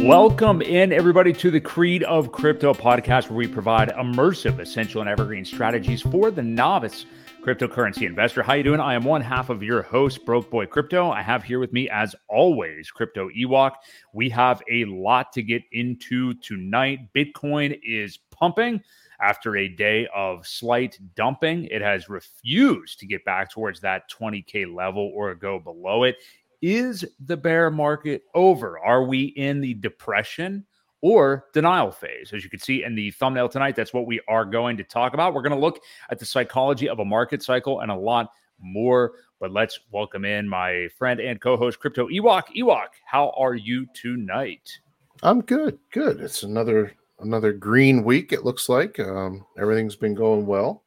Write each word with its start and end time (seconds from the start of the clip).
Welcome 0.00 0.62
in, 0.62 0.92
everybody, 0.92 1.32
to 1.34 1.50
the 1.50 1.60
Creed 1.60 2.02
of 2.04 2.32
Crypto 2.32 2.72
podcast, 2.72 3.28
where 3.28 3.36
we 3.36 3.46
provide 3.46 3.90
immersive, 3.90 4.58
essential, 4.58 5.00
and 5.00 5.10
evergreen 5.10 5.44
strategies 5.44 6.00
for 6.00 6.30
the 6.30 6.42
novice 6.42 7.04
cryptocurrency 7.42 8.02
investor. 8.02 8.42
How 8.42 8.54
you 8.54 8.62
doing? 8.62 8.80
I 8.80 8.94
am 8.94 9.04
one 9.04 9.20
half 9.20 9.48
of 9.48 9.62
your 9.62 9.82
host, 9.82 10.24
Broke 10.24 10.50
Boy 10.50 10.66
Crypto. 10.66 11.10
I 11.10 11.22
have 11.22 11.42
here 11.42 11.58
with 11.58 11.72
me, 11.72 11.88
as 11.88 12.14
always, 12.28 12.90
Crypto 12.90 13.28
Ewok. 13.30 13.72
We 14.12 14.28
have 14.30 14.62
a 14.70 14.84
lot 14.84 15.32
to 15.32 15.42
get 15.42 15.62
into 15.72 16.34
tonight. 16.34 17.12
Bitcoin 17.14 17.78
is 17.82 18.18
pumping 18.30 18.82
after 19.20 19.56
a 19.56 19.68
day 19.68 20.06
of 20.14 20.46
slight 20.46 20.98
dumping. 21.16 21.64
It 21.66 21.82
has 21.82 22.08
refused 22.08 22.98
to 23.00 23.06
get 23.06 23.24
back 23.24 23.50
towards 23.50 23.80
that 23.80 24.10
20K 24.10 24.74
level 24.74 25.10
or 25.14 25.34
go 25.34 25.58
below 25.58 26.04
it. 26.04 26.16
Is 26.60 27.04
the 27.24 27.36
bear 27.36 27.70
market 27.70 28.22
over? 28.34 28.80
Are 28.80 29.04
we 29.04 29.26
in 29.26 29.60
the 29.60 29.74
depression 29.74 30.66
or 31.00 31.46
denial 31.52 31.92
phase? 31.92 32.32
As 32.32 32.42
you 32.42 32.50
can 32.50 32.58
see 32.58 32.82
in 32.82 32.96
the 32.96 33.12
thumbnail 33.12 33.48
tonight, 33.48 33.76
that's 33.76 33.94
what 33.94 34.06
we 34.06 34.20
are 34.26 34.44
going 34.44 34.76
to 34.78 34.82
talk 34.82 35.14
about. 35.14 35.34
We're 35.34 35.42
going 35.42 35.54
to 35.54 35.60
look 35.60 35.80
at 36.10 36.18
the 36.18 36.24
psychology 36.24 36.88
of 36.88 36.98
a 36.98 37.04
market 37.04 37.44
cycle 37.44 37.80
and 37.80 37.92
a 37.92 37.96
lot 37.96 38.32
more. 38.58 39.12
But 39.38 39.52
let's 39.52 39.78
welcome 39.92 40.24
in 40.24 40.48
my 40.48 40.88
friend 40.98 41.20
and 41.20 41.40
co 41.40 41.56
host, 41.56 41.78
Crypto 41.78 42.08
Ewok. 42.08 42.44
Ewok, 42.56 42.88
how 43.04 43.32
are 43.38 43.54
you 43.54 43.86
tonight? 43.94 44.80
I'm 45.22 45.42
good. 45.42 45.78
Good. 45.92 46.20
It's 46.20 46.42
another 46.42 46.92
another 47.20 47.52
green 47.52 48.02
week. 48.02 48.32
It 48.32 48.44
looks 48.44 48.68
like 48.68 48.98
um, 48.98 49.46
everything's 49.56 49.96
been 49.96 50.14
going 50.14 50.44
well. 50.44 50.82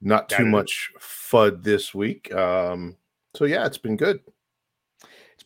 Not 0.00 0.30
too 0.30 0.46
much 0.46 0.92
FUD 0.98 1.62
this 1.62 1.94
week. 1.94 2.32
Um, 2.34 2.96
so 3.34 3.44
yeah, 3.44 3.66
it's 3.66 3.78
been 3.78 3.98
good 3.98 4.20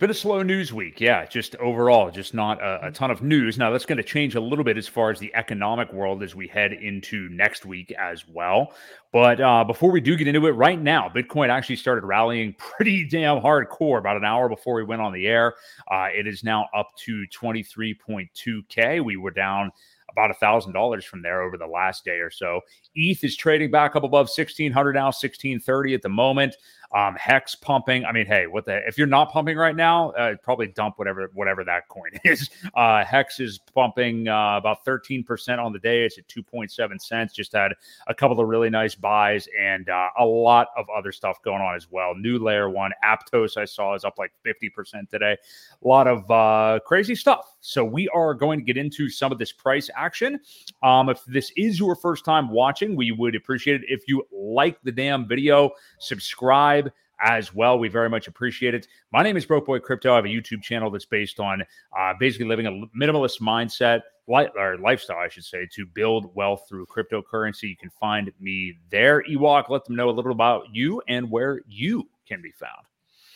been 0.01 0.11
a 0.11 0.15
slow 0.15 0.43
news 0.43 0.73
week. 0.73 0.99
Yeah, 0.99 1.27
just 1.27 1.55
overall, 1.57 2.11
just 2.11 2.33
not 2.33 2.61
a, 2.63 2.87
a 2.87 2.91
ton 2.91 3.11
of 3.11 3.23
news. 3.23 3.59
Now, 3.59 3.71
that's 3.71 3.85
going 3.85 3.99
to 3.99 4.02
change 4.02 4.35
a 4.35 4.41
little 4.41 4.65
bit 4.65 4.79
as 4.79 4.88
far 4.88 5.11
as 5.11 5.19
the 5.19 5.33
economic 5.35 5.93
world 5.93 6.23
as 6.23 6.35
we 6.35 6.49
head 6.49 6.73
into 6.73 7.29
next 7.29 7.66
week 7.66 7.93
as 7.93 8.27
well. 8.27 8.73
But 9.13 9.41
uh, 9.43 9.63
before 9.65 9.91
we 9.91 10.01
do 10.01 10.16
get 10.16 10.27
into 10.27 10.47
it, 10.47 10.52
right 10.52 10.80
now, 10.80 11.11
Bitcoin 11.15 11.51
actually 11.51 11.77
started 11.77 12.05
rallying 12.05 12.55
pretty 12.59 13.07
damn 13.07 13.41
hardcore 13.43 13.99
about 13.99 14.16
an 14.16 14.24
hour 14.24 14.49
before 14.49 14.74
we 14.74 14.85
went 14.85 15.02
on 15.02 15.13
the 15.13 15.27
air. 15.27 15.55
Uh, 15.91 16.09
it 16.15 16.27
is 16.27 16.43
now 16.43 16.67
up 16.74 16.89
to 17.05 17.27
23.2K. 17.39 19.05
We 19.05 19.19
were 19.19 19.30
down 19.30 19.71
about 20.11 20.30
a 20.30 20.35
thousand 20.35 20.73
dollars 20.73 21.05
from 21.05 21.23
there 21.23 21.43
over 21.43 21.57
the 21.57 21.67
last 21.67 22.05
day 22.05 22.19
or 22.19 22.30
so. 22.30 22.61
ETH 22.95 23.23
is 23.23 23.37
trading 23.37 23.71
back 23.71 23.96
up 23.96 24.02
above 24.02 24.29
1600 24.29 24.93
now, 24.95 25.07
1630 25.07 25.95
at 25.95 26.02
the 26.02 26.09
moment. 26.09 26.57
Um, 26.93 27.15
Hex 27.15 27.55
pumping. 27.55 28.05
I 28.05 28.13
mean, 28.13 28.27
hey, 28.27 28.46
what 28.46 28.65
the? 28.65 28.87
If 28.87 28.99
you're 28.99 29.07
not 29.07 29.30
pumping 29.30 29.57
right 29.57 29.77
now, 29.77 30.10
uh, 30.10 30.35
probably 30.43 30.66
dump 30.69 30.99
whatever 30.99 31.30
whatever 31.35 31.65
that 31.65 31.88
coin 31.88 32.10
is. 32.24 32.51
Uh, 32.74 33.05
Hex 33.05 33.38
is 33.38 33.59
pumping 33.59 34.27
uh, 34.29 34.57
about 34.57 34.85
13 34.85 35.23
percent 35.23 35.61
on 35.61 35.73
the 35.73 35.79
day. 35.79 36.05
It's 36.05 36.18
at 36.18 36.27
2.7 36.29 37.01
cents. 37.01 37.33
Just 37.33 37.52
had 37.52 37.73
a 38.09 38.15
couple 38.15 38.41
of 38.41 38.49
really 38.49 38.71
nice 38.71 38.95
buys 38.95 39.49
and 39.59 39.88
uh, 39.88 40.09
a 40.18 40.24
lot 40.24 40.68
of 40.77 40.87
other 40.96 41.13
stuff 41.13 41.41
going 41.43 41.63
on 41.63 41.77
as 41.77 41.91
well. 41.91 42.15
New 42.15 42.38
layer 42.38 42.68
one, 42.68 42.93
Aptos 43.05 43.57
I 43.57 43.66
saw 43.66 43.95
is 43.95 44.05
up 44.05 44.18
like 44.18 44.33
50 44.43 44.71
percent 44.71 45.11
today. 45.11 45.37
A 45.83 45.87
lot 45.87 46.09
of 46.09 46.29
uh, 46.30 46.80
crazy 46.85 47.15
stuff. 47.15 47.57
So 47.61 47.85
we 47.85 48.09
are 48.09 48.35
going 48.35 48.59
to 48.59 48.65
get 48.65 48.79
into 48.79 49.09
some 49.11 49.30
of 49.30 49.38
this 49.38 49.52
price 49.52 49.91
action. 49.95 50.41
Um, 50.83 51.09
if 51.09 51.24
this 51.27 51.52
is 51.57 51.79
your 51.79 51.95
first 51.95 52.24
time 52.24 52.51
watching, 52.51 52.96
we 52.96 53.13
would 53.13 53.37
appreciate 53.37 53.83
it 53.83 53.87
if 53.88 54.09
you 54.09 54.27
like 54.33 54.80
the 54.83 54.91
damn 54.91 55.29
video, 55.29 55.71
subscribe 55.99 56.80
subscribe 56.80 56.80
as 57.23 57.54
well. 57.54 57.79
We 57.79 57.88
very 57.88 58.09
much 58.09 58.29
appreciate 58.29 58.74
it. 58.74 58.87
My 59.13 59.23
name 59.23 59.37
is 59.37 59.45
Broke 59.45 59.66
Boy 59.66 59.79
Crypto. 59.79 60.13
I 60.13 60.16
have 60.16 60.24
a 60.24 60.29
YouTube 60.29 60.63
channel 60.63 60.90
that's 60.90 61.04
based 61.04 61.40
on 61.40 61.62
uh, 61.99 62.15
basically 62.18 62.46
living 62.46 62.66
a 62.66 62.71
minimalist 62.99 63.40
mindset, 63.40 64.03
or 64.27 64.78
lifestyle, 64.78 65.19
I 65.19 65.28
should 65.28 65.44
say, 65.44 65.69
to 65.72 65.87
build 65.87 66.34
wealth 66.34 66.65
through 66.69 66.87
cryptocurrency. 66.87 67.65
You 67.65 67.77
can 67.77 67.91
find 67.91 68.31
me 68.41 68.75
there. 68.91 69.22
Ewok, 69.28 69.69
let 69.69 69.84
them 69.84 69.97
know 69.97 70.09
a 70.09 70.12
little 70.12 70.33
about 70.33 70.65
you 70.72 71.03
and 71.09 71.31
where 71.31 71.62
you 71.67 72.09
can 72.28 72.41
be 72.41 72.53
found. 72.53 72.87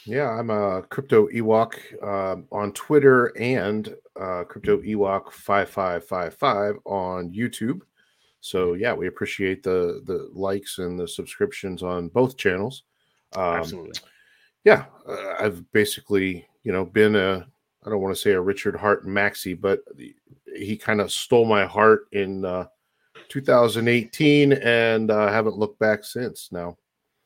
Yeah, 0.06 0.28
I'm 0.30 0.50
a 0.50 0.82
crypto 0.82 1.28
Ewok 1.28 1.76
uh, 2.02 2.42
on 2.54 2.72
Twitter 2.72 3.32
and 3.38 3.94
uh, 4.20 4.44
crypto 4.44 4.78
Ewok 4.82 5.32
five 5.32 5.70
five 5.70 6.04
five 6.04 6.34
five 6.34 6.74
on 6.84 7.32
YouTube. 7.32 7.80
So 8.40 8.74
yeah, 8.74 8.92
we 8.92 9.06
appreciate 9.06 9.62
the 9.62 10.02
the 10.04 10.28
likes 10.32 10.78
and 10.78 11.00
the 11.00 11.08
subscriptions 11.08 11.82
on 11.82 12.08
both 12.08 12.36
channels. 12.36 12.82
Um, 13.36 13.56
Absolutely. 13.56 14.00
Yeah, 14.64 14.86
uh, 15.06 15.34
I've 15.38 15.70
basically, 15.72 16.46
you 16.62 16.72
know, 16.72 16.84
been 16.84 17.16
a 17.16 17.46
I 17.84 17.90
don't 17.90 18.00
want 18.00 18.14
to 18.14 18.20
say 18.20 18.32
a 18.32 18.40
Richard 18.40 18.76
Heart 18.76 19.06
maxi, 19.06 19.58
but 19.58 19.80
he 20.56 20.76
kind 20.76 21.00
of 21.00 21.12
stole 21.12 21.44
my 21.44 21.66
heart 21.66 22.06
in 22.12 22.44
uh, 22.44 22.66
2018, 23.28 24.52
and 24.54 25.10
uh, 25.10 25.30
haven't 25.30 25.58
looked 25.58 25.78
back 25.78 26.02
since. 26.04 26.48
Now, 26.50 26.78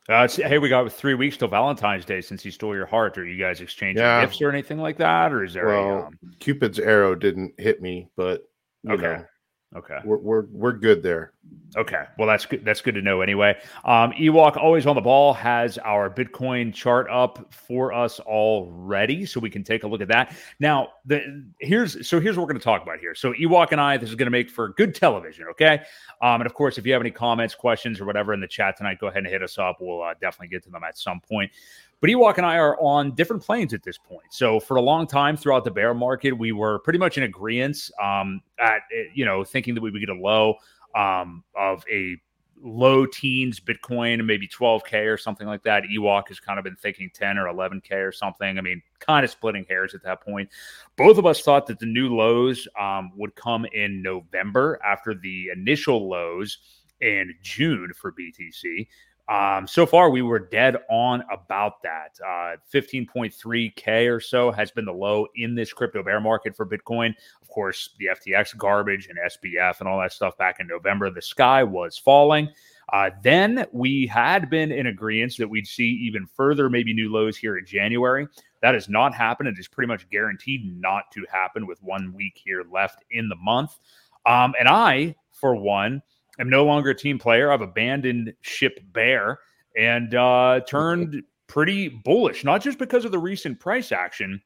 uh, 0.09 0.27
hey, 0.27 0.57
we 0.57 0.67
got 0.67 0.91
three 0.91 1.13
weeks 1.13 1.37
till 1.37 1.47
Valentine's 1.47 2.03
Day 2.03 2.19
since 2.19 2.43
he 2.43 2.51
stole 2.51 2.75
your 2.75 2.85
heart. 2.85 3.17
Are 3.17 3.25
you 3.25 3.37
guys 3.37 3.61
exchanging 3.61 4.01
yeah. 4.01 4.25
gifts 4.25 4.41
or 4.41 4.49
anything 4.49 4.79
like 4.79 4.97
that, 4.97 5.31
or 5.31 5.43
is 5.43 5.53
there? 5.53 5.67
Well, 5.67 5.89
a, 5.89 6.05
um... 6.07 6.19
Cupid's 6.39 6.79
arrow 6.79 7.15
didn't 7.15 7.53
hit 7.57 7.81
me, 7.81 8.09
but 8.17 8.43
okay. 8.89 9.01
Know, 9.03 9.25
Okay. 9.75 9.99
We're, 10.03 10.17
we're, 10.17 10.45
we're 10.51 10.73
good 10.73 11.03
there. 11.03 11.33
Okay. 11.77 12.05
Well, 12.17 12.27
that's 12.27 12.47
good. 12.47 12.65
That's 12.65 12.81
good 12.81 12.95
to 12.95 13.01
know 13.03 13.21
anyway. 13.21 13.55
Um, 13.85 14.11
Ewok, 14.13 14.57
always 14.57 14.87
on 14.87 14.95
the 14.95 15.01
ball, 15.01 15.33
has 15.33 15.77
our 15.79 16.09
Bitcoin 16.09 16.73
chart 16.73 17.07
up 17.11 17.53
for 17.53 17.93
us 17.93 18.19
already. 18.19 19.27
So 19.27 19.39
we 19.39 19.51
can 19.51 19.63
take 19.63 19.83
a 19.83 19.87
look 19.87 20.01
at 20.01 20.07
that. 20.07 20.35
Now, 20.59 20.89
the 21.05 21.45
here's 21.59 22.07
so 22.07 22.19
here's 22.19 22.35
what 22.35 22.43
we're 22.43 22.53
going 22.53 22.59
to 22.59 22.63
talk 22.63 22.81
about 22.81 22.99
here. 22.99 23.13
So 23.13 23.33
Ewok 23.33 23.71
and 23.71 23.79
I, 23.79 23.97
this 23.97 24.09
is 24.09 24.15
going 24.15 24.25
to 24.25 24.31
make 24.31 24.49
for 24.49 24.69
good 24.69 24.95
television. 24.95 25.45
Okay. 25.51 25.81
Um, 26.21 26.41
and 26.41 26.47
of 26.47 26.55
course, 26.55 26.79
if 26.79 26.87
you 26.87 26.93
have 26.93 27.01
any 27.01 27.11
comments, 27.11 27.53
questions, 27.53 28.01
or 28.01 28.05
whatever 28.05 28.33
in 28.33 28.41
the 28.41 28.47
chat 28.47 28.75
tonight, 28.75 28.97
go 28.99 29.07
ahead 29.07 29.19
and 29.19 29.27
hit 29.27 29.43
us 29.43 29.59
up. 29.59 29.77
We'll 29.79 30.01
uh, 30.01 30.15
definitely 30.19 30.47
get 30.47 30.63
to 30.63 30.71
them 30.71 30.83
at 30.83 30.97
some 30.97 31.21
point. 31.21 31.51
But 32.01 32.09
Ewok 32.09 32.37
and 32.37 32.45
I 32.45 32.57
are 32.57 32.79
on 32.79 33.13
different 33.13 33.43
planes 33.43 33.73
at 33.73 33.83
this 33.83 33.97
point. 33.97 34.31
So 34.31 34.59
for 34.59 34.77
a 34.77 34.81
long 34.81 35.05
time 35.05 35.35
throughout 35.35 35.65
the 35.65 35.71
bear 35.71 35.93
market, 35.93 36.31
we 36.31 36.51
were 36.51 36.79
pretty 36.79 36.99
much 36.99 37.17
in 37.17 37.23
agreement 37.23 37.91
um, 38.01 38.41
at 38.59 38.81
eh, 38.95 39.05
you 39.13 39.25
know 39.25 39.43
thinking 39.43 39.75
that 39.75 39.81
we 39.81 39.91
would 39.91 39.99
get 39.99 40.09
a 40.09 40.13
low 40.13 40.55
um, 40.95 41.43
of 41.55 41.83
a 41.91 42.17
low 42.61 43.05
teens 43.05 43.59
Bitcoin, 43.59 44.25
maybe 44.25 44.47
12k 44.47 45.11
or 45.11 45.17
something 45.17 45.47
like 45.47 45.63
that. 45.63 45.83
Ewok 45.83 46.27
has 46.27 46.39
kind 46.39 46.59
of 46.59 46.63
been 46.63 46.75
thinking 46.75 47.09
10 47.13 47.37
or 47.37 47.45
11k 47.45 47.91
or 48.05 48.11
something. 48.11 48.57
I 48.57 48.61
mean, 48.61 48.81
kind 48.99 49.23
of 49.23 49.31
splitting 49.31 49.65
hairs 49.69 49.93
at 49.95 50.03
that 50.03 50.21
point. 50.21 50.49
Both 50.97 51.17
of 51.17 51.25
us 51.25 51.41
thought 51.41 51.67
that 51.67 51.79
the 51.79 51.85
new 51.85 52.15
lows 52.15 52.67
um, 52.79 53.11
would 53.15 53.35
come 53.35 53.65
in 53.73 54.01
November 54.01 54.79
after 54.85 55.13
the 55.13 55.49
initial 55.53 56.09
lows 56.09 56.57
in 57.01 57.33
June 57.41 57.91
for 57.95 58.11
BTC. 58.11 58.87
Um, 59.29 59.67
so 59.67 59.85
far, 59.85 60.09
we 60.09 60.23
were 60.23 60.39
dead 60.39 60.77
on 60.89 61.23
about 61.31 61.83
that. 61.83 62.17
Uh, 62.25 62.55
15.3K 62.73 64.11
or 64.11 64.19
so 64.19 64.51
has 64.51 64.71
been 64.71 64.85
the 64.85 64.91
low 64.91 65.27
in 65.35 65.53
this 65.53 65.71
crypto 65.71 66.01
bear 66.01 66.19
market 66.19 66.55
for 66.55 66.65
Bitcoin. 66.65 67.13
Of 67.39 67.47
course, 67.47 67.91
the 67.99 68.07
FTX 68.07 68.57
garbage 68.57 69.07
and 69.07 69.19
SBF 69.19 69.81
and 69.81 69.87
all 69.87 69.99
that 69.99 70.13
stuff 70.13 70.35
back 70.37 70.59
in 70.59 70.65
November, 70.65 71.11
the 71.11 71.21
sky 71.21 71.63
was 71.63 71.95
falling. 71.95 72.49
Uh, 72.91 73.11
then 73.21 73.67
we 73.71 74.07
had 74.07 74.49
been 74.49 74.71
in 74.71 74.87
agreement 74.87 75.37
that 75.37 75.47
we'd 75.47 75.67
see 75.67 75.99
even 76.01 76.25
further, 76.25 76.67
maybe 76.67 76.91
new 76.91 77.11
lows 77.11 77.37
here 77.37 77.59
in 77.59 77.65
January. 77.67 78.27
That 78.63 78.73
has 78.73 78.89
not 78.89 79.13
happened. 79.13 79.47
It 79.47 79.59
is 79.59 79.67
pretty 79.67 79.87
much 79.87 80.09
guaranteed 80.09 80.75
not 80.81 81.11
to 81.11 81.23
happen 81.31 81.67
with 81.67 81.81
one 81.83 82.13
week 82.13 82.41
here 82.43 82.63
left 82.71 83.03
in 83.11 83.29
the 83.29 83.35
month. 83.35 83.77
Um, 84.25 84.55
and 84.59 84.67
I, 84.67 85.15
for 85.31 85.55
one, 85.55 86.01
am 86.39 86.49
no 86.49 86.65
longer 86.65 86.91
a 86.91 86.95
team 86.95 87.19
player. 87.19 87.51
I've 87.51 87.61
abandoned 87.61 88.33
ship 88.41 88.79
bear 88.91 89.39
and 89.77 90.15
uh, 90.15 90.61
turned 90.67 91.23
pretty 91.47 91.89
bullish, 91.89 92.43
not 92.43 92.61
just 92.61 92.79
because 92.79 93.05
of 93.05 93.11
the 93.11 93.19
recent 93.19 93.59
price 93.59 93.91
action, 93.91 94.41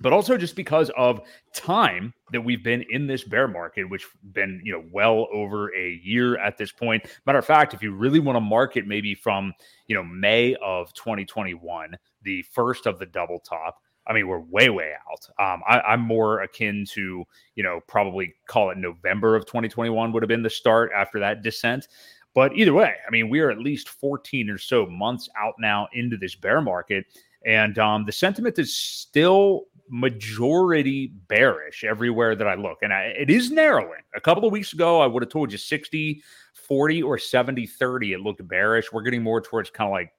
but 0.00 0.12
also 0.12 0.36
just 0.36 0.56
because 0.56 0.90
of 0.96 1.20
time 1.54 2.12
that 2.32 2.40
we've 2.40 2.62
been 2.62 2.84
in 2.90 3.06
this 3.06 3.24
bear 3.24 3.48
market, 3.48 3.84
which 3.84 4.06
been 4.32 4.60
you 4.64 4.72
know 4.72 4.84
well 4.92 5.26
over 5.32 5.74
a 5.74 6.00
year 6.02 6.38
at 6.38 6.56
this 6.56 6.72
point. 6.72 7.04
Matter 7.26 7.38
of 7.38 7.46
fact, 7.46 7.74
if 7.74 7.82
you 7.82 7.92
really 7.92 8.20
want 8.20 8.36
to 8.36 8.40
market 8.40 8.86
maybe 8.86 9.14
from 9.14 9.52
you 9.86 9.96
know 9.96 10.02
May 10.02 10.54
of 10.56 10.92
2021, 10.94 11.96
the 12.22 12.42
first 12.42 12.86
of 12.86 12.98
the 12.98 13.06
double 13.06 13.40
top, 13.40 13.82
I 14.06 14.12
mean, 14.12 14.28
we're 14.28 14.40
way, 14.40 14.68
way 14.68 14.92
out. 15.10 15.28
Um, 15.44 15.62
I, 15.66 15.94
am 15.94 16.00
more 16.00 16.42
akin 16.42 16.84
to, 16.90 17.24
you 17.54 17.62
know, 17.62 17.80
probably 17.88 18.34
call 18.46 18.70
it 18.70 18.78
November 18.78 19.34
of 19.34 19.46
2021 19.46 20.12
would 20.12 20.22
have 20.22 20.28
been 20.28 20.42
the 20.42 20.50
start 20.50 20.90
after 20.94 21.18
that 21.20 21.42
descent. 21.42 21.88
But 22.34 22.54
either 22.54 22.74
way, 22.74 22.94
I 23.06 23.10
mean, 23.10 23.28
we 23.28 23.40
are 23.40 23.50
at 23.50 23.58
least 23.58 23.88
14 23.88 24.50
or 24.50 24.58
so 24.58 24.86
months 24.86 25.28
out 25.38 25.54
now 25.58 25.88
into 25.94 26.16
this 26.16 26.34
bear 26.34 26.60
market. 26.60 27.06
And 27.44 27.78
um, 27.78 28.04
the 28.04 28.12
sentiment 28.12 28.58
is 28.58 28.76
still 28.76 29.64
majority 29.88 31.12
bearish 31.28 31.84
everywhere 31.84 32.34
that 32.34 32.46
I 32.46 32.54
look. 32.54 32.78
And 32.82 32.92
I, 32.92 33.14
it 33.18 33.30
is 33.30 33.50
narrowing. 33.50 34.02
A 34.14 34.20
couple 34.20 34.44
of 34.44 34.52
weeks 34.52 34.72
ago, 34.72 35.00
I 35.00 35.06
would 35.06 35.22
have 35.22 35.30
told 35.30 35.52
you 35.52 35.58
60, 35.58 36.22
40, 36.54 37.02
or 37.02 37.18
70, 37.18 37.66
30. 37.66 38.12
It 38.12 38.20
looked 38.20 38.46
bearish. 38.46 38.92
We're 38.92 39.02
getting 39.02 39.22
more 39.22 39.40
towards 39.40 39.70
kind 39.70 39.88
of 39.88 39.92
like 39.92 40.12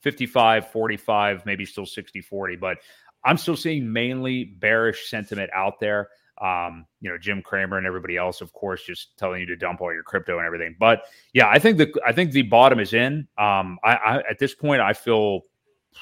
55, 0.00 0.70
45, 0.70 1.46
maybe 1.46 1.64
still 1.64 1.86
60, 1.86 2.20
40. 2.20 2.56
But 2.56 2.78
I'm 3.24 3.36
still 3.36 3.56
seeing 3.56 3.92
mainly 3.92 4.44
bearish 4.44 5.08
sentiment 5.08 5.50
out 5.54 5.80
there. 5.80 6.08
Um, 6.40 6.86
you 7.00 7.10
know, 7.10 7.18
Jim 7.18 7.42
Cramer 7.42 7.78
and 7.78 7.86
everybody 7.86 8.16
else, 8.16 8.40
of 8.40 8.52
course, 8.52 8.82
just 8.82 9.16
telling 9.16 9.40
you 9.40 9.46
to 9.46 9.56
dump 9.56 9.80
all 9.80 9.92
your 9.92 10.02
crypto 10.02 10.38
and 10.38 10.46
everything. 10.46 10.74
But 10.78 11.04
yeah, 11.32 11.48
I 11.48 11.58
think 11.58 11.78
the 11.78 11.92
I 12.04 12.12
think 12.12 12.32
the 12.32 12.42
bottom 12.42 12.80
is 12.80 12.92
in. 12.92 13.28
Um, 13.38 13.78
I, 13.84 13.94
I 13.94 14.16
at 14.28 14.38
this 14.38 14.54
point 14.54 14.80
I 14.80 14.92
feel 14.92 15.42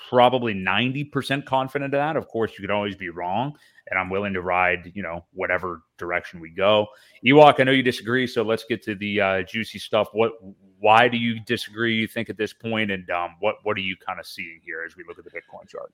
probably 0.09 0.55
90% 0.55 1.45
confident 1.45 1.95
of 1.95 1.99
that. 1.99 2.17
Of 2.17 2.29
course, 2.29 2.53
you 2.53 2.63
could 2.63 2.71
always 2.71 2.97
be 2.97 3.09
wrong, 3.09 3.57
and 3.89 3.99
I'm 3.99 4.11
willing 4.11 4.33
to 4.35 4.41
ride, 4.41 4.93
you 4.95 5.03
know, 5.03 5.25
whatever 5.33 5.83
direction 5.99 6.41
we 6.41 6.51
go. 6.51 6.87
Ewok, 7.25 7.61
I 7.61 7.65
know 7.65 7.73
you 7.73 7.83
disagree, 7.83 8.27
so 8.27 8.43
let's 8.43 8.65
get 8.65 8.83
to 8.85 8.95
the 8.95 9.21
uh, 9.21 9.43
juicy 9.43 9.79
stuff. 9.79 10.09
What, 10.13 10.33
why 10.79 11.09
do 11.09 11.17
you 11.17 11.41
disagree? 11.41 11.97
You 11.97 12.07
think 12.07 12.31
at 12.31 12.37
this 12.37 12.53
point, 12.53 12.91
and 12.91 13.09
um, 13.11 13.37
what, 13.41 13.57
what 13.65 13.77
are 13.77 13.81
you 13.81 13.97
kind 13.97 14.21
of 14.21 14.27
seeing 14.27 14.61
here 14.65 14.85
as 14.87 14.97
we 14.97 15.05
look 15.07 15.19
at 15.19 15.25
the 15.25 15.31
Bitcoin 15.31 15.69
chart? 15.69 15.93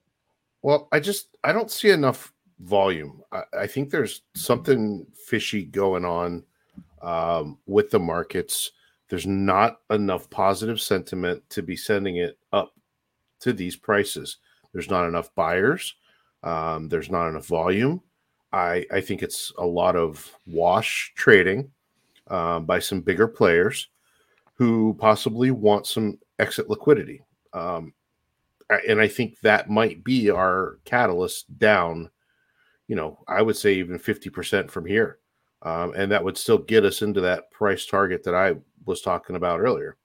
Well, 0.67 0.89
I 0.91 0.99
just 0.99 1.37
I 1.45 1.53
don't 1.53 1.71
see 1.71 1.91
enough 1.91 2.33
volume. 2.59 3.21
I, 3.31 3.43
I 3.59 3.67
think 3.67 3.89
there's 3.89 4.23
something 4.35 5.07
fishy 5.13 5.63
going 5.63 6.03
on 6.03 6.43
um, 7.01 7.57
with 7.67 7.89
the 7.89 7.99
markets. 7.99 8.73
There's 9.07 9.25
not 9.25 9.79
enough 9.91 10.29
positive 10.29 10.81
sentiment 10.81 11.41
to 11.51 11.61
be 11.61 11.77
sending 11.77 12.17
it 12.17 12.37
up 12.51 12.73
to 13.39 13.53
these 13.53 13.77
prices. 13.77 14.39
There's 14.73 14.89
not 14.89 15.07
enough 15.07 15.33
buyers. 15.35 15.95
Um, 16.43 16.89
there's 16.89 17.09
not 17.09 17.29
enough 17.29 17.45
volume. 17.45 18.01
I, 18.51 18.85
I 18.91 18.99
think 18.99 19.23
it's 19.23 19.53
a 19.57 19.65
lot 19.65 19.95
of 19.95 20.35
wash 20.45 21.13
trading 21.15 21.71
um, 22.27 22.65
by 22.65 22.79
some 22.79 22.99
bigger 22.99 23.29
players 23.29 23.87
who 24.55 24.97
possibly 24.99 25.49
want 25.49 25.87
some 25.87 26.19
exit 26.39 26.69
liquidity. 26.69 27.21
Um, 27.53 27.93
and 28.69 28.99
I 28.99 29.07
think 29.07 29.39
that 29.41 29.69
might 29.69 30.03
be 30.03 30.29
our 30.29 30.79
catalyst 30.85 31.57
down, 31.57 32.09
you 32.87 32.95
know, 32.95 33.19
I 33.27 33.41
would 33.41 33.55
say 33.55 33.75
even 33.75 33.99
50% 33.99 34.69
from 34.69 34.85
here. 34.85 35.19
Um, 35.61 35.93
and 35.95 36.11
that 36.11 36.23
would 36.23 36.37
still 36.37 36.59
get 36.59 36.85
us 36.85 37.01
into 37.01 37.21
that 37.21 37.49
price 37.51 37.85
target 37.85 38.23
that 38.23 38.35
I 38.35 38.55
was 38.85 39.01
talking 39.01 39.35
about 39.35 39.59
earlier. 39.59 39.97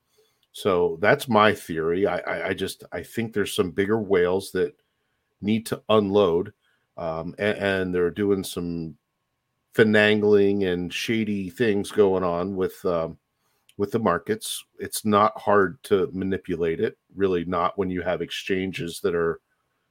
So 0.53 0.99
that's 1.01 1.29
my 1.29 1.55
theory. 1.55 2.07
I, 2.07 2.19
I, 2.19 2.49
I 2.49 2.55
just 2.55 2.85
I 2.93 3.03
think 3.03 3.33
there's 3.33 3.55
some 3.55 3.71
bigger 3.71 3.99
whales 3.99 4.53
that 4.53 4.75
need 5.41 5.67
to 5.67 5.83
unload, 5.89 6.53
um, 6.97 7.35
and, 7.39 7.59
and, 7.59 7.95
they're 7.95 8.11
doing 8.11 8.45
some 8.45 8.97
finagling 9.75 10.71
and 10.71 10.93
shady 10.93 11.49
things 11.49 11.91
going 11.91 12.23
on 12.23 12.55
with 12.55 12.85
um, 12.85 13.17
with 13.77 13.93
the 13.93 13.99
markets. 13.99 14.65
It's 14.79 15.05
not 15.05 15.39
hard 15.39 15.83
to 15.85 16.11
manipulate 16.13 16.81
it. 16.81 16.99
Really, 17.15 17.45
not 17.45 17.79
when 17.79 17.91
you 17.91 18.03
have 18.03 18.23
exchanges 18.23 19.01
that 19.01 19.15
are, 19.15 19.41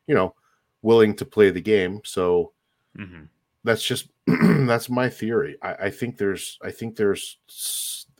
you 0.07 0.15
know, 0.15 0.35
willing 0.81 1.15
to 1.15 1.25
play 1.25 1.49
the 1.51 1.61
game. 1.61 2.01
So. 2.03 2.53
Mm-hmm. 2.97 3.23
That's 3.63 3.83
just 3.83 4.09
that's 4.27 4.89
my 4.89 5.07
theory. 5.07 5.55
I, 5.61 5.73
I 5.73 5.89
think 5.91 6.17
there's 6.17 6.57
I 6.63 6.71
think 6.71 6.95
there's 6.95 7.37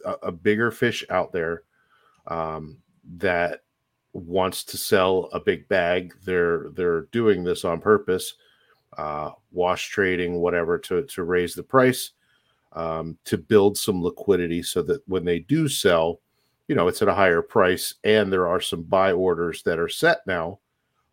a, 0.06 0.28
a 0.28 0.32
bigger 0.32 0.70
fish 0.70 1.04
out 1.10 1.32
there 1.32 1.64
um, 2.28 2.78
that 3.18 3.62
wants 4.14 4.64
to 4.66 4.78
sell 4.78 5.30
a 5.32 5.40
big 5.40 5.68
bag. 5.68 6.14
They're 6.24 6.70
they're 6.74 7.02
doing 7.12 7.44
this 7.44 7.66
on 7.66 7.80
purpose, 7.80 8.34
uh, 8.98 9.32
wash 9.52 9.90
trading, 9.90 10.36
whatever, 10.40 10.78
to 10.80 11.04
to 11.04 11.24
raise 11.24 11.54
the 11.54 11.64
price, 11.64 12.12
um, 12.74 13.18
to 13.26 13.38
build 13.38 13.78
some 13.78 14.04
liquidity, 14.04 14.64
so 14.64 14.82
that 14.84 15.02
when 15.08 15.26
they 15.26 15.40
do 15.40 15.68
sell, 15.68 16.20
you 16.68 16.76
know, 16.76 16.88
it's 16.88 17.02
at 17.02 17.08
a 17.08 17.14
higher 17.14 17.42
price, 17.42 17.96
and 18.04 18.32
there 18.32 18.48
are 18.48 18.62
some 18.62 18.84
buy 18.84 19.12
orders 19.12 19.64
that 19.64 19.80
are 19.80 19.90
set 19.90 20.20
now, 20.26 20.60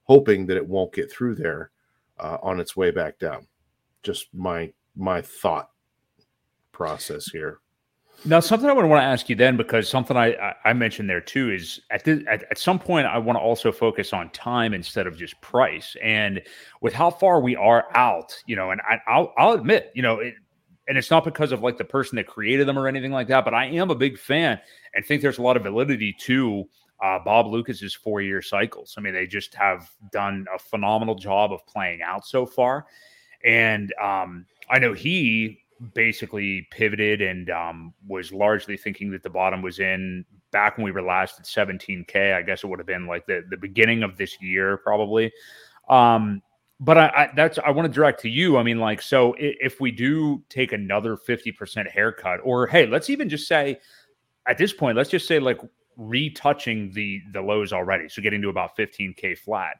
hoping 0.04 0.46
that 0.46 0.56
it 0.56 0.66
won't 0.66 0.92
get 0.92 1.10
through 1.10 1.34
there 1.34 1.70
uh, 2.20 2.38
on 2.42 2.60
its 2.60 2.76
way 2.76 2.90
back 2.90 3.18
down. 3.18 3.46
Just 4.02 4.28
my 4.32 4.72
my 4.96 5.20
thought 5.20 5.70
process 6.72 7.26
here. 7.26 7.58
Now, 8.24 8.40
something 8.40 8.68
I 8.68 8.72
would 8.72 8.84
want 8.84 9.00
to 9.00 9.04
ask 9.04 9.28
you 9.28 9.36
then, 9.36 9.56
because 9.56 9.88
something 9.88 10.16
I, 10.16 10.54
I 10.64 10.72
mentioned 10.72 11.08
there 11.08 11.20
too 11.20 11.52
is 11.52 11.80
at, 11.90 12.04
the, 12.04 12.24
at 12.28 12.44
at 12.50 12.58
some 12.58 12.78
point 12.80 13.06
I 13.06 13.16
want 13.16 13.36
to 13.36 13.40
also 13.40 13.70
focus 13.70 14.12
on 14.12 14.30
time 14.30 14.74
instead 14.74 15.06
of 15.06 15.16
just 15.16 15.40
price. 15.40 15.96
And 16.02 16.42
with 16.80 16.92
how 16.94 17.10
far 17.10 17.40
we 17.40 17.54
are 17.54 17.86
out, 17.94 18.36
you 18.46 18.56
know, 18.56 18.72
and 18.72 18.80
I, 18.88 19.18
will 19.18 19.32
I'll 19.38 19.52
admit, 19.52 19.92
you 19.94 20.02
know, 20.02 20.18
it, 20.18 20.34
and 20.88 20.96
it's 20.96 21.10
not 21.10 21.24
because 21.24 21.52
of 21.52 21.62
like 21.62 21.76
the 21.76 21.84
person 21.84 22.16
that 22.16 22.26
created 22.26 22.66
them 22.66 22.78
or 22.78 22.88
anything 22.88 23.12
like 23.12 23.28
that, 23.28 23.44
but 23.44 23.54
I 23.54 23.66
am 23.66 23.90
a 23.90 23.94
big 23.94 24.18
fan 24.18 24.58
and 24.94 25.04
think 25.04 25.20
there's 25.20 25.38
a 25.38 25.42
lot 25.42 25.56
of 25.56 25.62
validity 25.62 26.14
to 26.20 26.64
uh, 27.02 27.18
Bob 27.18 27.46
Loukas's 27.46 27.94
four 27.94 28.22
year 28.22 28.40
cycles. 28.40 28.94
I 28.96 29.02
mean, 29.02 29.12
they 29.12 29.26
just 29.26 29.54
have 29.54 29.90
done 30.10 30.46
a 30.52 30.58
phenomenal 30.58 31.14
job 31.14 31.52
of 31.52 31.64
playing 31.66 32.02
out 32.02 32.26
so 32.26 32.46
far. 32.46 32.86
And 33.44 33.92
um, 34.02 34.46
I 34.70 34.78
know 34.78 34.94
he 34.94 35.60
basically 35.94 36.66
pivoted 36.70 37.20
and 37.20 37.50
um, 37.50 37.94
was 38.06 38.32
largely 38.32 38.76
thinking 38.76 39.10
that 39.10 39.22
the 39.22 39.30
bottom 39.30 39.62
was 39.62 39.78
in 39.78 40.24
back 40.50 40.78
when 40.78 40.84
we 40.84 40.90
were 40.90 41.02
last 41.02 41.38
at 41.38 41.44
17k. 41.44 42.34
I 42.34 42.42
guess 42.42 42.64
it 42.64 42.66
would 42.66 42.80
have 42.80 42.86
been 42.86 43.06
like 43.06 43.26
the 43.26 43.44
the 43.50 43.56
beginning 43.56 44.02
of 44.02 44.16
this 44.16 44.40
year, 44.40 44.78
probably. 44.78 45.30
Um, 45.88 46.42
but 46.80 46.96
I, 46.96 47.06
I, 47.08 47.30
that's 47.34 47.58
I 47.58 47.70
want 47.70 47.86
to 47.86 47.92
direct 47.92 48.20
to 48.20 48.28
you. 48.28 48.56
I 48.56 48.62
mean, 48.62 48.78
like, 48.78 49.02
so 49.02 49.34
if, 49.38 49.80
we 49.80 49.90
do 49.90 50.42
take 50.48 50.72
another 50.72 51.16
50% 51.16 51.90
haircut, 51.90 52.40
or 52.44 52.66
hey, 52.66 52.86
let's 52.86 53.10
even 53.10 53.28
just 53.28 53.48
say 53.48 53.80
at 54.46 54.58
this 54.58 54.72
point, 54.72 54.96
let's 54.96 55.10
just 55.10 55.26
say 55.26 55.40
like 55.40 55.60
retouching 55.96 56.92
the 56.92 57.20
the 57.32 57.42
lows 57.42 57.72
already, 57.72 58.08
so 58.08 58.22
getting 58.22 58.42
to 58.42 58.48
about 58.48 58.76
15k 58.76 59.38
flat. 59.38 59.76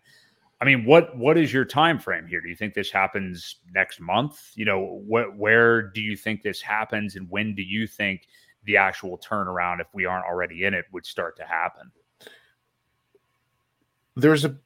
I 0.60 0.64
mean, 0.64 0.84
what 0.84 1.16
what 1.16 1.38
is 1.38 1.52
your 1.52 1.64
time 1.64 2.00
frame 2.00 2.26
here? 2.26 2.40
Do 2.40 2.48
you 2.48 2.56
think 2.56 2.74
this 2.74 2.90
happens 2.90 3.56
next 3.72 4.00
month? 4.00 4.50
You 4.56 4.64
know, 4.64 5.00
what 5.06 5.36
where 5.36 5.82
do 5.82 6.00
you 6.00 6.16
think 6.16 6.42
this 6.42 6.60
happens, 6.60 7.14
and 7.14 7.30
when 7.30 7.54
do 7.54 7.62
you 7.62 7.86
think 7.86 8.26
the 8.64 8.76
actual 8.76 9.18
turnaround, 9.18 9.80
if 9.80 9.86
we 9.94 10.04
aren't 10.04 10.26
already 10.26 10.64
in 10.64 10.74
it, 10.74 10.86
would 10.92 11.06
start 11.06 11.36
to 11.36 11.44
happen? 11.44 11.92
There's 14.16 14.44
a 14.44 14.58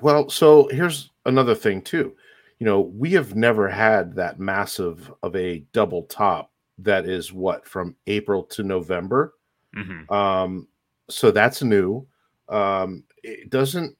well, 0.00 0.28
so 0.28 0.68
here's 0.68 1.10
another 1.26 1.54
thing 1.54 1.82
too. 1.82 2.14
You 2.58 2.66
know, 2.66 2.80
we 2.80 3.10
have 3.12 3.34
never 3.34 3.68
had 3.68 4.14
that 4.16 4.38
massive 4.38 5.12
of 5.22 5.34
a 5.36 5.64
double 5.72 6.04
top 6.04 6.52
that 6.78 7.06
is 7.06 7.32
what 7.32 7.66
from 7.66 7.96
April 8.06 8.42
to 8.44 8.62
November. 8.62 9.34
Mm-hmm. 9.76 10.12
Um, 10.12 10.68
so 11.08 11.30
that's 11.30 11.62
new. 11.62 12.06
Um, 12.48 13.04
it 13.22 13.50
doesn't 13.50 13.96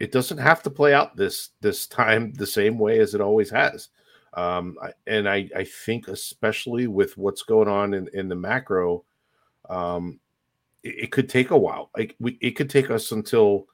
it 0.00 0.12
doesn't 0.12 0.38
have 0.38 0.62
to 0.62 0.70
play 0.70 0.94
out 0.94 1.16
this 1.16 1.50
this 1.60 1.86
time 1.86 2.32
the 2.34 2.46
same 2.46 2.78
way 2.78 3.00
as 3.00 3.14
it 3.14 3.20
always 3.20 3.50
has. 3.50 3.88
Um, 4.34 4.76
and 5.06 5.28
I, 5.28 5.48
I 5.56 5.64
think 5.64 6.06
especially 6.08 6.86
with 6.86 7.16
what's 7.16 7.42
going 7.42 7.66
on 7.66 7.94
in, 7.94 8.08
in 8.12 8.28
the 8.28 8.36
macro, 8.36 9.04
um, 9.68 10.20
it, 10.82 11.04
it, 11.04 11.10
could 11.10 11.28
take 11.28 11.50
a 11.50 11.58
while. 11.58 11.90
Like 11.96 12.14
we, 12.20 12.38
it 12.40 12.52
could 12.52 12.70
take 12.70 12.90
us 12.90 13.10
until 13.10 13.66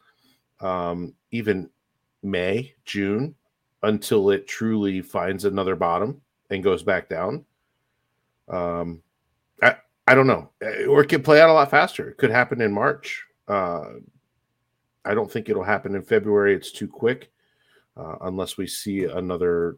um, 0.64 1.14
even 1.30 1.68
May, 2.23 2.75
June, 2.85 3.35
until 3.83 4.30
it 4.30 4.49
truly 4.49 5.02
finds 5.02 5.44
another 5.44 5.76
bottom 5.76 6.21
and 6.50 6.64
goes 6.64 6.83
back 6.83 7.09
down. 7.09 7.44
Um, 8.49 9.02
I, 9.62 9.76
I 10.09 10.14
don't 10.14 10.26
know, 10.26 10.50
or 10.88 11.02
it 11.02 11.09
could 11.09 11.25
play 11.25 11.40
out 11.40 11.50
a 11.50 11.52
lot 11.52 11.71
faster. 11.71 12.09
It 12.09 12.16
could 12.16 12.30
happen 12.30 12.62
in 12.62 12.73
March. 12.73 13.25
Uh, 13.47 13.85
I 15.04 15.14
don't 15.14 15.30
think 15.30 15.49
it'll 15.49 15.62
happen 15.62 15.94
in 15.94 16.02
February. 16.02 16.54
It's 16.54 16.73
too 16.73 16.88
quick, 16.88 17.30
uh, 17.97 18.16
unless 18.23 18.56
we 18.56 18.66
see 18.66 19.04
another, 19.04 19.76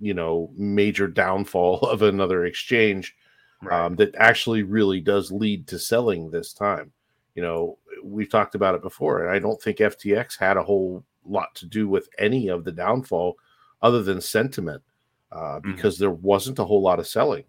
you 0.00 0.14
know, 0.14 0.52
major 0.56 1.08
downfall 1.08 1.80
of 1.82 2.02
another 2.02 2.46
exchange 2.46 3.16
right. 3.62 3.86
um, 3.86 3.96
that 3.96 4.14
actually 4.16 4.62
really 4.62 5.00
does 5.00 5.32
lead 5.32 5.66
to 5.66 5.80
selling 5.80 6.30
this 6.30 6.52
time. 6.52 6.92
You 7.38 7.44
know, 7.44 7.78
we've 8.02 8.28
talked 8.28 8.56
about 8.56 8.74
it 8.74 8.82
before, 8.82 9.22
and 9.22 9.30
I 9.30 9.38
don't 9.38 9.62
think 9.62 9.78
FTX 9.78 10.36
had 10.36 10.56
a 10.56 10.62
whole 10.64 11.04
lot 11.24 11.54
to 11.54 11.66
do 11.66 11.88
with 11.88 12.08
any 12.18 12.48
of 12.48 12.64
the 12.64 12.72
downfall 12.72 13.36
other 13.80 14.02
than 14.02 14.20
sentiment, 14.20 14.82
uh, 15.30 15.36
mm-hmm. 15.60 15.70
because 15.70 15.94
mm-hmm. 15.94 16.02
there 16.02 16.10
wasn't 16.10 16.58
a 16.58 16.64
whole 16.64 16.82
lot 16.82 16.98
of 16.98 17.06
selling. 17.06 17.44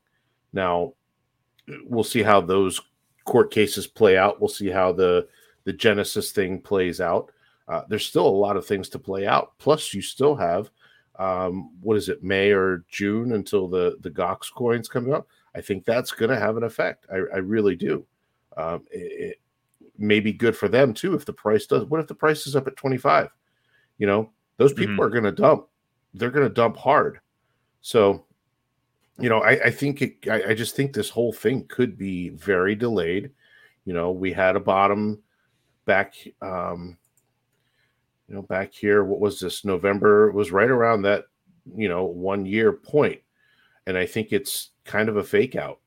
Now, 0.54 0.94
we'll 1.86 2.04
see 2.04 2.22
how 2.22 2.40
those 2.40 2.80
court 3.26 3.50
cases 3.50 3.88
play 3.88 4.16
out. 4.16 4.40
We'll 4.40 4.48
see 4.48 4.70
how 4.70 4.92
the 4.92 5.28
the 5.64 5.74
Genesis 5.74 6.32
thing 6.32 6.62
plays 6.62 7.02
out. 7.02 7.32
Uh, 7.68 7.82
there's 7.90 8.06
still 8.06 8.28
a 8.28 8.30
lot 8.30 8.58
of 8.58 8.68
things 8.68 8.90
to 8.90 9.00
play 9.00 9.26
out. 9.26 9.54
Plus, 9.58 9.92
you 9.92 10.04
still 10.04 10.36
have 10.36 10.70
um, 11.18 11.72
what 11.82 11.98
is 11.98 12.10
it, 12.10 12.24
May 12.24 12.52
or 12.52 12.86
June 12.90 13.32
until 13.32 13.68
the 13.68 13.98
the 14.02 14.12
Gox 14.12 14.54
coins 14.54 14.88
come 14.88 15.12
out. 15.12 15.26
I 15.56 15.62
think 15.62 15.84
that's 15.84 16.12
going 16.12 16.30
to 16.30 16.40
have 16.40 16.58
an 16.58 16.64
effect. 16.64 17.08
I, 17.12 17.16
I 17.16 17.38
really 17.38 17.76
do. 17.76 18.06
Um, 18.56 18.86
it, 18.92 19.40
it, 20.00 20.06
may 20.06 20.20
be 20.20 20.34
good 20.34 20.56
for 20.56 20.68
them 20.68 20.94
too 20.94 21.14
if 21.14 21.26
the 21.26 21.34
price 21.34 21.66
does. 21.66 21.86
What 21.86 22.00
if 22.00 22.08
the 22.08 22.16
price 22.16 22.48
is 22.48 22.56
up 22.56 22.68
at 22.68 22.76
25? 22.76 23.30
You 23.98 24.08
know, 24.08 24.32
those 24.58 24.74
people 24.74 24.94
mm-hmm. 24.94 25.02
are 25.02 25.10
going 25.10 25.24
to 25.24 25.32
dump. 25.32 25.68
They're 26.14 26.32
going 26.32 26.48
to 26.48 26.54
dump 26.54 26.78
hard. 26.78 27.20
So, 27.82 28.26
you 29.20 29.30
know, 29.30 29.40
I, 29.40 29.66
I 29.66 29.72
think 29.72 30.02
it, 30.02 30.16
I, 30.30 30.50
I 30.50 30.54
just 30.54 30.76
think 30.76 30.94
this 30.94 31.10
whole 31.10 31.34
thing 31.34 31.66
could 31.68 31.98
be 31.98 32.30
very 32.30 32.76
delayed. 32.76 33.32
You 33.86 33.94
know, 33.94 34.12
we 34.12 34.32
had 34.32 34.56
a 34.56 34.60
bottom 34.60 35.22
back 35.86 36.16
um, 36.42 36.98
you 38.30 38.36
know, 38.36 38.44
back 38.44 38.74
here, 38.74 39.04
what 39.04 39.20
was 39.20 39.40
this? 39.40 39.66
November 39.66 40.32
was 40.32 40.52
right 40.52 40.70
around 40.70 41.02
that, 41.02 41.26
you 41.76 41.90
know, 41.90 42.06
one 42.06 42.46
year 42.46 42.72
point, 42.72 43.20
and 43.88 43.98
I 43.98 44.06
think 44.06 44.32
it's 44.32 44.70
kind 44.86 45.10
of 45.10 45.18
a 45.18 45.24
fake 45.24 45.56
out 45.56 45.80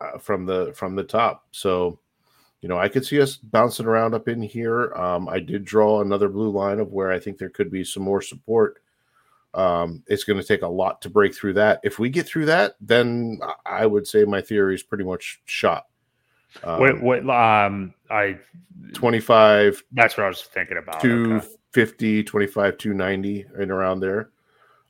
uh, 0.00 0.18
from 0.18 0.46
the 0.46 0.72
from 0.74 0.94
the 0.94 1.02
top. 1.02 1.48
So, 1.50 1.98
you 2.60 2.68
know, 2.68 2.78
I 2.78 2.88
could 2.88 3.04
see 3.04 3.20
us 3.20 3.36
bouncing 3.36 3.86
around 3.86 4.14
up 4.14 4.28
in 4.28 4.42
here. 4.42 4.92
Um, 4.94 5.28
I 5.28 5.40
did 5.40 5.64
draw 5.64 6.00
another 6.00 6.28
blue 6.28 6.50
line 6.50 6.78
of 6.78 6.92
where 6.92 7.10
I 7.10 7.18
think 7.18 7.38
there 7.38 7.48
could 7.48 7.70
be 7.70 7.84
some 7.84 8.02
more 8.02 8.20
support. 8.20 8.80
Um, 9.54 10.02
it's 10.06 10.24
going 10.24 10.38
to 10.38 10.46
take 10.46 10.62
a 10.62 10.68
lot 10.68 11.02
to 11.02 11.10
break 11.10 11.34
through 11.34 11.54
that. 11.54 11.80
If 11.82 11.98
we 11.98 12.10
get 12.10 12.26
through 12.26 12.46
that, 12.46 12.76
then 12.80 13.40
I 13.64 13.86
would 13.86 14.06
say 14.06 14.24
my 14.24 14.40
theory 14.40 14.74
is 14.74 14.82
pretty 14.82 15.04
much 15.04 15.40
shot. 15.46 15.86
Um, 16.62 16.80
what, 16.80 17.00
what, 17.00 17.30
um, 17.30 17.94
I 18.10 18.38
25. 18.92 19.82
That's 19.92 20.16
what 20.16 20.24
I 20.24 20.28
was 20.28 20.42
thinking 20.42 20.76
about. 20.76 21.00
250, 21.00 22.18
okay. 22.18 22.22
25, 22.24 22.78
290, 22.78 23.46
and 23.58 23.70
around 23.70 24.00
there. 24.00 24.30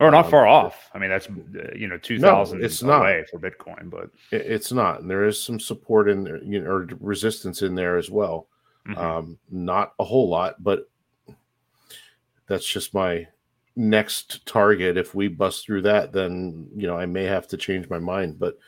Or 0.01 0.11
not 0.11 0.25
um, 0.25 0.31
far 0.31 0.47
off. 0.47 0.89
I 0.95 0.99
mean, 0.99 1.11
that's 1.11 1.29
uh, 1.29 1.75
you 1.77 1.87
know 1.87 1.99
two 1.99 2.19
thousand. 2.19 2.61
No, 2.61 2.65
it's 2.65 2.83
not 2.83 3.03
away 3.03 3.25
for 3.31 3.39
Bitcoin, 3.39 3.91
but 3.91 4.05
it, 4.33 4.47
it's 4.47 4.73
not. 4.73 5.01
And 5.01 5.11
there 5.11 5.27
is 5.27 5.43
some 5.43 5.61
support 5.61 6.09
in 6.09 6.25
there, 6.25 6.43
you 6.43 6.61
know, 6.61 6.71
or 6.71 6.89
resistance 7.01 7.61
in 7.61 7.75
there 7.75 7.99
as 7.99 8.11
well. 8.11 8.49
Mm-hmm. 8.89 8.99
Um, 8.99 9.39
not 9.51 9.93
a 9.99 10.05
whole 10.05 10.31
lot, 10.31 10.63
but 10.63 10.89
that's 12.47 12.67
just 12.67 12.95
my 12.95 13.27
next 13.77 14.47
target. 14.47 14.97
If 14.97 15.15
we 15.15 15.29
bust 15.29 15.67
through 15.67 15.83
that, 15.83 16.13
then 16.13 16.69
you 16.75 16.87
know 16.87 16.97
I 16.97 17.05
may 17.05 17.25
have 17.25 17.47
to 17.49 17.59
change 17.59 17.91
my 17.91 17.99
mind. 17.99 18.39
But 18.39 18.59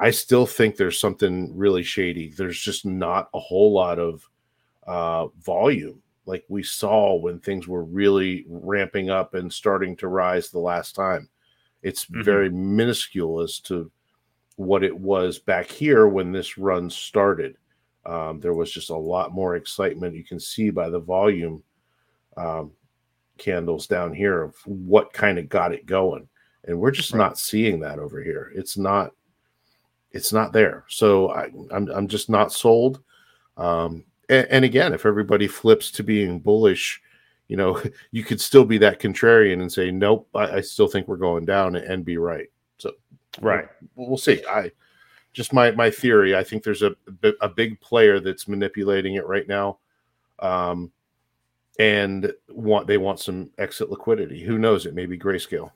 I 0.00 0.10
still 0.10 0.46
think 0.46 0.76
there's 0.76 0.98
something 0.98 1.56
really 1.56 1.84
shady. 1.84 2.30
There's 2.36 2.60
just 2.60 2.84
not 2.84 3.30
a 3.34 3.38
whole 3.38 3.72
lot 3.72 4.00
of 4.00 4.28
uh, 4.84 5.28
volume 5.38 6.01
like 6.26 6.44
we 6.48 6.62
saw 6.62 7.14
when 7.14 7.40
things 7.40 7.66
were 7.66 7.84
really 7.84 8.44
ramping 8.48 9.10
up 9.10 9.34
and 9.34 9.52
starting 9.52 9.96
to 9.96 10.08
rise 10.08 10.48
the 10.48 10.58
last 10.58 10.94
time. 10.94 11.28
It's 11.82 12.06
mm-hmm. 12.06 12.22
very 12.22 12.48
minuscule 12.48 13.40
as 13.40 13.58
to 13.60 13.90
what 14.56 14.84
it 14.84 14.96
was 14.96 15.38
back 15.38 15.66
here 15.66 16.06
when 16.06 16.30
this 16.32 16.58
run 16.58 16.88
started. 16.90 17.56
Um, 18.06 18.40
there 18.40 18.54
was 18.54 18.72
just 18.72 18.90
a 18.90 18.96
lot 18.96 19.32
more 19.32 19.56
excitement. 19.56 20.16
You 20.16 20.24
can 20.24 20.40
see 20.40 20.70
by 20.70 20.88
the 20.88 21.00
volume 21.00 21.62
um, 22.36 22.72
candles 23.38 23.86
down 23.86 24.12
here 24.12 24.42
of 24.42 24.54
what 24.64 25.12
kind 25.12 25.38
of 25.38 25.48
got 25.48 25.72
it 25.72 25.86
going, 25.86 26.28
and 26.64 26.78
we're 26.78 26.90
just 26.90 27.12
right. 27.12 27.18
not 27.18 27.38
seeing 27.38 27.80
that 27.80 27.98
over 27.98 28.22
here. 28.22 28.52
It's 28.54 28.76
not, 28.76 29.12
it's 30.10 30.32
not 30.32 30.52
there. 30.52 30.84
So 30.88 31.30
I, 31.30 31.48
I'm 31.70 31.88
I'm 31.90 32.08
just 32.08 32.28
not 32.28 32.52
sold. 32.52 33.02
Um, 33.56 34.04
and, 34.28 34.46
and 34.50 34.64
again, 34.64 34.92
if 34.92 35.06
everybody 35.06 35.46
flips 35.46 35.90
to 35.92 36.02
being 36.02 36.38
bullish, 36.38 37.00
you 37.48 37.56
know, 37.56 37.80
you 38.10 38.24
could 38.24 38.40
still 38.40 38.64
be 38.64 38.78
that 38.78 39.00
contrarian 39.00 39.60
and 39.60 39.72
say, 39.72 39.90
nope, 39.90 40.28
I, 40.34 40.56
I 40.56 40.60
still 40.60 40.88
think 40.88 41.08
we're 41.08 41.16
going 41.16 41.44
down 41.44 41.76
and 41.76 42.04
be 42.04 42.16
right. 42.16 42.48
So, 42.78 42.92
right. 43.40 43.66
We'll, 43.94 44.08
we'll 44.08 44.18
see. 44.18 44.42
I 44.48 44.72
just 45.32 45.52
my, 45.52 45.70
my 45.70 45.90
theory, 45.90 46.36
I 46.36 46.44
think 46.44 46.62
there's 46.62 46.82
a, 46.82 46.94
a 47.40 47.48
big 47.48 47.80
player 47.80 48.20
that's 48.20 48.48
manipulating 48.48 49.14
it 49.14 49.26
right 49.26 49.48
now. 49.48 49.78
Um, 50.38 50.92
and 51.78 52.32
want, 52.50 52.86
they 52.86 52.98
want 52.98 53.18
some 53.18 53.50
exit 53.58 53.90
liquidity. 53.90 54.42
Who 54.42 54.58
knows? 54.58 54.84
It 54.84 54.94
may 54.94 55.06
be 55.06 55.18
grayscale. 55.18 55.70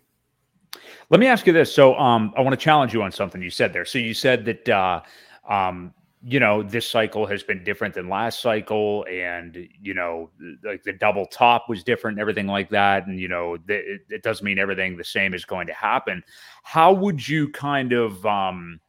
Let 1.08 1.20
me 1.20 1.26
ask 1.26 1.46
you 1.46 1.54
this. 1.54 1.72
So, 1.74 1.94
um, 1.96 2.34
I 2.36 2.42
want 2.42 2.52
to 2.52 2.62
challenge 2.62 2.92
you 2.92 3.02
on 3.02 3.10
something 3.10 3.40
you 3.40 3.48
said 3.48 3.72
there. 3.72 3.86
So 3.86 3.98
you 3.98 4.12
said 4.12 4.44
that, 4.44 4.68
uh, 4.68 5.00
um, 5.48 5.94
you 6.28 6.40
know, 6.40 6.60
this 6.60 6.90
cycle 6.90 7.24
has 7.24 7.44
been 7.44 7.62
different 7.62 7.94
than 7.94 8.08
last 8.08 8.42
cycle, 8.42 9.06
and 9.08 9.56
you 9.80 9.94
know, 9.94 10.28
like 10.64 10.82
the 10.82 10.92
double 10.92 11.24
top 11.26 11.68
was 11.68 11.84
different, 11.84 12.16
and 12.16 12.20
everything 12.20 12.48
like 12.48 12.68
that, 12.70 13.06
and 13.06 13.20
you 13.20 13.28
know, 13.28 13.54
it, 13.68 14.00
it 14.08 14.22
doesn't 14.24 14.44
mean 14.44 14.58
everything 14.58 14.96
the 14.96 15.04
same 15.04 15.34
is 15.34 15.44
going 15.44 15.68
to 15.68 15.72
happen. 15.72 16.24
How 16.64 16.92
would 16.92 17.28
you 17.28 17.48
kind 17.50 17.92
of 17.92 18.26
um, 18.26 18.80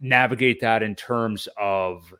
navigate 0.00 0.62
that 0.62 0.82
in 0.82 0.94
terms 0.94 1.48
of 1.58 2.14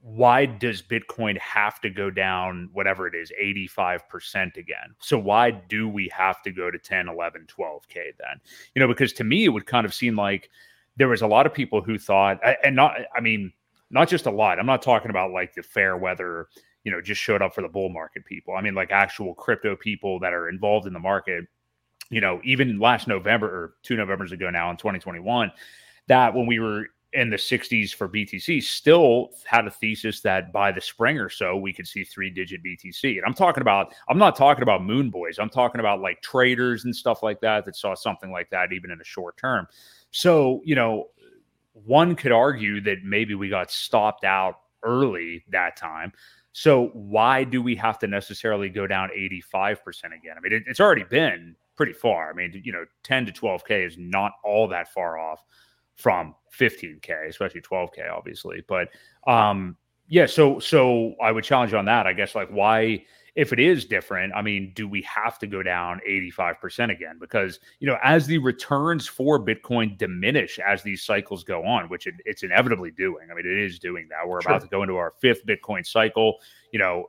why 0.00 0.44
does 0.44 0.82
Bitcoin 0.82 1.38
have 1.38 1.80
to 1.82 1.90
go 1.90 2.10
down, 2.10 2.68
whatever 2.72 3.06
it 3.06 3.14
is, 3.14 3.30
85% 3.40 4.56
again? 4.56 4.96
So 4.98 5.16
why 5.20 5.52
do 5.52 5.88
we 5.88 6.08
have 6.08 6.42
to 6.42 6.50
go 6.50 6.68
to 6.68 6.78
10, 6.78 7.08
11, 7.08 7.46
12K 7.46 7.94
then? 7.94 8.40
You 8.74 8.80
know, 8.80 8.88
because 8.88 9.12
to 9.14 9.24
me, 9.24 9.44
it 9.44 9.50
would 9.50 9.66
kind 9.66 9.86
of 9.86 9.94
seem 9.94 10.16
like 10.16 10.50
there 10.96 11.08
was 11.08 11.22
a 11.22 11.26
lot 11.26 11.46
of 11.46 11.54
people 11.54 11.82
who 11.82 11.98
thought, 11.98 12.40
and 12.64 12.76
not, 12.76 12.96
I 13.16 13.20
mean, 13.20 13.52
not 13.90 14.08
just 14.08 14.26
a 14.26 14.30
lot. 14.30 14.58
I'm 14.58 14.66
not 14.66 14.82
talking 14.82 15.10
about 15.10 15.32
like 15.32 15.54
the 15.54 15.62
fair 15.62 15.96
weather, 15.96 16.48
you 16.84 16.92
know, 16.92 17.00
just 17.00 17.20
showed 17.20 17.42
up 17.42 17.54
for 17.54 17.62
the 17.62 17.68
bull 17.68 17.88
market 17.88 18.24
people. 18.24 18.54
I 18.54 18.60
mean, 18.60 18.74
like 18.74 18.90
actual 18.90 19.34
crypto 19.34 19.76
people 19.76 20.18
that 20.20 20.32
are 20.32 20.48
involved 20.48 20.86
in 20.86 20.92
the 20.92 21.00
market. 21.00 21.44
You 22.10 22.20
know, 22.20 22.40
even 22.44 22.78
last 22.78 23.08
November 23.08 23.46
or 23.46 23.74
two 23.82 23.96
Novembers 23.96 24.32
ago 24.32 24.50
now 24.50 24.70
in 24.70 24.76
2021, 24.76 25.50
that 26.06 26.34
when 26.34 26.46
we 26.46 26.58
were 26.58 26.86
in 27.14 27.30
the 27.30 27.36
60s 27.36 27.94
for 27.94 28.08
BTC 28.08 28.60
still 28.62 29.30
had 29.44 29.66
a 29.66 29.70
thesis 29.70 30.20
that 30.20 30.52
by 30.52 30.72
the 30.72 30.80
spring 30.80 31.16
or 31.16 31.28
so 31.30 31.56
we 31.56 31.72
could 31.72 31.86
see 31.86 32.02
three 32.02 32.28
digit 32.28 32.62
BTC. 32.62 33.16
And 33.16 33.22
I'm 33.24 33.34
talking 33.34 33.60
about 33.60 33.94
I'm 34.08 34.18
not 34.18 34.36
talking 34.36 34.62
about 34.62 34.82
moon 34.82 35.10
boys. 35.10 35.38
I'm 35.38 35.48
talking 35.48 35.78
about 35.78 36.00
like 36.00 36.20
traders 36.22 36.84
and 36.84 36.94
stuff 36.94 37.22
like 37.22 37.40
that 37.40 37.64
that 37.64 37.76
saw 37.76 37.94
something 37.94 38.32
like 38.32 38.50
that 38.50 38.72
even 38.72 38.90
in 38.90 38.98
the 38.98 39.04
short 39.04 39.36
term. 39.36 39.66
So, 40.14 40.62
you 40.64 40.76
know, 40.76 41.08
one 41.72 42.14
could 42.14 42.30
argue 42.30 42.80
that 42.82 43.02
maybe 43.02 43.34
we 43.34 43.48
got 43.48 43.68
stopped 43.72 44.22
out 44.22 44.60
early 44.84 45.44
that 45.48 45.76
time. 45.76 46.12
So, 46.52 46.90
why 46.92 47.42
do 47.42 47.60
we 47.60 47.74
have 47.74 47.98
to 47.98 48.06
necessarily 48.06 48.68
go 48.68 48.86
down 48.86 49.10
85% 49.10 49.76
again? 50.16 50.36
I 50.36 50.40
mean, 50.40 50.52
it, 50.52 50.62
it's 50.68 50.78
already 50.78 51.02
been 51.02 51.56
pretty 51.74 51.94
far. 51.94 52.30
I 52.30 52.32
mean, 52.32 52.62
you 52.64 52.70
know, 52.70 52.84
10 53.02 53.26
to 53.26 53.32
12K 53.32 53.84
is 53.84 53.96
not 53.98 54.30
all 54.44 54.68
that 54.68 54.92
far 54.92 55.18
off 55.18 55.42
from 55.96 56.36
15K, 56.56 57.28
especially 57.28 57.62
12K, 57.62 58.08
obviously. 58.08 58.62
But, 58.68 58.90
um, 59.26 59.76
yeah, 60.06 60.26
so 60.26 60.60
so 60.60 61.14
I 61.20 61.32
would 61.32 61.42
challenge 61.42 61.72
you 61.72 61.78
on 61.78 61.86
that. 61.86 62.06
I 62.06 62.12
guess 62.12 62.36
like 62.36 62.50
why 62.50 63.04
if 63.34 63.52
it 63.52 63.58
is 63.58 63.84
different, 63.84 64.32
I 64.34 64.42
mean, 64.42 64.72
do 64.76 64.88
we 64.88 65.02
have 65.02 65.38
to 65.40 65.46
go 65.46 65.62
down 65.62 66.00
85% 66.08 66.92
again? 66.92 67.18
Because, 67.18 67.58
you 67.80 67.86
know, 67.86 67.98
as 68.02 68.26
the 68.26 68.38
returns 68.38 69.08
for 69.08 69.44
Bitcoin 69.44 69.98
diminish 69.98 70.60
as 70.60 70.82
these 70.82 71.02
cycles 71.02 71.42
go 71.42 71.64
on, 71.64 71.88
which 71.88 72.06
it, 72.06 72.14
it's 72.24 72.44
inevitably 72.44 72.92
doing. 72.92 73.28
I 73.30 73.34
mean, 73.34 73.46
it 73.46 73.58
is 73.58 73.78
doing 73.80 74.08
that. 74.10 74.28
We're 74.28 74.40
sure. 74.40 74.52
about 74.52 74.62
to 74.62 74.68
go 74.68 74.82
into 74.82 74.96
our 74.96 75.14
fifth 75.20 75.44
Bitcoin 75.46 75.84
cycle. 75.84 76.36
You 76.72 76.78
know, 76.78 77.06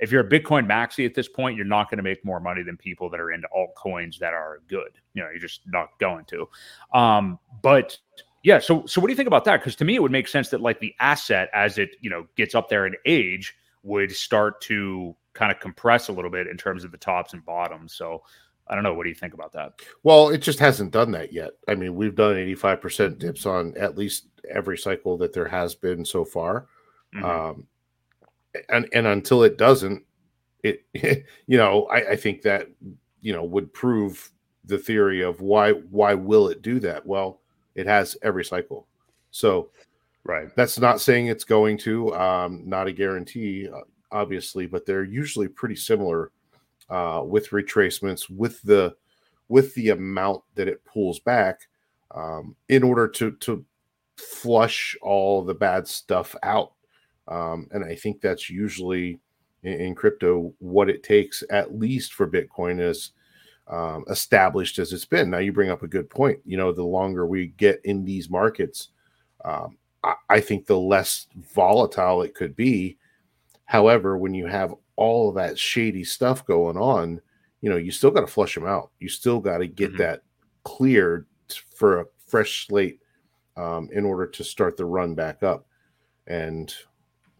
if 0.00 0.10
you're 0.10 0.26
a 0.26 0.28
Bitcoin 0.28 0.66
maxi 0.66 1.06
at 1.06 1.14
this 1.14 1.28
point, 1.28 1.56
you're 1.56 1.64
not 1.64 1.88
going 1.88 1.98
to 1.98 2.02
make 2.02 2.24
more 2.24 2.40
money 2.40 2.64
than 2.64 2.76
people 2.76 3.08
that 3.10 3.20
are 3.20 3.30
into 3.30 3.48
altcoins 3.56 4.18
that 4.18 4.34
are 4.34 4.62
good. 4.68 4.90
You 5.14 5.22
know, 5.22 5.30
you're 5.30 5.40
just 5.40 5.60
not 5.66 5.90
going 6.00 6.24
to. 6.26 6.48
Um, 6.92 7.38
but 7.62 7.98
yeah, 8.42 8.58
so 8.58 8.84
so 8.86 9.00
what 9.00 9.06
do 9.06 9.12
you 9.12 9.16
think 9.16 9.28
about 9.28 9.44
that? 9.44 9.60
Because 9.60 9.76
to 9.76 9.84
me, 9.84 9.94
it 9.94 10.02
would 10.02 10.10
make 10.10 10.26
sense 10.26 10.48
that 10.48 10.60
like 10.60 10.80
the 10.80 10.94
asset 10.98 11.48
as 11.54 11.78
it 11.78 11.90
you 12.00 12.10
know 12.10 12.26
gets 12.36 12.56
up 12.56 12.68
there 12.68 12.86
in 12.86 12.94
age 13.06 13.54
would 13.82 14.12
start 14.12 14.60
to 14.62 15.14
kind 15.34 15.50
of 15.50 15.60
compress 15.60 16.08
a 16.08 16.12
little 16.12 16.30
bit 16.30 16.46
in 16.46 16.56
terms 16.56 16.84
of 16.84 16.90
the 16.90 16.98
tops 16.98 17.32
and 17.32 17.44
bottoms. 17.44 17.94
So 17.94 18.22
I 18.68 18.74
don't 18.74 18.84
know. 18.84 18.94
What 18.94 19.04
do 19.04 19.08
you 19.08 19.14
think 19.14 19.34
about 19.34 19.52
that? 19.52 19.72
Well, 20.02 20.28
it 20.28 20.38
just 20.38 20.58
hasn't 20.58 20.92
done 20.92 21.10
that 21.12 21.32
yet. 21.32 21.52
I 21.68 21.74
mean, 21.74 21.94
we've 21.94 22.14
done 22.14 22.36
85% 22.36 23.18
dips 23.18 23.46
on 23.46 23.76
at 23.76 23.98
least 23.98 24.28
every 24.50 24.78
cycle 24.78 25.16
that 25.18 25.32
there 25.32 25.48
has 25.48 25.74
been 25.74 26.04
so 26.04 26.24
far. 26.24 26.66
Mm-hmm. 27.14 27.24
Um, 27.24 27.66
and, 28.68 28.88
and 28.92 29.06
until 29.06 29.42
it 29.42 29.58
doesn't, 29.58 30.04
it, 30.62 30.84
you 31.46 31.58
know, 31.58 31.86
I, 31.86 32.10
I 32.10 32.16
think 32.16 32.42
that, 32.42 32.68
you 33.20 33.32
know, 33.32 33.44
would 33.44 33.72
prove 33.72 34.30
the 34.64 34.78
theory 34.78 35.22
of 35.22 35.40
why, 35.40 35.72
why 35.72 36.14
will 36.14 36.48
it 36.48 36.62
do 36.62 36.78
that? 36.80 37.04
Well, 37.04 37.40
it 37.74 37.86
has 37.86 38.16
every 38.22 38.44
cycle. 38.44 38.86
So, 39.30 39.70
right. 40.24 40.48
That's 40.56 40.78
not 40.78 41.00
saying 41.00 41.26
it's 41.26 41.44
going 41.44 41.78
to, 41.78 42.14
um, 42.14 42.62
not 42.64 42.86
a 42.86 42.92
guarantee. 42.92 43.68
Uh, 43.68 43.80
obviously, 44.12 44.66
but 44.66 44.86
they're 44.86 45.04
usually 45.04 45.48
pretty 45.48 45.76
similar 45.76 46.30
uh, 46.90 47.22
with 47.24 47.50
retracements 47.50 48.30
with 48.30 48.60
the 48.62 48.94
with 49.48 49.74
the 49.74 49.90
amount 49.90 50.42
that 50.54 50.68
it 50.68 50.84
pulls 50.84 51.18
back 51.20 51.60
um, 52.14 52.54
in 52.68 52.82
order 52.82 53.08
to 53.08 53.32
to 53.32 53.64
flush 54.16 54.96
all 55.02 55.42
the 55.42 55.54
bad 55.54 55.88
stuff 55.88 56.36
out. 56.42 56.72
Um, 57.28 57.68
and 57.72 57.84
I 57.84 57.94
think 57.94 58.20
that's 58.20 58.50
usually 58.50 59.18
in, 59.62 59.72
in, 59.72 59.94
crypto 59.94 60.52
what 60.58 60.90
it 60.90 61.02
takes, 61.02 61.42
at 61.50 61.78
least 61.78 62.12
for 62.12 62.28
Bitcoin, 62.28 62.80
as 62.80 63.12
um, 63.68 64.04
established 64.10 64.78
as 64.78 64.92
it's 64.92 65.04
been. 65.04 65.30
Now 65.30 65.38
you 65.38 65.52
bring 65.52 65.70
up 65.70 65.82
a 65.82 65.88
good 65.88 66.10
point. 66.10 66.40
You 66.44 66.56
know, 66.56 66.72
the 66.72 66.82
longer 66.82 67.26
we 67.26 67.48
get 67.48 67.80
in 67.84 68.04
these 68.04 68.28
markets, 68.28 68.88
um, 69.44 69.78
I, 70.28 70.40
think 70.40 70.66
the 70.66 70.78
less 70.78 71.28
volatile 71.54 72.22
it 72.22 72.34
could 72.34 72.56
be 72.56 72.98
However, 73.72 74.18
when 74.18 74.34
you 74.34 74.46
have 74.48 74.74
all 74.96 75.30
of 75.30 75.36
that 75.36 75.58
shady 75.58 76.04
stuff 76.04 76.44
going 76.44 76.76
on, 76.76 77.22
you 77.62 77.70
know, 77.70 77.78
you 77.78 77.90
still 77.90 78.10
got 78.10 78.20
to 78.20 78.26
flush 78.26 78.54
them 78.54 78.66
out. 78.66 78.90
You 78.98 79.08
still 79.08 79.40
got 79.40 79.58
to 79.58 79.66
get 79.66 79.92
mm-hmm. 79.92 80.02
that 80.02 80.24
cleared 80.64 81.26
for 81.74 82.00
a 82.00 82.04
fresh 82.26 82.66
slate 82.66 83.00
um, 83.56 83.88
in 83.90 84.04
order 84.04 84.26
to 84.26 84.44
start 84.44 84.76
the 84.76 84.84
run 84.84 85.14
back 85.14 85.42
up. 85.42 85.64
And 86.26 86.70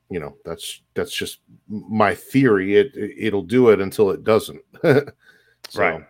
you 0.08 0.20
know 0.20 0.36
that's 0.42 0.80
that's 0.94 1.14
just 1.14 1.40
my 1.68 2.14
theory. 2.14 2.76
It 2.76 2.92
it'll 2.96 3.42
do 3.42 3.68
it 3.68 3.82
until 3.82 4.10
it 4.10 4.24
doesn't. 4.24 4.62
so. 4.82 5.12
Right. 5.76 6.02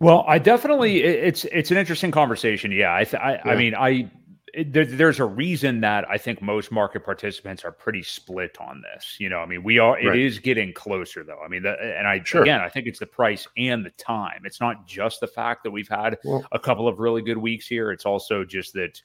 Well, 0.00 0.24
I 0.26 0.40
definitely 0.40 1.04
it's 1.04 1.44
it's 1.46 1.70
an 1.70 1.76
interesting 1.76 2.10
conversation. 2.10 2.72
Yeah, 2.72 2.96
I 2.96 3.04
th- 3.04 3.22
I, 3.22 3.32
yeah. 3.34 3.42
I 3.44 3.56
mean 3.56 3.74
I 3.76 4.10
it, 4.54 4.72
there, 4.72 4.84
there's 4.84 5.20
a 5.20 5.24
reason 5.24 5.80
that 5.80 6.08
I 6.08 6.18
think 6.18 6.42
most 6.42 6.70
market 6.70 7.04
participants 7.04 7.64
are 7.64 7.72
pretty 7.72 8.02
split 8.02 8.56
on 8.60 8.82
this. 8.82 9.16
You 9.18 9.28
know, 9.28 9.38
I 9.38 9.46
mean, 9.46 9.62
we 9.62 9.78
are. 9.78 9.98
It 9.98 10.08
right. 10.08 10.18
is 10.18 10.38
getting 10.38 10.72
closer, 10.72 11.24
though. 11.24 11.40
I 11.44 11.48
mean, 11.48 11.62
the, 11.62 11.76
and 11.98 12.06
I 12.06 12.22
sure. 12.24 12.42
again, 12.42 12.60
I 12.60 12.68
think 12.68 12.86
it's 12.86 12.98
the 12.98 13.06
price 13.06 13.46
and 13.56 13.84
the 13.84 13.90
time. 13.90 14.42
It's 14.44 14.60
not 14.60 14.86
just 14.86 15.20
the 15.20 15.26
fact 15.26 15.64
that 15.64 15.70
we've 15.70 15.88
had 15.88 16.18
well, 16.24 16.44
a 16.52 16.58
couple 16.58 16.88
of 16.88 16.98
really 16.98 17.22
good 17.22 17.38
weeks 17.38 17.66
here. 17.66 17.92
It's 17.92 18.06
also 18.06 18.44
just 18.44 18.72
that, 18.74 19.00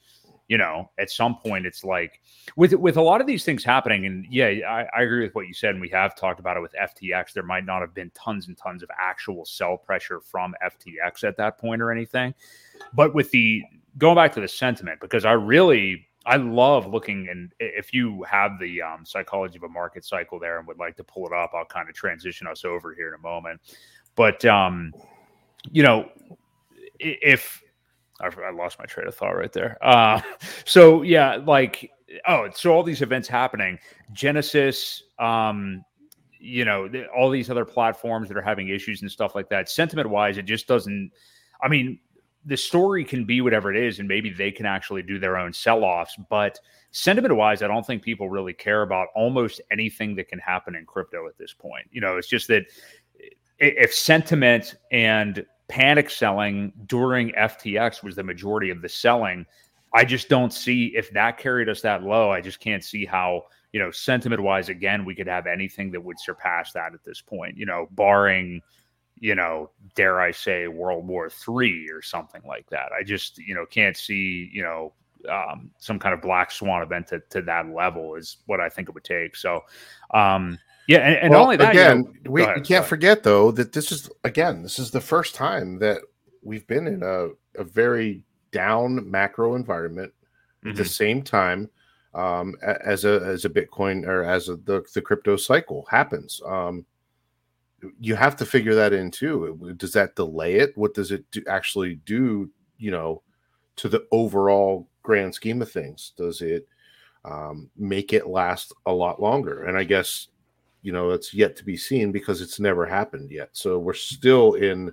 you 0.47 0.57
know, 0.57 0.89
at 0.97 1.09
some 1.09 1.37
point, 1.37 1.65
it's 1.65 1.83
like 1.83 2.21
with 2.55 2.73
with 2.73 2.97
a 2.97 3.01
lot 3.01 3.21
of 3.21 3.27
these 3.27 3.43
things 3.43 3.63
happening. 3.63 4.05
And 4.05 4.25
yeah, 4.29 4.47
I, 4.67 4.87
I 4.97 5.01
agree 5.03 5.23
with 5.23 5.35
what 5.35 5.47
you 5.47 5.53
said, 5.53 5.71
and 5.71 5.81
we 5.81 5.89
have 5.89 6.15
talked 6.15 6.39
about 6.39 6.57
it 6.57 6.61
with 6.61 6.73
FTX. 6.73 7.33
There 7.33 7.43
might 7.43 7.65
not 7.65 7.81
have 7.81 7.93
been 7.93 8.11
tons 8.15 8.47
and 8.47 8.57
tons 8.57 8.83
of 8.83 8.89
actual 8.99 9.45
sell 9.45 9.77
pressure 9.77 10.21
from 10.21 10.55
FTX 10.63 11.23
at 11.23 11.37
that 11.37 11.57
point 11.57 11.81
or 11.81 11.91
anything, 11.91 12.33
but 12.93 13.13
with 13.13 13.31
the 13.31 13.63
going 13.97 14.15
back 14.15 14.33
to 14.33 14.41
the 14.41 14.47
sentiment 14.47 14.99
because 14.99 15.25
I 15.25 15.33
really 15.33 16.07
I 16.25 16.37
love 16.37 16.87
looking 16.87 17.27
and 17.29 17.51
if 17.59 17.93
you 17.93 18.23
have 18.23 18.59
the 18.59 18.81
um, 18.81 19.05
psychology 19.05 19.57
of 19.57 19.63
a 19.63 19.69
market 19.69 20.03
cycle 20.03 20.39
there 20.39 20.57
and 20.57 20.67
would 20.67 20.79
like 20.79 20.95
to 20.97 21.03
pull 21.03 21.27
it 21.27 21.33
up, 21.33 21.51
I'll 21.53 21.65
kind 21.65 21.87
of 21.87 21.95
transition 21.95 22.47
us 22.47 22.65
over 22.65 22.93
here 22.95 23.09
in 23.09 23.13
a 23.13 23.21
moment. 23.21 23.61
But 24.15 24.43
um, 24.45 24.93
you 25.71 25.83
know, 25.83 26.09
if 26.99 27.61
I, 28.19 28.29
lost 28.51 28.79
my 28.79 28.85
train 28.85 29.07
of 29.07 29.15
thought 29.15 29.31
right 29.31 29.51
there. 29.51 29.77
Uh, 29.81 30.21
so 30.65 31.01
yeah, 31.01 31.37
like 31.45 31.91
oh, 32.27 32.49
so 32.53 32.73
all 32.73 32.83
these 32.83 33.01
events 33.01 33.27
happening, 33.27 33.79
Genesis, 34.13 35.03
um, 35.19 35.83
you 36.39 36.65
know, 36.65 36.89
all 37.15 37.29
these 37.29 37.49
other 37.49 37.65
platforms 37.65 38.27
that 38.27 38.37
are 38.37 38.41
having 38.41 38.69
issues 38.69 39.01
and 39.01 39.11
stuff 39.11 39.35
like 39.35 39.49
that. 39.49 39.69
Sentiment 39.69 40.09
wise, 40.09 40.37
it 40.37 40.45
just 40.45 40.67
doesn't. 40.67 41.11
I 41.61 41.67
mean, 41.67 41.99
the 42.45 42.57
story 42.57 43.03
can 43.03 43.25
be 43.25 43.41
whatever 43.41 43.73
it 43.73 43.77
is, 43.77 43.99
and 43.99 44.07
maybe 44.07 44.29
they 44.29 44.51
can 44.51 44.65
actually 44.65 45.01
do 45.01 45.17
their 45.19 45.37
own 45.37 45.51
sell 45.51 45.83
offs. 45.83 46.15
But 46.29 46.59
sentiment 46.91 47.35
wise, 47.35 47.63
I 47.63 47.67
don't 47.67 47.85
think 47.85 48.03
people 48.03 48.29
really 48.29 48.53
care 48.53 48.83
about 48.83 49.07
almost 49.15 49.61
anything 49.71 50.15
that 50.15 50.27
can 50.27 50.39
happen 50.39 50.75
in 50.75 50.85
crypto 50.85 51.27
at 51.27 51.37
this 51.37 51.53
point. 51.53 51.87
You 51.91 52.01
know, 52.01 52.17
it's 52.17 52.27
just 52.27 52.47
that 52.49 52.65
if 53.57 53.93
sentiment 53.93 54.75
and 54.91 55.45
panic 55.67 56.09
selling 56.09 56.71
during 56.85 57.31
FTX 57.31 58.03
was 58.03 58.15
the 58.15 58.23
majority 58.23 58.69
of 58.69 58.81
the 58.81 58.89
selling, 58.89 59.45
I 59.93 60.05
just 60.05 60.29
don't 60.29 60.53
see 60.53 60.87
if 60.95 61.09
that 61.11 61.37
carried 61.37 61.69
us 61.69 61.81
that 61.81 62.03
low. 62.03 62.29
I 62.29 62.41
just 62.41 62.59
can't 62.59 62.83
see 62.83 63.05
how, 63.05 63.45
you 63.71 63.79
know, 63.79 63.91
sentiment 63.91 64.43
wise, 64.43 64.69
again, 64.69 65.05
we 65.05 65.15
could 65.15 65.27
have 65.27 65.47
anything 65.47 65.89
that 65.91 66.03
would 66.03 66.19
surpass 66.19 66.73
that 66.73 66.93
at 66.93 67.03
this 67.03 67.21
point, 67.21 67.57
you 67.57 67.65
know, 67.65 67.87
barring 67.91 68.61
you 69.19 69.35
know, 69.35 69.71
dare 69.95 70.19
I 70.19 70.31
say, 70.31 70.67
World 70.67 71.07
War 71.07 71.29
Three 71.29 71.89
or 71.89 72.01
something 72.01 72.41
like 72.45 72.69
that. 72.69 72.91
I 72.97 73.03
just, 73.03 73.37
you 73.37 73.55
know, 73.55 73.65
can't 73.65 73.95
see, 73.95 74.49
you 74.53 74.61
know, 74.63 74.93
um, 75.29 75.71
some 75.79 75.99
kind 75.99 76.13
of 76.13 76.21
black 76.21 76.51
swan 76.51 76.81
event 76.81 77.07
to, 77.07 77.21
to 77.31 77.41
that 77.43 77.67
level 77.69 78.15
is 78.15 78.37
what 78.45 78.59
I 78.59 78.69
think 78.69 78.89
it 78.89 78.93
would 78.93 79.03
take. 79.03 79.35
So, 79.35 79.61
um, 80.13 80.59
yeah, 80.87 80.99
and, 80.99 81.15
and 81.17 81.31
well, 81.31 81.43
only 81.43 81.57
that 81.57 81.71
again, 81.71 81.97
you 81.97 82.21
know, 82.25 82.31
we, 82.31 82.43
ahead, 82.43 82.55
we, 82.57 82.61
can't 82.61 82.85
forget 82.85 83.23
though 83.23 83.51
that 83.51 83.73
this 83.73 83.91
is 83.91 84.09
again, 84.23 84.61
this 84.61 84.77
is 84.77 84.91
the 84.91 85.01
first 85.01 85.33
time 85.33 85.79
that 85.79 86.01
we've 86.43 86.67
been 86.67 86.85
in 86.85 87.01
a, 87.01 87.29
a 87.59 87.63
very 87.63 88.23
down 88.51 89.09
macro 89.09 89.55
environment 89.55 90.13
mm-hmm. 90.59 90.69
at 90.69 90.75
the 90.75 90.83
mm-hmm. 90.83 90.89
same 90.89 91.21
time 91.23 91.69
um, 92.13 92.55
as 92.63 93.03
a 93.03 93.21
as 93.25 93.45
a 93.45 93.49
Bitcoin 93.49 94.05
or 94.05 94.23
as 94.23 94.47
a, 94.49 94.55
the 94.57 94.83
the 94.93 95.01
crypto 95.01 95.35
cycle 95.35 95.85
happens. 95.89 96.41
Um, 96.45 96.85
you 97.99 98.15
have 98.15 98.35
to 98.37 98.45
figure 98.45 98.75
that 98.75 98.93
in 98.93 99.11
too. 99.11 99.73
Does 99.77 99.93
that 99.93 100.15
delay 100.15 100.55
it? 100.55 100.77
What 100.77 100.93
does 100.93 101.11
it 101.11 101.29
do, 101.31 101.43
actually 101.47 101.95
do? 102.05 102.49
You 102.77 102.91
know, 102.91 103.21
to 103.77 103.89
the 103.89 104.05
overall 104.11 104.87
grand 105.03 105.33
scheme 105.33 105.61
of 105.61 105.71
things, 105.71 106.13
does 106.17 106.41
it 106.41 106.67
um, 107.23 107.69
make 107.77 108.13
it 108.13 108.27
last 108.27 108.73
a 108.85 108.91
lot 108.91 109.21
longer? 109.21 109.65
And 109.65 109.77
I 109.77 109.83
guess 109.83 110.27
you 110.81 110.91
know 110.91 111.11
it's 111.11 111.33
yet 111.33 111.55
to 111.57 111.65
be 111.65 111.77
seen 111.77 112.11
because 112.11 112.41
it's 112.41 112.59
never 112.59 112.85
happened 112.85 113.31
yet. 113.31 113.49
So 113.53 113.79
we're 113.79 113.93
still 113.93 114.53
in 114.53 114.91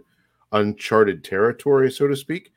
uncharted 0.53 1.25
territory, 1.25 1.91
so 1.91 2.07
to 2.07 2.17
speak, 2.17 2.53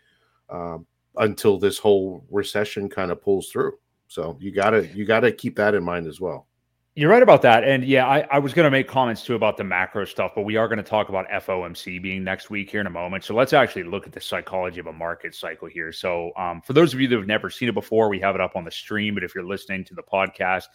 um, 0.49 0.85
until 1.17 1.57
this 1.57 1.77
whole 1.77 2.23
recession 2.29 2.89
kind 2.89 3.11
of 3.11 3.21
pulls 3.21 3.49
through. 3.49 3.77
So 4.07 4.37
you 4.39 4.51
gotta 4.51 4.87
you 4.87 5.05
gotta 5.05 5.31
keep 5.31 5.55
that 5.57 5.75
in 5.75 5.83
mind 5.83 6.07
as 6.07 6.21
well. 6.21 6.47
You're 6.97 7.09
right 7.09 7.21
about 7.21 7.41
that. 7.41 7.65
And 7.65 7.83
yeah, 7.83 8.07
I, 8.07 8.25
I 8.31 8.39
was 8.39 8.53
going 8.53 8.63
to 8.63 8.71
make 8.71 8.87
comments 8.87 9.21
too 9.21 9.35
about 9.35 9.57
the 9.57 9.65
macro 9.65 10.05
stuff, 10.05 10.31
but 10.33 10.43
we 10.43 10.55
are 10.55 10.69
going 10.69 10.77
to 10.77 10.83
talk 10.83 11.09
about 11.09 11.27
FOMC 11.27 12.01
being 12.01 12.23
next 12.23 12.49
week 12.49 12.71
here 12.71 12.79
in 12.79 12.87
a 12.87 12.91
moment. 12.91 13.25
So 13.25 13.35
let's 13.35 13.51
actually 13.51 13.83
look 13.83 14.07
at 14.07 14.13
the 14.13 14.21
psychology 14.21 14.79
of 14.79 14.87
a 14.87 14.93
market 14.93 15.35
cycle 15.35 15.67
here. 15.67 15.91
So, 15.91 16.31
um, 16.37 16.61
for 16.61 16.71
those 16.71 16.93
of 16.93 17.01
you 17.01 17.09
that 17.09 17.17
have 17.17 17.27
never 17.27 17.49
seen 17.49 17.67
it 17.67 17.73
before, 17.73 18.07
we 18.07 18.21
have 18.21 18.33
it 18.33 18.39
up 18.39 18.55
on 18.55 18.63
the 18.63 18.71
stream. 18.71 19.13
But 19.13 19.25
if 19.25 19.35
you're 19.35 19.43
listening 19.43 19.83
to 19.85 19.93
the 19.93 20.03
podcast, 20.03 20.67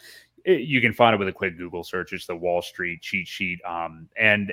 it, 0.45 0.61
you 0.61 0.83
can 0.83 0.93
find 0.93 1.15
it 1.15 1.19
with 1.19 1.29
a 1.29 1.33
quick 1.33 1.57
Google 1.57 1.83
search. 1.83 2.13
It's 2.13 2.27
the 2.27 2.37
Wall 2.37 2.61
Street 2.61 3.01
cheat 3.01 3.27
sheet. 3.27 3.59
Um, 3.65 4.07
and 4.15 4.53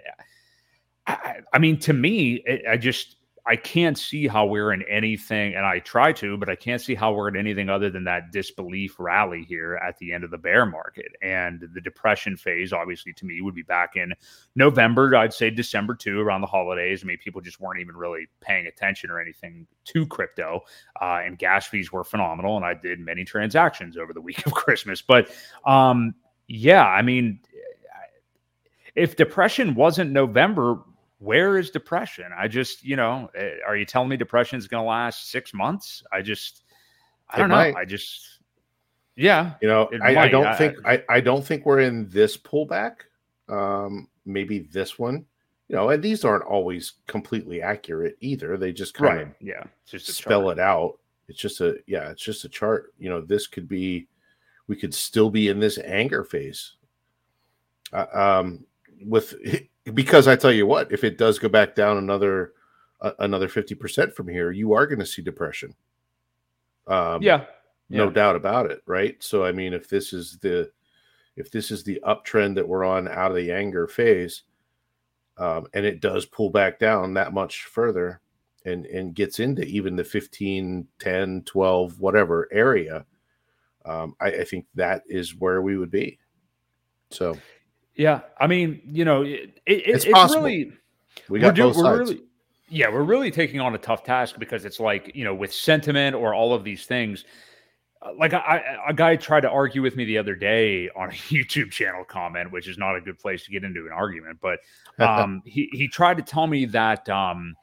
I, 1.06 1.39
I 1.51 1.60
mean, 1.60 1.80
to 1.80 1.91
me, 1.91 2.43
it, 2.45 2.62
I 2.65 2.77
just, 2.77 3.16
I 3.48 3.56
can't 3.56 3.98
see 3.98 4.28
how 4.28 4.46
we're 4.46 4.74
in 4.74 4.84
anything, 4.90 5.56
and 5.56 5.66
I 5.66 5.80
try 5.80 6.12
to, 6.14 6.36
but 6.36 6.50
I 6.50 6.56
can't 6.56 6.82
see 6.82 6.96
how 6.96 7.14
we're 7.14 7.30
in 7.30 7.38
anything 7.38 7.70
other 7.70 7.90
than 7.90 8.04
that 8.04 8.34
disbelief 8.34 9.00
rally 9.00 9.46
here 9.48 9.76
at 9.78 9.98
the 10.00 10.12
end 10.12 10.26
of 10.26 10.32
the 10.32 10.38
bear 10.38 10.66
market. 10.66 11.14
And 11.22 11.62
the 11.74 11.80
depression 11.80 12.36
phase, 12.36 12.74
obviously, 12.74 13.14
to 13.14 13.26
me, 13.26 13.40
would 13.40 13.56
be 13.56 13.64
back 13.64 13.96
in 13.96 14.14
November, 14.56 15.16
I'd 15.16 15.34
say 15.34 15.50
December 15.50 15.96
too, 15.96 16.20
around 16.20 16.42
the 16.42 16.48
holidays. 16.48 17.04
I 17.04 17.08
mean, 17.08 17.20
people 17.20 17.40
just 17.40 17.62
weren't 17.62 17.80
even 17.80 17.96
really 17.96 18.28
paying 18.42 18.68
attention 18.68 19.10
or 19.10 19.22
anything 19.22 19.66
to 19.86 20.06
crypto. 20.06 20.62
Uh, 21.02 21.22
and 21.24 21.40
gas 21.40 21.68
fees 21.68 21.90
were 21.90 22.04
phenomenal, 22.04 22.58
and 22.58 22.66
I 22.66 22.74
did 22.74 23.00
many 23.00 23.24
transactions 23.24 23.96
over 23.96 24.12
the 24.12 24.22
week 24.28 24.46
of 24.46 24.54
Christmas. 24.54 25.02
But 25.02 25.30
um, 25.66 26.16
yeah, 26.50 26.86
I 26.86 27.02
mean, 27.02 27.40
if 28.94 29.16
depression 29.16 29.74
wasn't 29.74 30.12
November, 30.12 30.80
where 31.19 31.58
is 31.58 31.69
depression? 31.69 32.25
I 32.38 32.47
just, 32.47 32.84
you 32.84 32.95
know, 32.95 33.30
eh, 33.36 33.56
are 33.65 33.75
you 33.75 33.86
telling 33.86 34.10
me 34.10 34.17
depression 34.17 34.58
is 34.58 34.67
going 34.67 34.84
to 34.84 34.88
last 34.88 35.32
six 35.32 35.53
months? 35.53 36.03
I 36.12 36.21
just, 36.21 36.63
I 37.30 37.38
don't 37.38 37.49
know. 37.49 37.56
I 37.56 37.86
just, 37.86 38.39
yeah, 39.15 39.53
you 39.62 39.67
know, 39.67 39.89
I, 40.03 40.15
I, 40.15 40.27
don't 40.30 40.45
I, 40.45 40.56
think 40.56 40.77
I, 40.86 41.03
I 41.10 41.19
don't 41.19 41.43
think 41.43 41.65
we're 41.65 41.80
in 41.80 42.08
this 42.10 42.38
pullback. 42.38 42.97
Um, 43.49 44.10
maybe 44.25 44.60
this 44.60 44.99
one, 44.99 45.25
you 45.67 45.75
know, 45.75 45.89
and 45.89 46.03
these 46.03 46.23
aren't 46.23 46.43
always 46.43 46.93
completely 47.08 47.62
accurate 47.62 48.17
either. 48.21 48.58
They 48.58 48.71
just 48.71 48.93
kind 48.93 49.17
right. 49.17 49.27
of 49.27 49.34
yeah, 49.41 49.63
just 49.86 50.08
spell 50.08 50.43
chart. 50.43 50.58
it 50.58 50.62
out. 50.62 50.99
It's 51.27 51.39
just 51.39 51.62
a 51.62 51.77
yeah, 51.88 52.10
it's 52.10 52.21
just 52.21 52.45
a 52.45 52.49
chart. 52.49 52.93
You 52.99 53.10
know, 53.10 53.21
this 53.21 53.47
could 53.47 53.67
be, 53.67 54.08
we 54.67 54.75
could 54.75 54.93
still 54.93 55.30
be 55.30 55.47
in 55.47 55.60
this 55.60 55.80
anger 55.80 56.23
phase. 56.23 56.73
Uh, 57.91 58.06
um, 58.13 58.65
with 59.06 59.34
because 59.93 60.28
I 60.28 60.36
tell 60.36 60.52
you 60.52 60.65
what, 60.65 60.91
if 60.91 61.04
it 61.04 61.17
does 61.17 61.39
go 61.39 61.50
back 61.50 61.76
down 61.76 61.97
another 61.97 62.54
uh, 63.02 63.12
another 63.19 63.47
fifty 63.47 63.76
percent 63.76 64.15
from 64.15 64.28
here, 64.28 64.52
you 64.52 64.73
are 64.73 64.88
going 64.88 65.00
to 65.00 65.06
see 65.06 65.21
depression. 65.21 65.73
Um, 66.88 67.21
yeah, 67.21 67.45
no 67.89 68.06
yeah. 68.06 68.12
doubt 68.12 68.36
about 68.36 68.71
it, 68.71 68.82
right? 68.86 69.21
So 69.23 69.43
I 69.43 69.52
mean, 69.52 69.73
if 69.73 69.88
this 69.89 70.13
is 70.13 70.38
the 70.41 70.71
if 71.36 71.52
this 71.52 71.71
is 71.71 71.84
the 71.84 72.02
uptrend 72.06 72.56
that 72.56 72.67
we're 72.67 72.86
on 72.86 73.08
out 73.08 73.32
of 73.32 73.38
the 73.38 73.52
anger 73.52 73.88
phase, 73.88 74.43
um, 75.38 75.67
and 75.73 75.86
it 75.86 76.02
does 76.02 76.26
pull 76.26 76.50
back 76.50 76.80
down 76.80 77.13
that 77.13 77.34
much 77.34 77.65
further 77.65 78.21
and 78.65 78.86
and 78.88 79.15
gets 79.15 79.39
into 79.39 79.63
even 79.63 79.95
the 79.95 80.04
15 80.04 80.88
10 81.00 81.43
12 81.45 82.00
whatever 82.00 82.47
area 82.52 83.06
um, 83.86 84.15
I, 84.19 84.28
I 84.28 84.43
think 84.43 84.65
that 84.76 85.04
is 85.08 85.36
where 85.36 85.62
we 85.62 85.78
would 85.78 85.91
be 85.91 86.19
so 87.10 87.38
yeah, 87.98 88.22
I 88.40 88.48
mean, 88.48 88.82
you 88.86 89.04
know, 89.04 89.24
it, 89.24 89.60
it, 89.66 89.88
it's, 89.88 90.06
it's 90.06 90.14
possible. 90.14 90.44
really 90.44 90.72
we 91.30 91.40
got 91.40 91.56
both 91.56 91.76
sides. 91.76 92.12
Really, 92.12 92.22
yeah, 92.70 92.90
we're 92.90 93.04
really 93.04 93.32
taking 93.32 93.60
on 93.60 93.74
a 93.74 93.78
tough 93.78 94.04
task 94.04 94.38
because 94.38 94.66
it's 94.66 94.80
like 94.80 95.12
you 95.16 95.24
know, 95.24 95.34
with 95.34 95.52
sentiment 95.52 96.16
or 96.16 96.34
all 96.34 96.54
of 96.54 96.64
these 96.64 96.86
things. 96.86 97.26
Uh, 98.00 98.12
like 98.20 98.32
I, 98.34 98.62
a 98.88 98.94
guy 98.94 99.16
tried 99.16 99.42
to 99.42 99.50
argue 99.50 99.82
with 99.82 99.96
me 99.96 100.06
the 100.06 100.20
other 100.20 100.36
day 100.36 100.90
on 100.96 101.10
a 101.10 101.14
YouTube 101.14 101.72
channel 101.72 102.04
comment, 102.06 102.52
which 102.52 102.68
is 102.68 102.78
not 102.78 102.96
a 102.96 103.02
good 103.02 103.18
place 103.18 103.44
to 103.46 103.52
get 103.52 103.64
into 103.64 103.86
an 103.88 103.92
argument. 103.92 104.38
But 104.42 104.60
um, 105.04 105.42
he 105.46 105.70
he 105.72 105.88
tried 105.88 106.18
to 106.18 106.24
tell 106.24 106.46
me 106.46 106.66
that 106.66 107.10
um, 107.10 107.56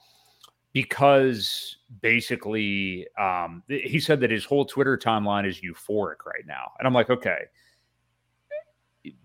because 0.73 1.77
basically 2.01 3.07
um, 3.16 3.62
he 3.68 4.01
said 4.01 4.18
that 4.20 4.33
his 4.33 4.44
whole 4.44 4.64
Twitter 4.64 4.99
timeline 4.99 5.47
is 5.47 5.61
euphoric 5.61 6.27
right 6.27 6.44
now, 6.44 6.73
and 6.81 6.88
I'm 6.88 6.94
like, 6.94 7.11
okay, 7.11 7.44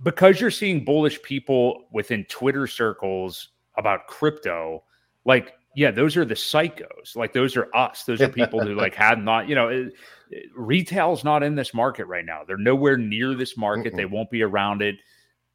because 0.04 0.42
you're 0.42 0.52
seeing 0.52 0.84
bullish 0.84 1.22
people 1.22 1.86
within 1.92 2.26
Twitter 2.26 2.68
circles 2.68 3.50
about 3.78 4.08
crypto, 4.08 4.84
like 5.26 5.54
yeah, 5.76 5.92
those 5.92 6.18
are 6.18 6.26
the 6.26 6.34
psychos. 6.34 7.16
Like 7.16 7.34
those 7.34 7.56
are 7.56 7.74
us. 7.76 8.04
Those 8.04 8.22
are 8.22 8.30
people 8.30 8.60
who 8.60 8.74
like 8.74 8.96
had 8.96 9.24
not, 9.24 9.48
you 9.48 9.56
know, 9.56 9.70
it, 9.70 9.94
it, 10.32 10.50
retail's 10.56 11.24
not 11.24 11.44
in 11.44 11.56
this 11.56 11.74
market 11.74 12.06
right 12.06 12.26
now. 12.26 12.42
They're 12.46 12.58
nowhere 12.58 12.98
near 12.98 13.36
this 13.36 13.56
market. 13.56 13.94
Mm-mm. 13.94 13.98
They 13.98 14.06
won't 14.06 14.32
be 14.32 14.42
around 14.42 14.82
it 14.82 14.96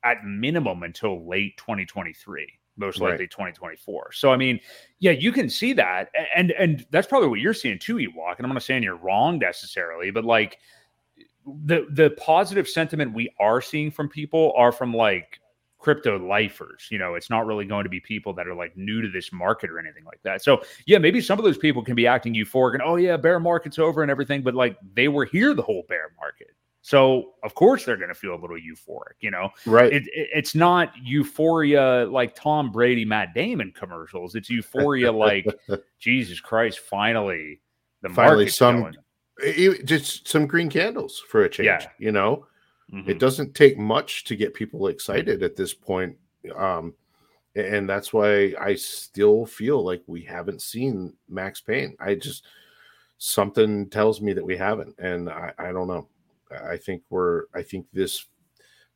at 0.04 0.24
minimum 0.24 0.82
until 0.82 1.28
late 1.28 1.56
2023 1.56 2.46
most 2.76 3.00
likely 3.00 3.24
right. 3.24 3.30
2024. 3.30 4.12
So 4.12 4.32
I 4.32 4.36
mean, 4.36 4.60
yeah, 4.98 5.12
you 5.12 5.32
can 5.32 5.48
see 5.48 5.72
that, 5.74 6.10
and 6.34 6.50
and 6.52 6.84
that's 6.90 7.06
probably 7.06 7.28
what 7.28 7.40
you're 7.40 7.54
seeing 7.54 7.78
too, 7.78 7.96
Ewok. 7.96 8.36
And 8.38 8.46
I'm 8.46 8.52
not 8.52 8.62
saying 8.62 8.82
you're 8.82 8.96
wrong 8.96 9.38
necessarily, 9.38 10.10
but 10.10 10.24
like 10.24 10.58
the 11.46 11.86
the 11.90 12.10
positive 12.10 12.68
sentiment 12.68 13.14
we 13.14 13.32
are 13.38 13.60
seeing 13.60 13.90
from 13.90 14.08
people 14.08 14.52
are 14.56 14.72
from 14.72 14.94
like 14.94 15.40
crypto 15.78 16.18
lifers. 16.18 16.88
You 16.90 16.98
know, 16.98 17.14
it's 17.14 17.28
not 17.28 17.46
really 17.46 17.66
going 17.66 17.84
to 17.84 17.90
be 17.90 18.00
people 18.00 18.32
that 18.34 18.48
are 18.48 18.54
like 18.54 18.76
new 18.76 19.02
to 19.02 19.08
this 19.08 19.32
market 19.32 19.70
or 19.70 19.78
anything 19.78 20.04
like 20.04 20.20
that. 20.22 20.42
So 20.42 20.62
yeah, 20.86 20.98
maybe 20.98 21.20
some 21.20 21.38
of 21.38 21.44
those 21.44 21.58
people 21.58 21.84
can 21.84 21.94
be 21.94 22.06
acting 22.06 22.34
euphoric 22.34 22.74
and 22.74 22.82
oh 22.82 22.96
yeah, 22.96 23.16
bear 23.16 23.38
market's 23.38 23.78
over 23.78 24.02
and 24.02 24.10
everything, 24.10 24.42
but 24.42 24.54
like 24.54 24.78
they 24.94 25.08
were 25.08 25.26
here 25.26 25.54
the 25.54 25.62
whole 25.62 25.84
bear 25.88 26.12
market. 26.18 26.48
So 26.80 27.32
of 27.42 27.54
course 27.54 27.84
they're 27.84 27.96
going 27.96 28.08
to 28.08 28.14
feel 28.14 28.34
a 28.34 28.40
little 28.40 28.56
euphoric, 28.56 29.16
you 29.20 29.30
know. 29.30 29.50
Right. 29.66 29.92
It, 29.92 30.02
it, 30.08 30.28
it's 30.34 30.54
not 30.54 30.92
euphoria 31.02 32.06
like 32.10 32.34
Tom 32.34 32.72
Brady, 32.72 33.04
Matt 33.04 33.34
Damon 33.34 33.72
commercials. 33.74 34.34
It's 34.34 34.48
euphoria 34.48 35.12
like 35.12 35.46
Jesus 35.98 36.40
Christ, 36.40 36.80
finally 36.80 37.60
the 38.04 38.10
finally 38.10 38.48
some 38.48 38.92
it, 39.38 39.84
just 39.84 40.28
some 40.28 40.46
green 40.46 40.70
candles 40.70 41.22
for 41.28 41.44
a 41.44 41.48
change. 41.48 41.66
Yeah. 41.66 41.86
You 41.98 42.12
know, 42.12 42.46
mm-hmm. 42.92 43.10
it 43.10 43.18
doesn't 43.18 43.54
take 43.54 43.78
much 43.78 44.24
to 44.24 44.36
get 44.36 44.54
people 44.54 44.88
excited 44.88 45.42
at 45.42 45.56
this 45.56 45.74
point. 45.74 46.16
Um, 46.56 46.94
and 47.56 47.88
that's 47.88 48.12
why 48.12 48.54
I 48.60 48.74
still 48.74 49.46
feel 49.46 49.84
like 49.84 50.02
we 50.06 50.22
haven't 50.22 50.62
seen 50.62 51.14
max 51.28 51.60
pain. 51.60 51.96
I 52.00 52.16
just 52.16 52.44
something 53.18 53.88
tells 53.90 54.20
me 54.20 54.32
that 54.32 54.44
we 54.44 54.56
haven't, 54.56 54.94
and 54.98 55.30
I, 55.30 55.52
I 55.58 55.72
don't 55.72 55.88
know. 55.88 56.08
I 56.68 56.76
think 56.76 57.02
we're 57.10 57.44
I 57.54 57.62
think 57.62 57.86
this 57.92 58.26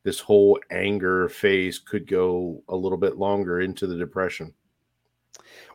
this 0.02 0.20
whole 0.20 0.58
anger 0.70 1.28
phase 1.28 1.78
could 1.78 2.06
go 2.06 2.62
a 2.68 2.76
little 2.76 2.98
bit 2.98 3.16
longer 3.16 3.60
into 3.60 3.86
the 3.86 3.96
depression. 3.96 4.52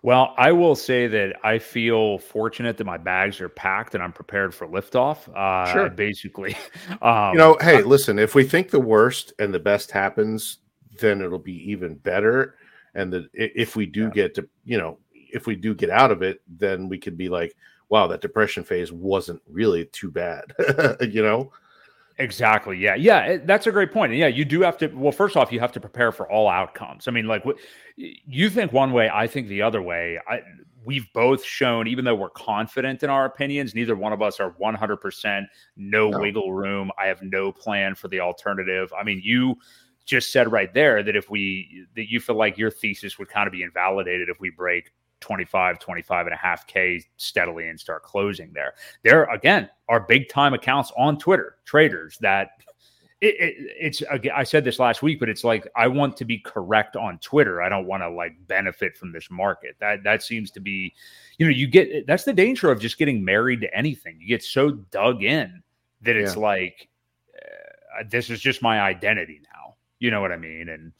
Well, 0.03 0.33
I 0.37 0.51
will 0.51 0.75
say 0.75 1.07
that 1.07 1.37
I 1.45 1.59
feel 1.59 2.17
fortunate 2.17 2.75
that 2.77 2.83
my 2.83 2.97
bags 2.97 3.39
are 3.39 3.47
packed 3.47 3.95
and 3.95 4.03
I'm 4.03 4.11
prepared 4.11 4.53
for 4.53 4.67
liftoff. 4.67 5.33
Uh, 5.33 5.71
sure. 5.71 5.89
Basically, 5.89 6.57
um, 7.01 7.31
you 7.33 7.39
know, 7.39 7.57
hey, 7.61 7.77
I, 7.77 7.81
listen, 7.81 8.19
if 8.19 8.35
we 8.35 8.43
think 8.43 8.69
the 8.69 8.81
worst 8.81 9.33
and 9.39 9.53
the 9.53 9.59
best 9.59 9.91
happens, 9.91 10.59
then 10.99 11.21
it'll 11.21 11.39
be 11.39 11.71
even 11.71 11.95
better. 11.95 12.55
And 12.95 13.13
that 13.13 13.29
if 13.33 13.77
we 13.77 13.85
do 13.85 14.03
yeah. 14.03 14.09
get 14.09 14.35
to, 14.35 14.47
you 14.65 14.77
know, 14.77 14.99
if 15.13 15.47
we 15.47 15.55
do 15.55 15.73
get 15.73 15.89
out 15.89 16.11
of 16.11 16.21
it, 16.21 16.41
then 16.47 16.89
we 16.89 16.97
could 16.97 17.17
be 17.17 17.29
like, 17.29 17.55
wow, 17.89 18.07
that 18.07 18.21
depression 18.21 18.63
phase 18.63 18.91
wasn't 18.91 19.41
really 19.49 19.85
too 19.85 20.11
bad, 20.11 20.53
you 21.01 21.23
know? 21.23 21.51
Exactly. 22.19 22.78
Yeah. 22.78 22.95
Yeah. 22.95 23.38
That's 23.43 23.65
a 23.67 23.71
great 23.71 23.91
point. 23.91 24.12
And 24.12 24.19
yeah, 24.19 24.28
you 24.28 24.45
do 24.45 24.62
have 24.62 24.78
to. 24.78 24.88
Well, 24.88 25.12
first 25.12 25.36
off, 25.36 25.52
you 25.52 25.60
have 25.60 25.71
to 25.71 25.80
prepare 25.80 26.12
for 26.12 26.32
all 26.32 26.47
outcomes. 26.47 27.08
I 27.08 27.12
mean, 27.12 27.28
like, 27.28 27.43
you 27.95 28.49
think 28.49 28.71
one 28.71 28.91
way, 28.91 29.10
I 29.12 29.28
think 29.28 29.47
the 29.47 29.62
other 29.63 29.82
way. 29.82 30.19
I, 30.28 30.41
we've 30.86 31.12
both 31.13 31.43
shown, 31.43 31.88
even 31.88 32.06
though 32.06 32.15
we're 32.15 32.30
confident 32.30 33.04
in 33.04 33.10
our 33.10 33.26
opinions, 33.26 33.73
neither 33.73 33.95
one 33.95 34.13
of 34.13 34.21
us 34.21 34.39
are 34.39 34.52
100% 34.52 35.45
no, 35.78 36.10
no 36.10 36.19
wiggle 36.19 36.54
room. 36.54 36.91
I 36.99 37.08
have 37.08 37.21
no 37.21 37.52
plan 37.52 37.95
for 37.95 38.08
the 38.10 38.19
alternative. 38.19 38.91
I 38.97 39.04
mean, 39.04 39.21
you 39.23 39.56
just 40.06 40.32
said 40.32 40.52
right 40.52 40.73
there 40.73 41.02
that 41.02 41.15
if 41.15 41.30
we, 41.30 41.86
that 41.95 42.12
you 42.12 42.19
feel 42.19 42.36
like 42.36 42.58
your 42.58 42.69
thesis 42.69 43.17
would 43.17 43.30
kind 43.30 43.47
of 43.47 43.54
be 43.54 43.63
invalidated 43.63 44.30
if 44.30 44.39
we 44.39 44.49
break 44.49 44.91
25, 45.23 45.79
25 45.79 46.27
and 46.27 46.33
a 46.33 46.38
half 46.38 46.67
K 46.67 47.01
steadily 47.15 47.69
and 47.69 47.79
start 47.79 48.03
closing 48.03 48.51
there. 48.53 48.73
There 49.03 49.23
again 49.25 49.69
are 49.88 50.01
big 50.01 50.27
time 50.27 50.53
accounts 50.53 50.91
on 50.97 51.17
Twitter, 51.17 51.55
traders 51.65 52.17
that 52.19 52.49
it, 53.21 53.36
it, 53.39 53.55
it's 53.79 54.03
I 54.36 54.43
said 54.43 54.65
this 54.65 54.79
last 54.79 55.01
week, 55.01 55.17
but 55.17 55.29
it's 55.29 55.45
like 55.45 55.65
I 55.77 55.88
want 55.88 56.17
to 56.17 56.25
be 56.25 56.39
correct 56.39 56.97
on 56.97 57.19
Twitter. 57.19 57.62
I 57.62 57.69
don't 57.69 57.88
want 57.88 58.03
to 58.03 58.09
like 58.09 58.33
benefit 58.47 58.97
from 58.97 59.13
this 59.13 59.31
market. 59.31 59.77
That 59.79 60.03
that 60.03 60.23
seems 60.23 60.51
to 60.51 60.59
be, 60.59 60.93
you 61.38 61.45
know, 61.45 61.51
you 61.51 61.67
get 61.67 62.05
that's 62.05 62.25
the 62.25 62.33
danger 62.33 62.69
of 62.69 62.81
just 62.81 62.97
getting 62.97 63.23
married 63.23 63.62
to 63.62 63.73
anything. 63.73 64.17
You 64.19 64.27
get 64.27 64.43
so 64.43 64.71
dug 64.71 65.23
in 65.23 65.63
that 66.01 66.17
it's 66.17 66.36
yeah. 66.36 66.41
like 66.41 66.89
uh, 67.97 68.03
this 68.09 68.29
is 68.29 68.41
just 68.41 68.62
my 68.62 68.81
identity 68.81 69.39
now. 69.53 69.75
You 69.99 70.12
know 70.12 70.19
what 70.19 70.33
I 70.33 70.38
mean? 70.38 70.67
And 70.67 70.91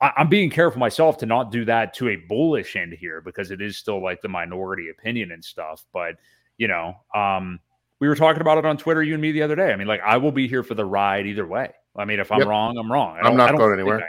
I, 0.00 0.12
am 0.16 0.28
being 0.28 0.50
careful 0.50 0.78
myself 0.78 1.18
to 1.18 1.26
not 1.26 1.50
do 1.50 1.64
that 1.64 1.94
to 1.94 2.08
a 2.08 2.16
bullish 2.16 2.76
end 2.76 2.92
here 2.92 3.20
because 3.20 3.50
it 3.50 3.60
is 3.60 3.76
still 3.76 4.02
like 4.02 4.22
the 4.22 4.28
minority 4.28 4.90
opinion 4.90 5.32
and 5.32 5.44
stuff. 5.44 5.84
But 5.92 6.16
you 6.56 6.68
know, 6.68 6.94
um, 7.14 7.60
we 8.00 8.08
were 8.08 8.14
talking 8.14 8.40
about 8.40 8.58
it 8.58 8.64
on 8.64 8.76
Twitter, 8.76 9.02
you 9.02 9.14
and 9.14 9.22
me 9.22 9.32
the 9.32 9.42
other 9.42 9.56
day. 9.56 9.72
I 9.72 9.76
mean, 9.76 9.88
like 9.88 10.00
I 10.04 10.16
will 10.16 10.32
be 10.32 10.46
here 10.46 10.62
for 10.62 10.74
the 10.74 10.84
ride 10.84 11.26
either 11.26 11.46
way. 11.46 11.72
I 11.96 12.04
mean, 12.04 12.20
if 12.20 12.30
I'm 12.30 12.40
yep. 12.40 12.48
wrong, 12.48 12.78
I'm 12.78 12.90
wrong. 12.90 13.18
I'm 13.20 13.36
not 13.36 13.56
going 13.56 13.72
anywhere. 13.72 14.08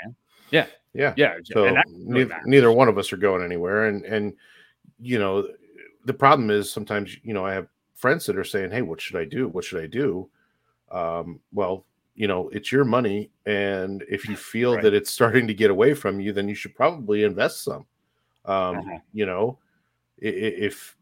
Yeah, 0.52 0.68
yeah, 0.94 1.14
yeah. 1.18 1.36
So 1.44 1.76
neither, 1.90 2.40
neither 2.46 2.72
one 2.72 2.88
of 2.88 2.98
us 2.98 3.12
are 3.12 3.18
going 3.18 3.44
anywhere, 3.44 3.86
and 3.86 4.06
and 4.06 4.34
you 5.00 5.18
know, 5.18 5.48
the 6.06 6.14
problem 6.14 6.50
is 6.52 6.72
sometimes 6.72 7.16
you 7.24 7.34
know 7.34 7.46
I 7.46 7.54
have 7.54 7.68
friends 7.96 8.26
that 8.28 8.38
are 8.38 8.44
saying, 8.44 8.72
"Hey, 8.72 8.84
what 8.84 9.02
should 9.02 9.16
I 9.16 9.26
do? 9.26 9.48
What 9.48 9.64
should 9.64 9.82
I 9.82 9.88
do?" 9.88 10.30
Um, 10.92 11.40
well, 11.52 11.86
you 12.20 12.28
know 12.28 12.50
it's 12.50 12.70
your 12.70 12.84
money 12.84 13.32
and 13.46 14.04
if 14.10 14.28
you 14.28 14.36
feel 14.36 14.76
right. 14.76 14.84
that 14.84 14.94
it's 14.94 15.10
starting 15.10 15.48
to 15.48 15.54
get 15.54 15.72
away 15.72 15.94
from 15.94 16.20
you 16.20 16.34
then 16.34 16.50
you 16.50 16.54
should 16.54 16.76
probably 16.76 17.24
invest 17.24 17.64
some 17.64 17.86
um 18.46 18.78
uh-huh. 18.78 19.00
you 19.14 19.26
know 19.26 19.58
if 20.18 20.98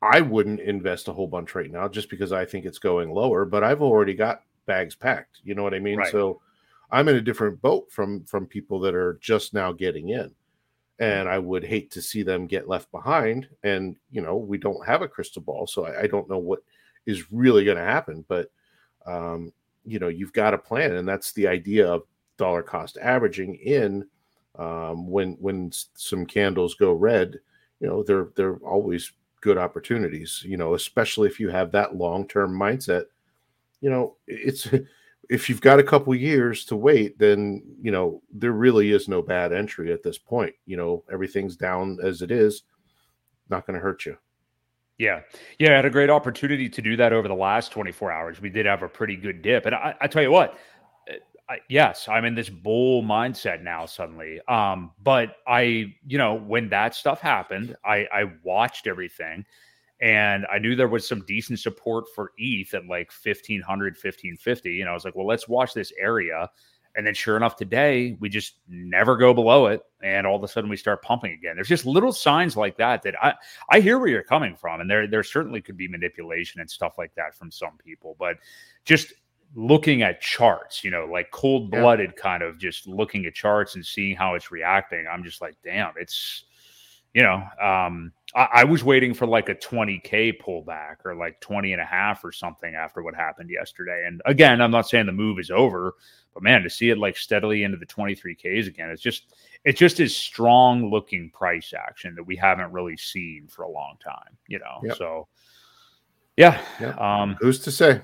i 0.00 0.20
wouldn't 0.20 0.60
invest 0.60 1.08
a 1.08 1.12
whole 1.12 1.26
bunch 1.26 1.56
right 1.56 1.72
now 1.72 1.88
just 1.88 2.08
because 2.08 2.32
i 2.32 2.44
think 2.44 2.64
it's 2.64 2.78
going 2.78 3.10
lower 3.10 3.44
but 3.44 3.64
i've 3.64 3.82
already 3.82 4.14
got 4.14 4.42
bags 4.66 4.94
packed 4.94 5.40
you 5.42 5.54
know 5.54 5.64
what 5.64 5.74
i 5.74 5.80
mean 5.80 5.98
right. 5.98 6.12
so 6.12 6.40
i'm 6.92 7.08
in 7.08 7.16
a 7.16 7.20
different 7.20 7.60
boat 7.60 7.90
from 7.90 8.22
from 8.24 8.46
people 8.46 8.78
that 8.78 8.94
are 8.94 9.18
just 9.20 9.52
now 9.52 9.72
getting 9.72 10.10
in 10.10 10.32
and 11.00 11.28
i 11.28 11.40
would 11.40 11.64
hate 11.64 11.90
to 11.90 12.00
see 12.00 12.22
them 12.22 12.46
get 12.46 12.68
left 12.68 12.88
behind 12.92 13.48
and 13.64 13.96
you 14.12 14.20
know 14.20 14.36
we 14.36 14.58
don't 14.58 14.86
have 14.86 15.02
a 15.02 15.08
crystal 15.08 15.42
ball 15.42 15.66
so 15.66 15.86
i, 15.86 16.02
I 16.02 16.06
don't 16.06 16.30
know 16.30 16.38
what 16.38 16.60
is 17.04 17.32
really 17.32 17.64
going 17.64 17.78
to 17.78 17.82
happen 17.82 18.24
but 18.28 18.52
um, 19.06 19.52
you 19.88 19.98
know 19.98 20.08
you've 20.08 20.32
got 20.32 20.54
a 20.54 20.58
plan 20.58 20.96
and 20.96 21.08
that's 21.08 21.32
the 21.32 21.46
idea 21.46 21.86
of 21.86 22.02
dollar 22.36 22.62
cost 22.62 22.98
averaging 22.98 23.54
in 23.56 24.06
um, 24.58 25.08
when 25.08 25.32
when 25.40 25.70
some 25.94 26.26
candles 26.26 26.74
go 26.74 26.92
red 26.92 27.38
you 27.80 27.86
know 27.86 28.02
they're 28.02 28.28
they're 28.36 28.56
always 28.58 29.12
good 29.40 29.58
opportunities 29.58 30.42
you 30.46 30.56
know 30.56 30.74
especially 30.74 31.28
if 31.28 31.38
you 31.38 31.48
have 31.48 31.70
that 31.72 31.96
long-term 31.96 32.56
mindset. 32.56 33.04
You 33.80 33.90
know 33.90 34.16
it's 34.26 34.68
if 35.30 35.48
you've 35.48 35.60
got 35.60 35.78
a 35.78 35.84
couple 35.84 36.14
years 36.14 36.64
to 36.66 36.76
wait 36.76 37.18
then 37.18 37.62
you 37.80 37.90
know 37.90 38.22
there 38.32 38.52
really 38.52 38.92
is 38.92 39.08
no 39.08 39.22
bad 39.22 39.52
entry 39.52 39.92
at 39.92 40.02
this 40.02 40.18
point 40.18 40.54
you 40.66 40.76
know 40.76 41.04
everything's 41.12 41.56
down 41.56 41.98
as 42.02 42.22
it 42.22 42.30
is 42.30 42.62
not 43.50 43.66
going 43.66 43.74
to 43.74 43.82
hurt 43.82 44.06
you 44.06 44.16
yeah. 44.98 45.20
Yeah. 45.58 45.72
I 45.72 45.76
had 45.76 45.84
a 45.84 45.90
great 45.90 46.10
opportunity 46.10 46.68
to 46.68 46.82
do 46.82 46.96
that 46.96 47.12
over 47.12 47.28
the 47.28 47.34
last 47.34 47.72
24 47.72 48.12
hours. 48.12 48.40
We 48.40 48.50
did 48.50 48.66
have 48.66 48.82
a 48.82 48.88
pretty 48.88 49.16
good 49.16 49.42
dip. 49.42 49.66
And 49.66 49.74
I, 49.74 49.94
I 50.00 50.06
tell 50.08 50.22
you 50.22 50.30
what, 50.30 50.58
eh, 51.08 51.16
I, 51.48 51.58
yes, 51.68 52.08
I'm 52.08 52.24
in 52.24 52.34
this 52.34 52.50
bull 52.50 53.02
mindset 53.02 53.62
now 53.62 53.86
suddenly. 53.86 54.40
Um, 54.48 54.90
but 55.02 55.36
I, 55.46 55.94
you 56.06 56.18
know, 56.18 56.34
when 56.34 56.68
that 56.70 56.94
stuff 56.94 57.20
happened, 57.20 57.76
I, 57.84 58.06
I 58.12 58.24
watched 58.42 58.86
everything 58.86 59.44
and 60.00 60.46
I 60.52 60.58
knew 60.58 60.76
there 60.76 60.88
was 60.88 61.08
some 61.08 61.24
decent 61.26 61.58
support 61.58 62.04
for 62.14 62.32
ETH 62.38 62.72
at 62.74 62.86
like 62.86 63.10
1500, 63.10 63.94
1550. 63.94 64.80
And 64.80 64.90
I 64.90 64.92
was 64.92 65.04
like, 65.04 65.16
well, 65.16 65.26
let's 65.26 65.48
watch 65.48 65.74
this 65.74 65.92
area 66.00 66.48
and 66.98 67.06
then 67.06 67.14
sure 67.14 67.36
enough, 67.36 67.54
today 67.54 68.16
we 68.18 68.28
just 68.28 68.56
never 68.68 69.16
go 69.16 69.32
below 69.32 69.66
it. 69.66 69.82
And 70.02 70.26
all 70.26 70.34
of 70.34 70.42
a 70.42 70.48
sudden 70.48 70.68
we 70.68 70.76
start 70.76 71.00
pumping 71.00 71.30
again. 71.30 71.54
There's 71.54 71.68
just 71.68 71.86
little 71.86 72.10
signs 72.10 72.56
like 72.56 72.76
that 72.78 73.02
that 73.02 73.14
I, 73.22 73.34
I 73.70 73.78
hear 73.78 74.00
where 74.00 74.08
you're 74.08 74.24
coming 74.24 74.56
from. 74.56 74.80
And 74.80 74.90
there, 74.90 75.06
there 75.06 75.22
certainly 75.22 75.62
could 75.62 75.76
be 75.76 75.86
manipulation 75.86 76.60
and 76.60 76.68
stuff 76.68 76.98
like 76.98 77.14
that 77.14 77.36
from 77.36 77.52
some 77.52 77.78
people. 77.78 78.16
But 78.18 78.38
just 78.84 79.12
looking 79.54 80.02
at 80.02 80.20
charts, 80.20 80.82
you 80.82 80.90
know, 80.90 81.06
like 81.06 81.30
cold 81.30 81.70
blooded 81.70 82.14
yeah. 82.16 82.20
kind 82.20 82.42
of 82.42 82.58
just 82.58 82.88
looking 82.88 83.26
at 83.26 83.34
charts 83.34 83.76
and 83.76 83.86
seeing 83.86 84.16
how 84.16 84.34
it's 84.34 84.50
reacting, 84.50 85.06
I'm 85.08 85.22
just 85.22 85.40
like, 85.40 85.54
damn, 85.62 85.92
it's, 85.96 86.46
you 87.18 87.24
know, 87.24 87.42
um, 87.60 88.12
I, 88.36 88.48
I, 88.52 88.64
was 88.64 88.84
waiting 88.84 89.12
for 89.12 89.26
like 89.26 89.48
a 89.48 89.54
20K 89.56 90.40
pullback 90.40 90.98
or 91.04 91.16
like 91.16 91.40
20 91.40 91.72
and 91.72 91.82
a 91.82 91.84
half 91.84 92.24
or 92.24 92.30
something 92.30 92.76
after 92.76 93.02
what 93.02 93.16
happened 93.16 93.50
yesterday. 93.50 94.04
And 94.06 94.22
again, 94.24 94.60
I'm 94.60 94.70
not 94.70 94.88
saying 94.88 95.06
the 95.06 95.12
move 95.12 95.40
is 95.40 95.50
over, 95.50 95.96
but 96.32 96.44
man, 96.44 96.62
to 96.62 96.70
see 96.70 96.90
it 96.90 96.98
like 96.98 97.16
steadily 97.16 97.64
into 97.64 97.76
the 97.76 97.86
23Ks 97.86 98.68
again, 98.68 98.90
it's 98.90 99.02
just, 99.02 99.34
it 99.64 99.76
just 99.76 99.98
is 99.98 100.16
strong 100.16 100.92
looking 100.92 101.28
price 101.30 101.74
action 101.76 102.14
that 102.14 102.22
we 102.22 102.36
haven't 102.36 102.70
really 102.70 102.96
seen 102.96 103.48
for 103.48 103.62
a 103.62 103.68
long 103.68 103.96
time, 104.00 104.36
you 104.46 104.60
know? 104.60 104.80
Yep. 104.84 104.96
So, 104.96 105.26
yeah. 106.36 106.60
Yep. 106.78 107.00
Um, 107.00 107.36
Who's 107.40 107.58
to 107.64 107.72
say? 107.72 108.00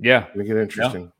Yeah. 0.00 0.26
Make 0.34 0.48
it 0.48 0.60
interesting. 0.60 1.12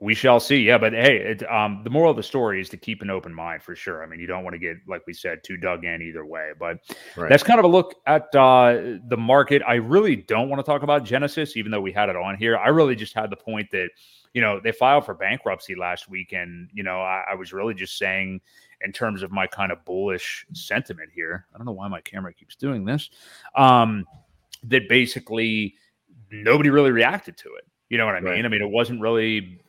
We 0.00 0.14
shall 0.14 0.40
see. 0.40 0.58
Yeah, 0.58 0.78
but 0.78 0.92
hey, 0.92 1.16
it, 1.16 1.50
um, 1.50 1.80
the 1.84 1.90
moral 1.90 2.10
of 2.10 2.16
the 2.16 2.22
story 2.22 2.60
is 2.60 2.68
to 2.70 2.76
keep 2.76 3.00
an 3.00 3.10
open 3.10 3.32
mind 3.32 3.62
for 3.62 3.74
sure. 3.74 4.02
I 4.02 4.06
mean, 4.06 4.20
you 4.20 4.26
don't 4.26 4.44
want 4.44 4.54
to 4.54 4.58
get, 4.58 4.76
like 4.86 5.06
we 5.06 5.12
said, 5.12 5.42
too 5.44 5.56
dug 5.56 5.84
in 5.84 6.02
either 6.02 6.26
way. 6.26 6.52
But 6.58 6.78
right. 7.16 7.28
that's 7.28 7.42
kind 7.42 7.58
of 7.58 7.64
a 7.64 7.68
look 7.68 7.94
at 8.06 8.34
uh, 8.34 8.98
the 9.08 9.16
market. 9.16 9.62
I 9.66 9.74
really 9.74 10.16
don't 10.16 10.48
want 10.50 10.64
to 10.64 10.70
talk 10.70 10.82
about 10.82 11.04
Genesis, 11.04 11.56
even 11.56 11.70
though 11.70 11.80
we 11.80 11.92
had 11.92 12.08
it 12.08 12.16
on 12.16 12.36
here. 12.36 12.56
I 12.56 12.68
really 12.68 12.96
just 12.96 13.14
had 13.14 13.30
the 13.30 13.36
point 13.36 13.70
that, 13.70 13.90
you 14.34 14.40
know, 14.40 14.60
they 14.62 14.72
filed 14.72 15.06
for 15.06 15.14
bankruptcy 15.14 15.74
last 15.74 16.08
week, 16.08 16.32
and 16.32 16.68
you 16.74 16.82
know, 16.82 17.00
I, 17.00 17.24
I 17.30 17.34
was 17.36 17.52
really 17.52 17.74
just 17.74 17.96
saying 17.96 18.40
in 18.80 18.92
terms 18.92 19.22
of 19.22 19.30
my 19.30 19.46
kind 19.46 19.70
of 19.70 19.84
bullish 19.84 20.44
sentiment 20.52 21.10
here. 21.14 21.46
I 21.54 21.58
don't 21.58 21.66
know 21.66 21.72
why 21.72 21.88
my 21.88 22.00
camera 22.00 22.34
keeps 22.34 22.56
doing 22.56 22.84
this. 22.84 23.10
Um, 23.56 24.04
that 24.64 24.88
basically 24.88 25.74
nobody 26.30 26.70
really 26.70 26.90
reacted 26.90 27.36
to 27.38 27.54
it. 27.54 27.64
You 27.88 27.98
know 27.98 28.06
what 28.06 28.16
I 28.16 28.20
mean? 28.20 28.32
Right. 28.32 28.44
I 28.44 28.48
mean, 28.48 28.62
it 28.62 28.70
wasn't 28.70 29.00
really 29.00 29.60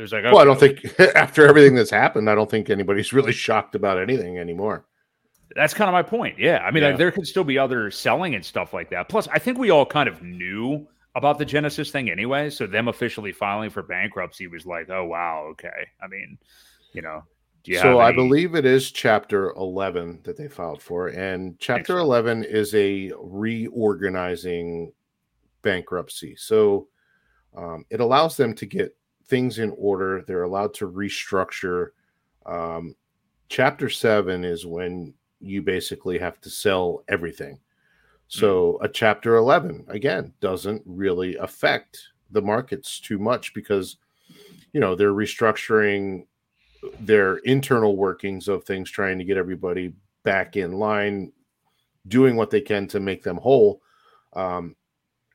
it 0.00 0.04
was 0.04 0.12
like, 0.12 0.24
okay. 0.24 0.32
well, 0.32 0.40
I 0.40 0.46
don't 0.46 0.58
think 0.58 0.98
after 1.14 1.46
everything 1.46 1.74
that's 1.74 1.90
happened, 1.90 2.30
I 2.30 2.34
don't 2.34 2.50
think 2.50 2.70
anybody's 2.70 3.12
really 3.12 3.32
shocked 3.32 3.74
about 3.74 4.00
anything 4.00 4.38
anymore. 4.38 4.86
That's 5.54 5.74
kind 5.74 5.90
of 5.90 5.92
my 5.92 6.02
point. 6.02 6.38
Yeah, 6.38 6.64
I 6.64 6.70
mean, 6.70 6.82
yeah. 6.82 6.90
like, 6.90 6.98
there 6.98 7.10
could 7.10 7.26
still 7.26 7.44
be 7.44 7.58
other 7.58 7.90
selling 7.90 8.34
and 8.34 8.42
stuff 8.42 8.72
like 8.72 8.88
that. 8.90 9.10
Plus, 9.10 9.28
I 9.28 9.38
think 9.38 9.58
we 9.58 9.68
all 9.68 9.84
kind 9.84 10.08
of 10.08 10.22
knew 10.22 10.86
about 11.16 11.38
the 11.38 11.44
Genesis 11.44 11.90
thing 11.90 12.08
anyway. 12.08 12.48
So 12.48 12.66
them 12.66 12.88
officially 12.88 13.30
filing 13.30 13.68
for 13.68 13.82
bankruptcy 13.82 14.46
was 14.46 14.64
like, 14.64 14.88
oh 14.88 15.04
wow, 15.04 15.48
okay. 15.50 15.88
I 16.02 16.06
mean, 16.06 16.38
you 16.94 17.02
know. 17.02 17.22
so 17.78 18.00
I 18.00 18.10
believe 18.10 18.54
it 18.54 18.64
is 18.64 18.90
Chapter 18.90 19.50
Eleven 19.50 20.20
that 20.22 20.38
they 20.38 20.48
filed 20.48 20.80
for, 20.80 21.08
and 21.08 21.58
Chapter 21.58 21.98
Eleven 21.98 22.42
is 22.42 22.74
a 22.74 23.12
reorganizing 23.18 24.92
bankruptcy. 25.60 26.36
So 26.36 26.88
um, 27.54 27.84
it 27.90 28.00
allows 28.00 28.38
them 28.38 28.54
to 28.54 28.64
get 28.64 28.96
things 29.30 29.60
in 29.60 29.72
order. 29.78 30.22
They're 30.22 30.42
allowed 30.42 30.74
to 30.74 30.90
restructure. 30.90 31.90
Um, 32.44 32.96
chapter 33.48 33.88
seven 33.88 34.44
is 34.44 34.66
when 34.66 35.14
you 35.40 35.62
basically 35.62 36.18
have 36.18 36.40
to 36.42 36.50
sell 36.50 37.04
everything. 37.08 37.58
So 38.28 38.78
mm. 38.80 38.84
a 38.84 38.88
chapter 38.88 39.36
11 39.36 39.86
again 39.88 40.34
doesn't 40.40 40.82
really 40.84 41.36
affect 41.36 42.00
the 42.30 42.42
markets 42.42 43.00
too 43.00 43.18
much 43.18 43.54
because 43.54 43.96
you 44.72 44.80
know 44.80 44.94
they're 44.94 45.12
restructuring 45.12 46.26
their 47.00 47.38
internal 47.38 47.96
workings 47.96 48.48
of 48.48 48.64
things 48.64 48.90
trying 48.90 49.18
to 49.18 49.24
get 49.24 49.36
everybody 49.36 49.92
back 50.22 50.56
in 50.56 50.72
line 50.72 51.32
doing 52.08 52.36
what 52.36 52.50
they 52.50 52.60
can 52.60 52.86
to 52.86 53.00
make 53.00 53.22
them 53.22 53.36
whole 53.36 53.82
um, 54.34 54.76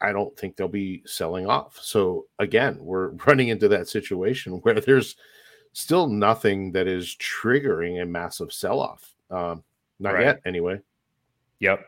I 0.02 0.12
don't 0.12 0.38
think 0.38 0.56
they'll 0.56 0.68
be 0.68 1.04
selling 1.06 1.48
off. 1.48 1.80
So 1.82 2.26
again, 2.40 2.78
we're 2.80 3.10
running 3.28 3.50
into 3.50 3.68
that 3.70 3.88
situation 3.88 4.54
where 4.54 4.80
there's 4.80 5.16
still 5.74 6.08
nothing 6.08 6.72
that 6.72 6.88
is 6.88 7.16
triggering 7.20 8.02
a 8.02 8.06
massive 8.06 8.54
sell 8.54 8.80
off. 8.80 9.14
Um, 9.30 9.64
not 10.00 10.14
right. 10.14 10.26
yet, 10.26 10.42
anyway. 10.46 10.80
Yep. 11.60 11.86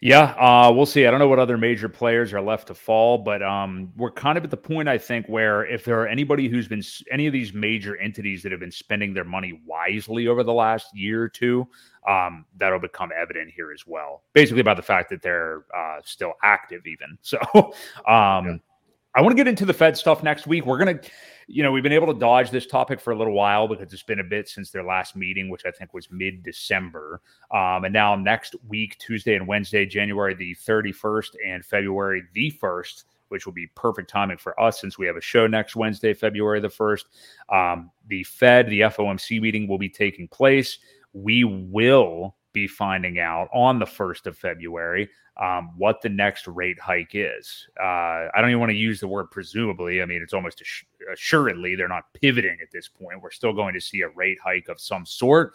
Yeah, 0.00 0.34
uh, 0.38 0.72
we'll 0.74 0.86
see. 0.86 1.06
I 1.06 1.10
don't 1.10 1.20
know 1.20 1.28
what 1.28 1.38
other 1.38 1.56
major 1.56 1.88
players 1.88 2.32
are 2.32 2.40
left 2.40 2.66
to 2.68 2.74
fall, 2.74 3.18
but 3.18 3.42
um, 3.42 3.92
we're 3.96 4.10
kind 4.10 4.36
of 4.36 4.42
at 4.42 4.50
the 4.50 4.56
point 4.56 4.88
I 4.88 4.98
think 4.98 5.26
where 5.26 5.64
if 5.66 5.84
there 5.84 6.00
are 6.00 6.08
anybody 6.08 6.48
who's 6.48 6.66
been 6.66 6.82
any 7.10 7.28
of 7.28 7.32
these 7.32 7.52
major 7.52 7.96
entities 7.98 8.42
that 8.42 8.50
have 8.50 8.60
been 8.60 8.72
spending 8.72 9.14
their 9.14 9.24
money 9.24 9.60
wisely 9.64 10.26
over 10.26 10.42
the 10.42 10.52
last 10.52 10.96
year 10.96 11.22
or 11.22 11.28
two, 11.28 11.68
um, 12.08 12.44
that'll 12.56 12.78
become 12.78 13.10
evident 13.16 13.50
here 13.50 13.72
as 13.72 13.86
well. 13.86 14.22
Basically, 14.32 14.62
by 14.62 14.74
the 14.74 14.82
fact 14.82 15.10
that 15.10 15.22
they're 15.22 15.64
uh, 15.76 16.00
still 16.04 16.34
active, 16.42 16.86
even. 16.86 17.18
So, 17.22 17.38
um, 18.06 18.46
yeah. 18.46 18.56
I 19.14 19.20
want 19.20 19.32
to 19.32 19.36
get 19.36 19.46
into 19.46 19.66
the 19.66 19.74
Fed 19.74 19.96
stuff 19.96 20.22
next 20.22 20.46
week. 20.46 20.64
We're 20.64 20.78
gonna, 20.78 20.98
you 21.46 21.62
know, 21.62 21.70
we've 21.70 21.82
been 21.82 21.92
able 21.92 22.12
to 22.12 22.18
dodge 22.18 22.50
this 22.50 22.66
topic 22.66 22.98
for 22.98 23.12
a 23.12 23.16
little 23.16 23.34
while 23.34 23.68
because 23.68 23.92
it's 23.92 24.02
been 24.02 24.20
a 24.20 24.24
bit 24.24 24.48
since 24.48 24.70
their 24.70 24.84
last 24.84 25.16
meeting, 25.16 25.50
which 25.50 25.62
I 25.66 25.70
think 25.70 25.92
was 25.92 26.10
mid 26.10 26.42
December. 26.42 27.20
Um, 27.50 27.84
and 27.84 27.92
now 27.92 28.16
next 28.16 28.56
week, 28.68 28.98
Tuesday 28.98 29.34
and 29.34 29.46
Wednesday, 29.46 29.84
January 29.84 30.34
the 30.34 30.54
31st 30.54 31.28
and 31.46 31.64
February 31.64 32.22
the 32.32 32.50
1st, 32.62 33.04
which 33.28 33.44
will 33.44 33.52
be 33.52 33.66
perfect 33.74 34.08
timing 34.08 34.38
for 34.38 34.58
us 34.58 34.80
since 34.80 34.98
we 34.98 35.06
have 35.06 35.16
a 35.16 35.20
show 35.20 35.46
next 35.46 35.76
Wednesday, 35.76 36.14
February 36.14 36.60
the 36.60 36.68
1st. 36.68 37.04
Um, 37.50 37.90
the 38.08 38.24
Fed, 38.24 38.68
the 38.68 38.80
FOMC 38.80 39.42
meeting 39.42 39.68
will 39.68 39.78
be 39.78 39.90
taking 39.90 40.26
place 40.26 40.78
we 41.12 41.44
will 41.44 42.36
be 42.52 42.66
finding 42.66 43.18
out 43.18 43.48
on 43.52 43.78
the 43.78 43.86
1st 43.86 44.26
of 44.26 44.36
February 44.36 45.08
um, 45.40 45.70
what 45.78 46.02
the 46.02 46.08
next 46.08 46.46
rate 46.46 46.78
hike 46.78 47.12
is. 47.14 47.66
Uh, 47.80 48.28
I 48.28 48.32
don't 48.36 48.50
even 48.50 48.60
want 48.60 48.70
to 48.70 48.76
use 48.76 49.00
the 49.00 49.08
word 49.08 49.30
presumably. 49.30 50.02
I 50.02 50.04
mean, 50.04 50.20
it's 50.22 50.34
almost 50.34 50.62
assuredly 51.12 51.74
they're 51.74 51.88
not 51.88 52.12
pivoting 52.20 52.58
at 52.62 52.70
this 52.70 52.88
point. 52.88 53.22
We're 53.22 53.30
still 53.30 53.54
going 53.54 53.74
to 53.74 53.80
see 53.80 54.02
a 54.02 54.08
rate 54.10 54.38
hike 54.44 54.68
of 54.68 54.80
some 54.80 55.06
sort. 55.06 55.54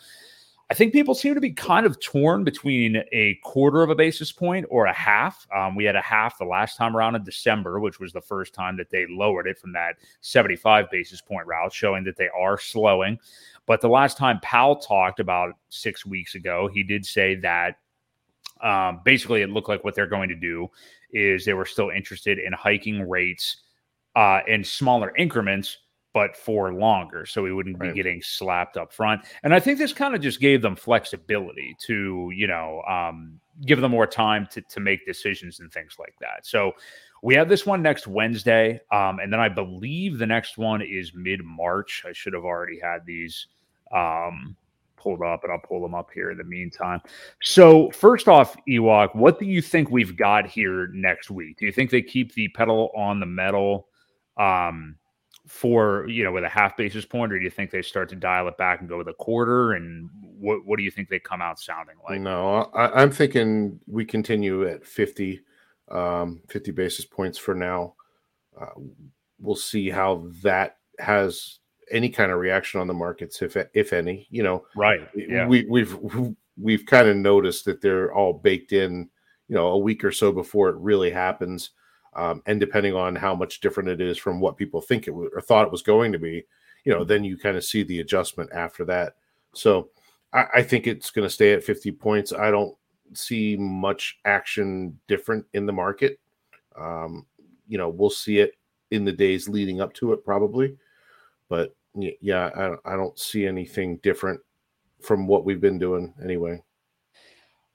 I 0.70 0.74
think 0.74 0.92
people 0.92 1.16
seem 1.16 1.34
to 1.34 1.40
be 1.40 1.52
kind 1.52 1.86
of 1.86 1.98
torn 2.02 2.44
between 2.44 3.02
a 3.14 3.36
quarter 3.36 3.84
of 3.84 3.90
a 3.90 3.96
basis 3.96 4.34
point 4.34 4.66
or 4.70 4.86
a 4.86 4.94
half. 4.94 5.48
Um, 5.56 5.76
we 5.76 5.86
had 5.86 5.96
a 5.96 6.02
half 6.02 6.38
the 6.38 6.46
last 6.46 6.76
time 6.76 6.96
around 6.96 7.16
in 7.16 7.24
December, 7.24 7.80
which 7.80 8.02
was 8.02 8.12
the 8.12 8.22
first 8.22 8.54
time 8.54 8.76
that 8.78 8.90
they 8.90 9.06
lowered 9.10 9.48
it 9.48 9.58
from 9.58 9.72
that 9.74 9.96
75 10.20 10.92
basis 10.92 11.22
point 11.22 11.48
route, 11.48 11.72
showing 11.72 12.04
that 12.04 12.18
they 12.18 12.28
are 12.38 12.60
slowing. 12.60 13.18
But 13.66 13.80
the 13.80 13.88
last 13.88 14.18
time 14.18 14.42
Powell 14.42 14.76
talked 14.76 15.22
about 15.22 15.54
six 15.70 16.06
weeks 16.06 16.36
ago, 16.36 16.70
he 16.74 16.84
did 16.84 17.06
say 17.06 17.36
that 17.36 17.78
um, 18.62 19.00
basically 19.06 19.44
it 19.44 19.50
looked 19.50 19.70
like 19.70 19.86
what 19.86 19.96
they're 19.96 20.06
going 20.06 20.30
to 20.30 20.36
do 20.36 20.68
is 21.12 21.46
they 21.46 21.54
were 21.54 21.66
still 21.66 21.92
interested 21.92 22.40
in 22.40 22.52
hiking 22.52 23.08
rates 23.08 23.58
uh, 24.18 24.42
in 24.48 24.66
smaller 24.66 25.16
increments 25.16 25.78
but 26.18 26.36
for 26.36 26.74
longer. 26.74 27.28
So 27.28 27.44
we 27.44 27.54
wouldn't 27.54 27.78
right. 27.78 27.94
be 27.94 27.96
getting 27.96 28.24
slapped 28.24 28.76
up 28.76 28.92
front. 28.92 29.22
And 29.44 29.54
I 29.54 29.60
think 29.60 29.78
this 29.78 29.94
kind 29.94 30.16
of 30.16 30.22
just 30.22 30.40
gave 30.40 30.64
them 30.64 30.76
flexibility 30.76 31.76
to, 31.86 32.32
you 32.34 32.48
know, 32.48 32.82
um, 32.90 33.40
give 33.68 33.82
them 33.82 33.92
more 33.92 34.08
time 34.08 34.48
to, 34.54 34.62
to 34.62 34.80
make 34.80 35.06
decisions 35.06 35.60
and 35.60 35.72
things 35.72 35.98
like 36.00 36.16
that. 36.20 36.48
So 36.48 36.72
we 37.22 37.36
have 37.36 37.50
this 37.50 37.68
one 37.68 37.84
next 37.84 38.08
Wednesday. 38.08 38.82
Um, 38.92 39.20
and 39.20 39.32
then 39.32 39.40
I 39.40 39.48
believe 39.48 40.18
the 40.18 40.26
next 40.26 40.58
one 40.58 40.82
is 40.82 41.12
mid 41.14 41.44
March. 41.44 42.04
I 42.04 42.14
should 42.14 42.34
have 42.34 42.46
already 42.46 42.80
had 42.80 43.06
these 43.06 43.46
um, 43.92 44.58
pulled 44.96 45.22
up, 45.22 45.44
and 45.44 45.54
I'll 45.54 45.60
pull 45.60 45.84
them 45.84 45.94
up 45.94 46.10
here 46.12 46.32
in 46.32 46.40
the 46.40 46.44
meantime. 46.46 47.00
So, 47.44 47.92
first 47.92 48.28
off, 48.28 48.58
Ewok, 48.68 49.14
what 49.14 49.38
do 49.38 49.46
you 49.46 49.62
think 49.62 49.92
we've 49.92 50.18
got 50.18 50.48
here 50.48 50.88
next 50.88 51.30
week? 51.30 51.60
Do 51.60 51.68
you 51.68 51.72
think 51.72 51.92
they 51.92 52.02
keep 52.02 52.34
the 52.34 52.48
pedal 52.48 52.90
on 52.96 53.20
the 53.20 53.28
metal? 53.28 53.88
Um, 54.36 54.96
for 55.48 56.08
you 56.08 56.24
know 56.24 56.32
with 56.32 56.44
a 56.44 56.50
half 56.50 56.78
basis 56.78 57.06
point, 57.06 57.32
or 57.32 57.40
do 57.40 57.44
you 57.44 57.50
think 57.50 57.72
they 57.72 57.82
start 57.82 58.10
to 58.10 58.16
dial 58.16 58.48
it 58.48 58.58
back 58.58 58.82
and 58.82 58.90
go 58.90 58.98
with 58.98 59.08
a 59.08 59.14
quarter? 59.14 59.74
And 59.74 60.10
what 60.22 60.66
what 60.66 60.78
do 60.78 60.84
you 60.84 60.92
think 60.92 61.10
they 61.10 61.20
come 61.20 61.42
out 61.42 61.60
sounding 61.60 61.96
like? 62.08 62.20
No, 62.20 62.70
I, 62.74 63.02
am 63.02 63.12
thinking 63.12 63.80
we 63.88 64.06
continue 64.06 64.68
at 64.68 64.86
50, 64.86 65.42
um, 65.90 66.42
50 66.50 66.72
basis 66.72 67.06
points 67.06 67.38
for 67.38 67.56
now. 67.56 67.96
Uh, 68.60 68.68
we'll 69.40 69.56
see 69.56 69.90
how 69.90 70.28
that 70.44 70.78
has 71.00 71.60
any 71.92 72.10
kind 72.10 72.32
of 72.32 72.40
reaction 72.40 72.82
on 72.82 72.88
the 72.88 72.94
markets, 72.94 73.42
if 73.42 73.56
if 73.74 73.94
any. 73.94 74.28
You 74.30 74.44
know, 74.44 74.66
right? 74.76 75.08
Yeah. 75.16 75.48
We 75.48 75.66
we've 75.70 75.98
we've 76.58 76.86
kind 76.86 77.08
of 77.08 77.16
noticed 77.16 77.66
that 77.66 77.82
they're 77.82 78.14
all 78.14 78.34
baked 78.34 78.74
in. 78.74 79.10
You 79.50 79.56
know, 79.56 79.68
a 79.68 79.78
week 79.78 80.04
or 80.04 80.12
so 80.12 80.34
before 80.34 80.68
it 80.68 80.76
really 80.76 81.10
happens 81.10 81.70
um, 82.18 82.42
and 82.48 82.60
depending 82.60 82.96
on 82.96 83.16
how 83.16 83.36
much 83.36 83.62
different 83.62 83.90
it 83.90 84.02
is 84.02 84.18
from 84.18 84.42
what 84.42 84.58
people 84.58 84.82
think 84.82 85.08
it 85.08 85.12
or 85.12 85.40
thought 85.40 85.66
it 85.66 85.72
was 85.72 85.84
going 85.84 86.12
to 86.12 86.20
be, 86.20 86.44
you 86.84 86.92
know, 86.92 87.04
then 87.04 87.24
you 87.24 87.38
kind 87.38 87.56
of 87.56 87.64
see 87.64 87.84
the 87.84 88.00
adjustment 88.00 88.50
after 88.54 88.84
that. 88.86 89.16
So 89.54 89.90
I, 90.34 90.46
I 90.56 90.64
think 90.64 90.88
it's 90.88 91.12
going 91.12 91.28
to 91.28 91.34
stay 91.34 91.54
at 91.54 91.64
50 91.64 91.92
points. 91.92 92.34
I 92.34 92.50
don't 92.50 92.76
see 93.14 93.56
much 93.56 94.18
action 94.26 95.00
different 95.08 95.46
in 95.54 95.68
the 95.68 95.74
market. 95.74 96.20
Um, 96.76 97.26
you 97.68 97.78
know, 97.78 97.90
we'll 97.90 98.10
see 98.10 98.40
it 98.40 98.54
in 98.90 99.06
the 99.06 99.12
days 99.12 99.48
leading 99.48 99.80
up 99.80 99.94
to 99.94 100.14
it, 100.14 100.26
probably. 100.26 100.76
But 101.50 101.76
yeah, 101.94 102.50
I, 102.56 102.94
I 102.94 102.96
don't 102.96 103.18
see 103.18 103.46
anything 103.46 103.98
different 103.98 104.40
from 105.02 105.28
what 105.28 105.46
we've 105.46 105.62
been 105.62 105.78
doing 105.78 106.14
anyway. 106.24 106.64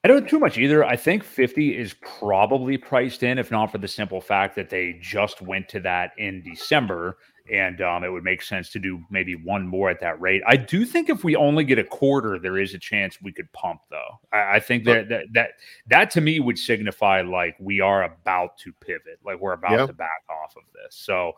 I 0.04 0.08
don't 0.08 0.28
too 0.28 0.40
much 0.40 0.58
either. 0.58 0.84
I 0.84 0.96
think 0.96 1.22
50 1.22 1.78
is 1.78 1.94
probably 2.02 2.76
priced 2.76 3.22
in, 3.22 3.38
if 3.38 3.52
not 3.52 3.70
for 3.70 3.78
the 3.78 3.86
simple 3.86 4.20
fact 4.20 4.56
that 4.56 4.68
they 4.68 4.98
just 5.00 5.40
went 5.40 5.68
to 5.70 5.80
that 5.80 6.10
in 6.18 6.42
December. 6.42 7.18
And 7.52 7.80
um, 7.80 8.02
it 8.02 8.08
would 8.08 8.24
make 8.24 8.42
sense 8.42 8.70
to 8.70 8.78
do 8.78 9.00
maybe 9.10 9.34
one 9.34 9.66
more 9.66 9.90
at 9.90 10.00
that 10.00 10.20
rate. 10.20 10.42
I 10.46 10.56
do 10.56 10.84
think 10.84 11.08
if 11.08 11.22
we 11.22 11.36
only 11.36 11.64
get 11.64 11.78
a 11.78 11.84
quarter, 11.84 12.38
there 12.38 12.58
is 12.58 12.74
a 12.74 12.78
chance 12.78 13.18
we 13.20 13.32
could 13.32 13.50
pump, 13.52 13.80
though. 13.90 14.20
I, 14.32 14.56
I 14.56 14.60
think 14.60 14.84
that, 14.84 15.08
that 15.08 15.24
that 15.34 15.50
that 15.88 16.10
to 16.12 16.20
me 16.20 16.38
would 16.38 16.56
signify 16.56 17.20
like 17.22 17.56
we 17.58 17.80
are 17.80 18.04
about 18.04 18.58
to 18.58 18.72
pivot, 18.72 19.18
like 19.24 19.40
we're 19.40 19.54
about 19.54 19.72
yep. 19.72 19.86
to 19.88 19.92
back 19.92 20.22
off 20.30 20.54
of 20.56 20.62
this. 20.72 20.94
So, 20.94 21.32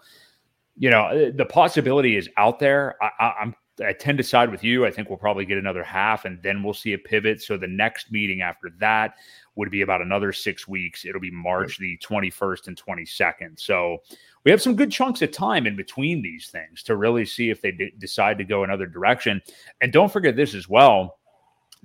you 0.76 0.90
know, 0.90 1.30
the 1.30 1.46
possibility 1.46 2.16
is 2.16 2.28
out 2.36 2.58
there. 2.58 2.96
I, 3.02 3.32
I'm 3.40 3.54
I 3.84 3.92
tend 3.92 4.18
to 4.18 4.24
side 4.24 4.50
with 4.50 4.62
you. 4.62 4.86
I 4.86 4.90
think 4.90 5.08
we'll 5.08 5.18
probably 5.18 5.44
get 5.44 5.58
another 5.58 5.82
half 5.82 6.24
and 6.26 6.40
then 6.42 6.62
we'll 6.62 6.74
see 6.74 6.92
a 6.92 6.98
pivot. 6.98 7.42
So 7.42 7.56
the 7.56 7.66
next 7.66 8.12
meeting 8.12 8.42
after 8.42 8.70
that 8.78 9.16
would 9.56 9.70
be 9.70 9.82
about 9.82 10.02
another 10.02 10.32
six 10.32 10.68
weeks. 10.68 11.04
It'll 11.04 11.20
be 11.20 11.30
March 11.30 11.78
the 11.78 11.98
21st 11.98 12.68
and 12.68 12.80
22nd. 12.80 13.58
So 13.58 13.98
we 14.44 14.50
have 14.50 14.62
some 14.62 14.76
good 14.76 14.92
chunks 14.92 15.22
of 15.22 15.32
time 15.32 15.66
in 15.66 15.74
between 15.76 16.22
these 16.22 16.48
things 16.48 16.82
to 16.84 16.96
really 16.96 17.24
see 17.24 17.50
if 17.50 17.60
they 17.60 17.72
d- 17.72 17.92
decide 17.98 18.38
to 18.38 18.44
go 18.44 18.62
another 18.62 18.86
direction. 18.86 19.42
And 19.80 19.92
don't 19.92 20.12
forget 20.12 20.36
this 20.36 20.54
as 20.54 20.68
well 20.68 21.18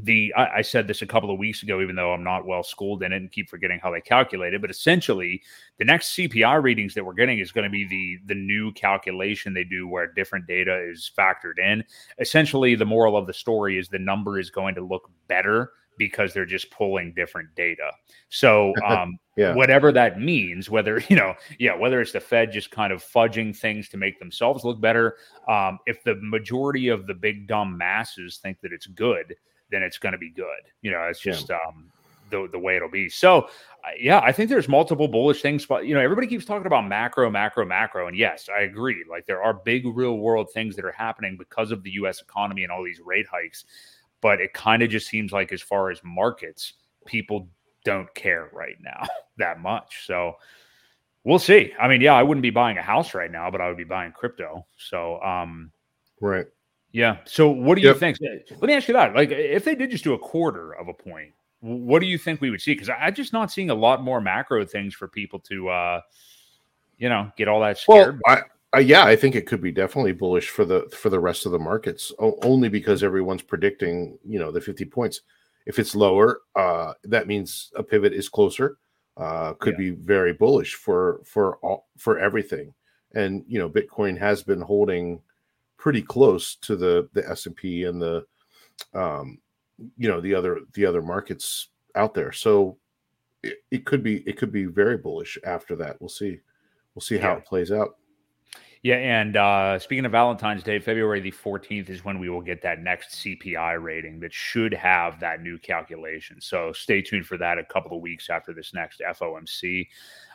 the 0.01 0.33
I, 0.35 0.57
I, 0.57 0.61
said 0.61 0.87
this 0.87 1.01
a 1.01 1.05
couple 1.05 1.29
of 1.29 1.37
weeks 1.37 1.61
ago, 1.61 1.81
even 1.81 1.95
though 1.95 2.13
I'm 2.13 2.23
not 2.23 2.45
well 2.45 2.63
schooled 2.63 3.03
in 3.03 3.11
it 3.11 3.17
and 3.17 3.31
keep 3.31 3.49
forgetting 3.49 3.79
how 3.83 3.91
they 3.91 3.99
calculate 3.99 4.53
it. 4.53 4.61
But 4.61 4.69
essentially, 4.69 5.41
the 5.77 5.85
next 5.85 6.15
CPI 6.15 6.63
readings 6.63 6.93
that 6.93 7.03
we're 7.03 7.13
getting 7.13 7.39
is 7.39 7.51
going 7.51 7.65
to 7.65 7.69
be 7.69 7.85
the 7.85 8.33
the 8.33 8.39
new 8.39 8.71
calculation 8.73 9.53
they 9.53 9.65
do 9.65 9.87
where 9.87 10.07
different 10.13 10.47
data 10.47 10.89
is 10.89 11.11
factored 11.17 11.59
in. 11.59 11.83
Essentially, 12.17 12.75
the 12.75 12.85
moral 12.85 13.17
of 13.17 13.27
the 13.27 13.33
story 13.33 13.77
is 13.77 13.89
the 13.89 13.99
number 13.99 14.39
is 14.39 14.49
going 14.49 14.73
to 14.75 14.81
look 14.81 15.09
better 15.27 15.71
because 15.97 16.33
they're 16.33 16.45
just 16.45 16.71
pulling 16.71 17.13
different 17.13 17.53
data. 17.55 17.91
So 18.29 18.73
um, 18.87 19.19
yeah. 19.35 19.53
whatever 19.53 19.91
that 19.91 20.19
means, 20.19 20.69
whether 20.69 21.03
you 21.09 21.17
know, 21.17 21.33
yeah, 21.59 21.75
whether 21.75 21.99
it's 21.99 22.13
the 22.13 22.21
Fed 22.21 22.53
just 22.53 22.71
kind 22.71 22.93
of 22.93 23.03
fudging 23.03 23.53
things 23.53 23.89
to 23.89 23.97
make 23.97 24.17
themselves 24.17 24.63
look 24.63 24.79
better, 24.79 25.17
um, 25.49 25.77
if 25.85 26.05
the 26.05 26.15
majority 26.21 26.87
of 26.87 27.05
the 27.05 27.13
big 27.13 27.47
dumb 27.47 27.77
masses 27.77 28.37
think 28.37 28.61
that 28.61 28.71
it's 28.71 28.87
good 28.87 29.35
then 29.71 29.83
it's 29.83 29.97
going 29.97 30.13
to 30.13 30.17
be 30.17 30.29
good. 30.29 30.61
You 30.81 30.91
know, 30.91 31.03
it's 31.03 31.19
just 31.19 31.49
yeah. 31.49 31.57
um, 31.67 31.91
the 32.29 32.47
the 32.51 32.59
way 32.59 32.75
it'll 32.75 32.89
be. 32.89 33.09
So, 33.09 33.41
uh, 33.41 33.91
yeah, 33.99 34.19
I 34.19 34.31
think 34.31 34.49
there's 34.49 34.67
multiple 34.67 35.07
bullish 35.07 35.41
things, 35.41 35.65
but 35.65 35.85
you 35.85 35.93
know, 35.93 36.01
everybody 36.01 36.27
keeps 36.27 36.45
talking 36.45 36.67
about 36.67 36.87
macro, 36.87 37.29
macro, 37.29 37.65
macro, 37.65 38.07
and 38.07 38.17
yes, 38.17 38.49
I 38.55 38.61
agree. 38.61 39.03
Like 39.09 39.25
there 39.25 39.43
are 39.43 39.53
big 39.53 39.85
real 39.85 40.17
world 40.17 40.49
things 40.53 40.75
that 40.75 40.85
are 40.85 40.91
happening 40.91 41.37
because 41.37 41.71
of 41.71 41.83
the 41.83 41.91
U.S. 41.91 42.21
economy 42.21 42.63
and 42.63 42.71
all 42.71 42.83
these 42.83 43.01
rate 43.03 43.27
hikes. 43.27 43.65
But 44.21 44.41
it 44.41 44.53
kind 44.53 44.83
of 44.83 44.89
just 44.89 45.07
seems 45.07 45.31
like, 45.31 45.53
as 45.53 45.61
far 45.61 45.91
as 45.91 46.01
markets, 46.03 46.73
people 47.05 47.47
don't 47.85 48.13
care 48.13 48.49
right 48.51 48.75
now 48.81 49.07
that 49.37 49.59
much. 49.59 50.05
So. 50.05 50.35
We'll 51.25 51.37
see. 51.37 51.73
I 51.77 51.89
mean, 51.89 51.99
yeah, 51.99 52.13
I 52.13 52.23
wouldn't 52.23 52.41
be 52.41 52.49
buying 52.49 52.77
a 52.77 52.81
house 52.81 53.13
right 53.13 53.29
now, 53.29 53.51
but 53.51 53.59
I 53.59 53.67
would 53.67 53.77
be 53.77 53.83
buying 53.83 54.13
crypto. 54.13 54.65
So, 54.77 55.21
um, 55.21 55.69
right. 56.21 56.45
Yeah. 56.91 57.17
So 57.25 57.49
what 57.49 57.75
do 57.75 57.81
you 57.81 57.89
yep. 57.89 57.97
think? 57.97 58.17
Let 58.21 58.61
me 58.61 58.73
ask 58.73 58.87
you 58.87 58.93
that. 58.95 59.15
Like, 59.15 59.31
if 59.31 59.63
they 59.63 59.75
did 59.75 59.91
just 59.91 60.03
do 60.03 60.13
a 60.13 60.19
quarter 60.19 60.73
of 60.73 60.87
a 60.87 60.93
point, 60.93 61.33
what 61.61 61.99
do 61.99 62.07
you 62.07 62.17
think 62.17 62.41
we 62.41 62.49
would 62.49 62.61
see? 62.61 62.73
Because 62.73 62.89
I'm 62.89 63.13
just 63.13 63.33
not 63.33 63.51
seeing 63.51 63.69
a 63.69 63.75
lot 63.75 64.03
more 64.03 64.21
macro 64.21 64.65
things 64.65 64.95
for 64.95 65.07
people 65.07 65.39
to, 65.41 65.69
uh, 65.69 66.01
you 66.97 67.09
know, 67.09 67.31
get 67.37 67.47
all 67.47 67.59
that 67.61 67.77
scared. 67.77 68.19
Well, 68.25 68.37
I, 68.37 68.77
uh, 68.77 68.81
yeah, 68.81 69.03
I 69.03 69.15
think 69.15 69.35
it 69.35 69.45
could 69.45 69.61
be 69.61 69.71
definitely 69.71 70.13
bullish 70.13 70.49
for 70.49 70.63
the 70.63 70.89
for 70.95 71.09
the 71.09 71.19
rest 71.19 71.45
of 71.45 71.51
the 71.51 71.59
markets, 71.59 72.11
o- 72.19 72.37
only 72.43 72.69
because 72.69 73.03
everyone's 73.03 73.41
predicting, 73.41 74.17
you 74.25 74.39
know, 74.39 74.51
the 74.51 74.61
50 74.61 74.85
points. 74.85 75.21
If 75.65 75.79
it's 75.79 75.95
lower, 75.95 76.41
uh, 76.55 76.93
that 77.03 77.27
means 77.27 77.71
a 77.75 77.83
pivot 77.83 78.13
is 78.13 78.29
closer. 78.29 78.77
Uh, 79.17 79.53
could 79.53 79.73
yeah. 79.73 79.89
be 79.89 79.89
very 79.91 80.33
bullish 80.33 80.75
for 80.75 81.21
for 81.25 81.57
all 81.57 81.87
for 81.97 82.19
everything. 82.19 82.73
And 83.15 83.43
you 83.47 83.59
know, 83.59 83.69
Bitcoin 83.69 84.17
has 84.17 84.43
been 84.43 84.61
holding 84.61 85.21
pretty 85.79 86.01
close 86.01 86.55
to 86.57 86.75
the 86.75 87.09
the 87.13 87.27
S 87.27 87.47
and 87.47 87.55
P 87.55 87.85
and 87.85 87.99
the 87.99 88.25
um, 88.93 89.39
you 89.97 90.07
know 90.07 90.21
the 90.21 90.35
other 90.35 90.59
the 90.73 90.85
other 90.85 91.01
markets 91.01 91.69
out 91.95 92.13
there. 92.13 92.31
So 92.31 92.77
it, 93.41 93.57
it, 93.71 93.85
could 93.85 94.03
be 94.03 94.17
it 94.27 94.37
could 94.37 94.51
be 94.51 94.65
very 94.65 94.97
bullish 94.97 95.39
after 95.43 95.75
that. 95.77 95.99
We'll 95.99 96.09
see. 96.09 96.39
We'll 96.93 97.01
see 97.01 97.17
how 97.17 97.31
yeah. 97.31 97.37
it 97.37 97.45
plays 97.45 97.71
out. 97.71 97.95
Yeah, 98.81 98.95
and 98.95 99.35
uh, 99.35 99.77
speaking 99.77 100.05
of 100.05 100.13
Valentine's 100.13 100.63
Day, 100.63 100.79
February 100.79 101.19
the 101.19 101.33
14th 101.33 101.89
is 101.89 102.05
when 102.05 102.17
we 102.17 102.29
will 102.29 102.41
get 102.41 102.61
that 102.61 102.79
next 102.79 103.17
CPI 103.17 103.81
rating 103.81 104.21
that 104.21 104.33
should 104.33 104.73
have 104.73 105.19
that 105.19 105.41
new 105.41 105.57
calculation. 105.57 106.39
So 106.39 106.71
stay 106.71 107.01
tuned 107.01 107.25
for 107.25 107.37
that 107.37 107.57
a 107.57 107.65
couple 107.65 107.97
of 107.97 108.01
weeks 108.01 108.29
after 108.29 108.53
this 108.53 108.73
next 108.73 109.01
FOMC. 109.01 109.85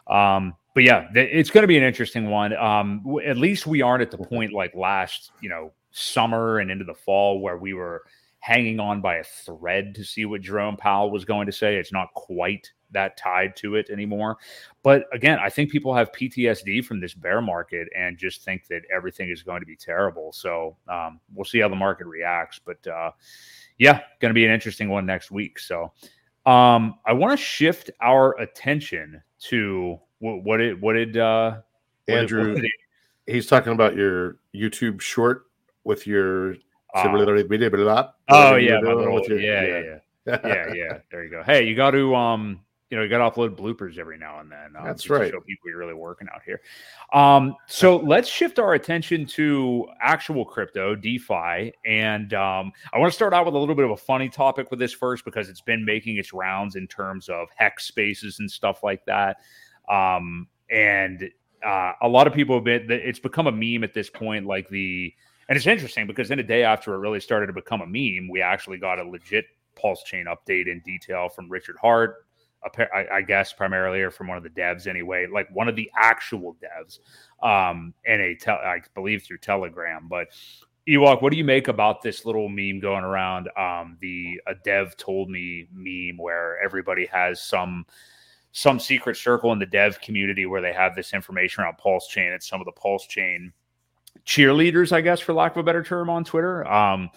Um, 0.07 0.55
but 0.75 0.83
yeah, 0.83 1.09
th- 1.12 1.31
it's 1.33 1.51
going 1.51 1.62
to 1.62 1.69
be 1.69 1.79
an 1.79 1.85
interesting 1.85 2.29
one. 2.29 2.55
Um, 2.57 3.01
w- 3.05 3.27
at 3.27 3.37
least 3.37 3.67
we 3.67 3.83
aren't 3.83 4.03
at 4.03 4.11
the 4.11 4.19
point 4.19 4.53
like 4.53 4.75
last, 4.75 5.33
you 5.40 5.49
know, 5.49 5.73
summer 5.93 6.59
and 6.59 6.71
into 6.71 6.85
the 6.85 6.95
fall 6.95 7.40
where 7.40 7.57
we 7.57 7.75
were 7.75 8.03
hanging 8.40 8.79
on 8.79 9.01
by 9.01 9.17
a 9.17 9.25
thread 9.25 9.95
to 9.95 10.05
see 10.05 10.27
what 10.27 10.43
Jerome 10.43 10.77
Powell 10.77 11.11
was 11.11 11.25
going 11.25 11.47
to 11.47 11.53
say. 11.53 11.77
It's 11.77 11.93
not 11.93 12.12
quite 12.14 12.71
that 12.90 13.17
tied 13.17 13.57
to 13.57 13.77
it 13.77 13.88
anymore. 13.90 14.37
But 14.83 15.05
again, 15.12 15.38
I 15.38 15.49
think 15.49 15.71
people 15.71 15.95
have 15.95 16.12
PTSD 16.12 16.85
from 16.85 17.01
this 17.01 17.14
bear 17.14 17.40
market 17.40 17.88
and 17.97 18.19
just 18.19 18.43
think 18.45 18.67
that 18.69 18.83
everything 18.95 19.31
is 19.31 19.43
going 19.43 19.61
to 19.61 19.67
be 19.67 19.77
terrible. 19.77 20.33
So 20.33 20.77
um, 20.88 21.21
we'll 21.33 21.45
see 21.45 21.61
how 21.61 21.69
the 21.69 21.77
market 21.77 22.07
reacts. 22.07 22.61
But 22.64 22.87
uh, 22.87 23.12
yeah, 23.79 24.01
going 24.21 24.31
to 24.31 24.35
be 24.35 24.45
an 24.45 24.53
interesting 24.53 24.88
one 24.88 25.07
next 25.07 25.31
week. 25.31 25.59
So 25.59 25.93
um, 26.47 26.97
I 27.07 27.12
want 27.12 27.38
to 27.38 27.43
shift 27.43 27.90
our 28.01 28.38
attention 28.40 29.23
to 29.44 29.98
what, 30.18 30.42
what 30.42 30.57
did 30.59 30.80
what 30.80 30.94
did 30.94 31.16
uh, 31.16 31.59
Andrew? 32.09 32.54
What 32.54 32.62
did 32.62 32.70
he's 33.26 33.46
talking 33.46 33.72
about 33.72 33.96
your 33.96 34.38
YouTube 34.54 35.00
short 35.00 35.46
with 35.85 36.07
your. 36.07 36.57
Uh, 38.28 38.52
oh 38.52 38.57
yeah, 38.57 38.78
little, 38.78 39.20
your, 39.28 39.40
yeah, 39.40 39.62
yeah, 39.62 39.66
yeah, 39.66 39.98
yeah, 40.26 40.38
yeah, 40.44 40.74
yeah. 40.74 40.98
There 41.11 41.24
you 41.24 41.30
go. 41.30 41.42
Hey, 41.42 41.66
you 41.66 41.74
got 41.74 41.90
to 41.90 42.14
um, 42.14 42.61
you 42.94 43.00
know, 43.00 43.02
you 43.02 43.11
got 43.11 43.28
to 43.28 43.40
upload 43.40 43.57
bloopers 43.57 43.98
every 43.98 44.16
now 44.16 44.38
and 44.38 44.52
then. 44.52 44.76
Um, 44.78 44.85
That's 44.85 45.11
right. 45.11 45.28
show 45.28 45.40
people 45.40 45.68
you're 45.68 45.80
really 45.80 45.94
working 45.94 46.28
out 46.33 46.42
here. 46.46 46.61
Um, 47.12 47.57
so 47.66 47.96
let's 47.96 48.28
shift 48.28 48.61
our 48.61 48.74
attention 48.74 49.26
to 49.26 49.88
actual 50.00 50.44
crypto, 50.44 50.94
DeFi, 50.94 51.72
and 51.85 52.33
um, 52.35 52.70
I 52.92 52.98
want 53.00 53.11
to 53.11 53.14
start 53.16 53.35
out 53.35 53.46
with 53.46 53.57
a 53.57 53.59
little 53.59 53.74
bit 53.74 53.85
of 53.85 53.90
a 53.90 53.96
funny 53.96 54.28
topic 54.28 54.70
with 54.70 54.78
this 54.78 54.92
first 54.92 55.24
because 55.24 55.48
it's 55.48 55.61
been 55.61 55.85
making 55.85 56.18
its 56.18 56.33
rounds 56.33 56.76
in 56.76 56.87
terms 56.87 57.28
of 57.28 57.48
hex 57.57 57.88
spaces 57.88 58.38
and 58.38 58.48
stuff 58.48 58.85
like 58.85 59.04
that. 59.07 59.38
Um, 59.88 60.46
and 60.70 61.28
uh, 61.66 61.94
a 62.00 62.07
lot 62.09 62.28
of 62.28 62.33
people 62.33 62.54
have 62.54 62.64
been, 62.64 62.88
it's 62.92 63.18
become 63.18 63.48
a 63.48 63.52
meme 63.52 63.83
at 63.83 63.92
this 63.92 64.09
point. 64.09 64.46
Like 64.46 64.68
the, 64.68 65.12
and 65.48 65.57
it's 65.57 65.66
interesting 65.66 66.07
because 66.07 66.30
in 66.30 66.38
a 66.38 66.44
day 66.44 66.62
after 66.62 66.94
it 66.94 66.98
really 66.98 67.18
started 67.18 67.48
to 67.48 67.52
become 67.52 67.80
a 67.80 67.87
meme, 67.87 68.28
we 68.30 68.40
actually 68.40 68.78
got 68.78 69.00
a 69.00 69.02
legit 69.02 69.46
pulse 69.74 70.04
chain 70.04 70.26
update 70.26 70.68
in 70.68 70.80
detail 70.85 71.28
from 71.28 71.48
Richard 71.50 71.76
Heart, 71.76 72.24
I, 73.12 73.22
guess 73.22 73.53
primarily 73.53 74.00
or 74.00 74.11
from 74.11 74.29
one 74.29 74.37
of 74.37 74.42
the 74.42 74.50
devs 74.50 74.87
anyway, 74.87 75.27
like 75.33 75.48
one 75.55 75.68
of 75.68 75.77
the 75.77 75.90
actual 75.96 76.57
devs, 76.62 76.98
um, 77.46 77.94
in 78.05 78.20
a 78.20 78.35
te- 78.35 78.50
I 78.50 78.81
believe 78.94 79.22
through 79.22 79.38
Telegram. 79.38 80.07
But 80.09 80.29
Ewok, 80.88 81.22
what 81.22 81.31
do 81.31 81.38
you 81.38 81.44
make 81.44 81.68
about 81.68 82.03
this 82.03 82.24
little 82.24 82.48
meme 82.48 82.81
going 82.81 83.05
around? 83.05 83.48
Um, 83.57 83.96
the 84.00 84.40
a 84.46 84.55
dev 84.55 84.96
told 84.96 85.31
me 85.31 85.68
meme 85.72 86.16
where 86.18 86.59
everybody 86.62 87.07
has 87.07 87.42
some 87.42 87.87
some 88.53 88.79
secret 88.79 89.16
circle 89.16 89.53
in 89.53 89.59
the 89.59 89.66
dev 89.66 90.00
community 90.00 90.46
where 90.46 90.62
they 90.62 90.72
have 90.72 90.94
this 90.94 91.12
information 91.12 91.64
around 91.64 91.77
Pulse 91.79 92.09
Chain. 92.09 92.33
It's 92.33 92.48
some 92.48 92.61
of 92.61 92.66
the 92.66 92.72
Pulse 92.72 93.07
Chain 93.07 93.53
cheerleaders, 94.24 94.92
I 94.92 95.00
guess, 95.00 95.20
for 95.20 95.33
lack 95.33 95.53
of 95.53 95.59
a 95.59 95.62
better 95.62 95.83
term, 95.83 96.09
on 96.09 96.24
Twitter. 96.24 96.66
Um, 96.70 97.11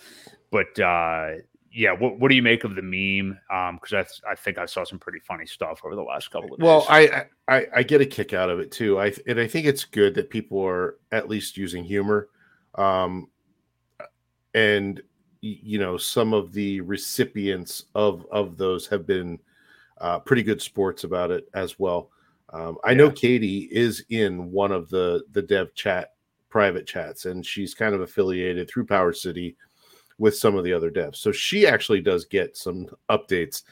but 0.52 0.80
uh, 0.80 1.34
yeah, 1.78 1.92
what, 1.92 2.20
what 2.20 2.30
do 2.30 2.36
you 2.36 2.42
make 2.42 2.64
of 2.64 2.74
the 2.74 2.82
meme? 2.82 3.40
Because 3.80 3.94
um, 3.94 4.06
I, 4.28 4.32
I 4.32 4.36
think 4.36 4.58
I 4.58 4.66
saw 4.66 4.84
some 4.84 4.98
pretty 4.98 5.20
funny 5.20 5.46
stuff 5.46 5.82
over 5.86 5.96
the 5.96 6.02
last 6.02 6.32
couple 6.32 6.52
of 6.52 6.60
days. 6.60 6.66
Well, 6.66 6.88
I, 6.90 7.26
I 7.48 7.68
I 7.76 7.84
get 7.84 8.02
a 8.02 8.06
kick 8.06 8.34
out 8.34 8.50
of 8.50 8.60
it 8.60 8.72
too. 8.72 9.00
I 9.00 9.14
and 9.28 9.40
I 9.40 9.46
think 9.46 9.68
it's 9.68 9.86
good 9.86 10.16
that 10.16 10.32
people 10.32 10.60
are 10.66 10.96
at 11.12 11.30
least 11.30 11.56
using 11.56 11.84
humor. 11.84 12.30
Um, 12.74 13.30
and 14.56 15.04
you 15.42 15.78
know, 15.78 15.98
some 15.98 16.34
of 16.34 16.52
the 16.52 16.82
recipients 16.82 17.86
of 17.94 18.26
of 18.32 18.58
those 18.58 18.88
have 18.88 19.06
been 19.06 19.38
uh, 20.02 20.18
pretty 20.18 20.42
good 20.42 20.62
sports 20.64 21.04
about 21.04 21.30
it 21.30 21.48
as 21.54 21.78
well. 21.78 22.10
Um, 22.54 22.80
I 22.84 22.92
yeah. 22.92 22.98
know 22.98 23.12
Katie 23.12 23.70
is 23.72 24.04
in 24.10 24.52
one 24.52 24.72
of 24.72 24.90
the 24.90 25.24
the 25.32 25.44
dev 25.44 25.76
chat 25.76 26.14
private 26.50 26.88
chats, 26.88 27.26
and 27.26 27.46
she's 27.46 27.76
kind 27.76 27.94
of 27.94 28.02
affiliated 28.02 28.68
through 28.68 28.88
Power 28.88 29.14
City 29.14 29.56
with 30.18 30.36
some 30.36 30.56
of 30.56 30.64
the 30.64 30.74
other 30.74 30.92
devs. 30.92 31.18
So 31.18 31.32
she 31.32 31.68
actually 31.68 32.02
does 32.02 32.26
get 32.26 32.58
some 32.58 32.88
updates, 33.10 33.64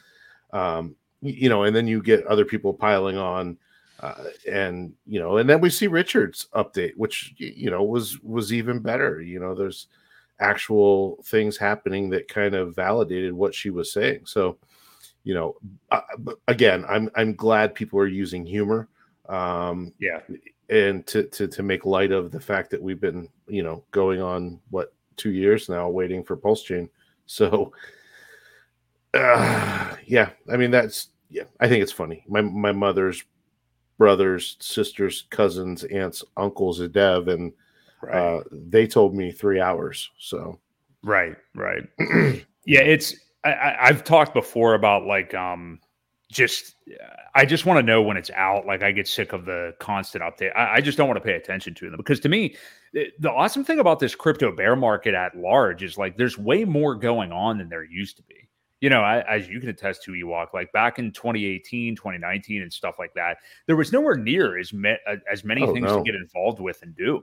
um, 0.52 0.94
you 1.22 1.48
know, 1.48 1.64
and 1.64 1.74
then 1.74 1.86
you 1.86 2.02
get 2.02 2.26
other 2.26 2.44
people 2.44 2.72
piling 2.72 3.16
on. 3.16 3.58
Uh, 4.00 4.24
and 4.50 4.92
you 5.06 5.18
know, 5.18 5.38
and 5.38 5.48
then 5.48 5.58
we 5.58 5.70
see 5.70 5.86
Richard's 5.86 6.48
update, 6.54 6.92
which 6.96 7.34
you 7.38 7.70
know 7.70 7.82
was 7.82 8.20
was 8.20 8.52
even 8.52 8.78
better. 8.78 9.22
You 9.22 9.40
know, 9.40 9.54
there's 9.54 9.88
actual 10.38 11.18
things 11.24 11.56
happening 11.56 12.10
that 12.10 12.28
kind 12.28 12.54
of 12.54 12.74
validated 12.74 13.32
what 13.32 13.54
she 13.54 13.70
was 13.70 13.92
saying. 13.92 14.20
So, 14.26 14.58
you 15.24 15.32
know, 15.34 15.56
uh, 15.90 16.02
again, 16.46 16.84
I'm 16.88 17.10
I'm 17.16 17.34
glad 17.34 17.74
people 17.74 17.98
are 17.98 18.06
using 18.06 18.44
humor. 18.44 18.88
Um, 19.30 19.92
yeah, 19.98 20.20
and 20.68 21.06
to 21.06 21.24
to 21.24 21.48
to 21.48 21.62
make 21.62 21.86
light 21.86 22.12
of 22.12 22.30
the 22.30 22.40
fact 22.40 22.70
that 22.70 22.82
we've 22.82 23.00
been 23.00 23.28
you 23.48 23.62
know 23.62 23.82
going 23.92 24.20
on 24.20 24.60
what 24.70 24.92
two 25.16 25.30
years 25.30 25.68
now 25.68 25.88
waiting 25.88 26.22
for 26.22 26.36
Pulse 26.36 26.62
Chain. 26.62 26.88
So, 27.26 27.72
uh, 29.14 29.96
yeah, 30.06 30.30
I 30.50 30.56
mean 30.56 30.70
that's 30.70 31.08
yeah, 31.30 31.44
I 31.60 31.68
think 31.68 31.82
it's 31.82 31.92
funny. 31.92 32.24
My 32.28 32.40
my 32.40 32.72
mother's 32.72 33.24
brothers, 33.98 34.56
sisters, 34.60 35.26
cousins, 35.30 35.84
aunts, 35.84 36.22
uncles, 36.36 36.80
a 36.80 36.88
dev, 36.88 37.28
and 37.28 37.52
right. 38.02 38.14
uh, 38.14 38.42
they 38.50 38.86
told 38.86 39.14
me 39.14 39.32
three 39.32 39.60
hours. 39.60 40.10
So 40.18 40.58
Right, 41.06 41.36
right. 41.54 41.84
yeah, 42.66 42.80
it's 42.80 43.14
I, 43.44 43.86
have 43.86 44.02
talked 44.02 44.34
before 44.34 44.74
about 44.74 45.06
like 45.06 45.32
um 45.34 45.78
just 46.30 46.74
I 47.34 47.44
just 47.44 47.66
want 47.66 47.78
to 47.78 47.82
know 47.82 48.02
when 48.02 48.16
it's 48.16 48.30
out. 48.30 48.66
Like 48.66 48.82
I 48.82 48.92
get 48.92 49.06
sick 49.06 49.32
of 49.32 49.44
the 49.44 49.74
constant 49.78 50.24
update. 50.24 50.56
I, 50.56 50.76
I 50.76 50.80
just 50.80 50.98
don't 50.98 51.08
want 51.08 51.18
to 51.18 51.24
pay 51.24 51.34
attention 51.34 51.74
to 51.74 51.90
them 51.90 51.96
because 51.96 52.20
to 52.20 52.28
me, 52.28 52.56
the, 52.92 53.08
the 53.18 53.30
awesome 53.30 53.64
thing 53.64 53.78
about 53.78 54.00
this 54.00 54.14
crypto 54.14 54.54
bear 54.54 54.74
market 54.74 55.14
at 55.14 55.36
large 55.36 55.82
is 55.82 55.98
like 55.98 56.16
there's 56.16 56.38
way 56.38 56.64
more 56.64 56.94
going 56.94 57.32
on 57.32 57.58
than 57.58 57.68
there 57.68 57.84
used 57.84 58.16
to 58.16 58.22
be. 58.24 58.48
You 58.80 58.90
know, 58.90 59.00
I, 59.00 59.20
as 59.22 59.48
you 59.48 59.58
can 59.58 59.70
attest 59.70 60.02
to, 60.04 60.12
Ewok, 60.12 60.52
like 60.52 60.70
back 60.72 60.98
in 60.98 61.10
2018, 61.10 61.96
2019, 61.96 62.62
and 62.62 62.70
stuff 62.70 62.96
like 62.98 63.14
that, 63.14 63.38
there 63.66 63.76
was 63.76 63.90
nowhere 63.90 64.16
near 64.16 64.58
as 64.58 64.72
me, 64.72 64.94
as 65.30 65.44
many 65.44 65.62
oh, 65.62 65.72
things 65.72 65.86
no. 65.86 65.98
to 65.98 66.04
get 66.04 66.14
involved 66.14 66.60
with 66.60 66.82
and 66.82 66.94
do. 66.94 67.22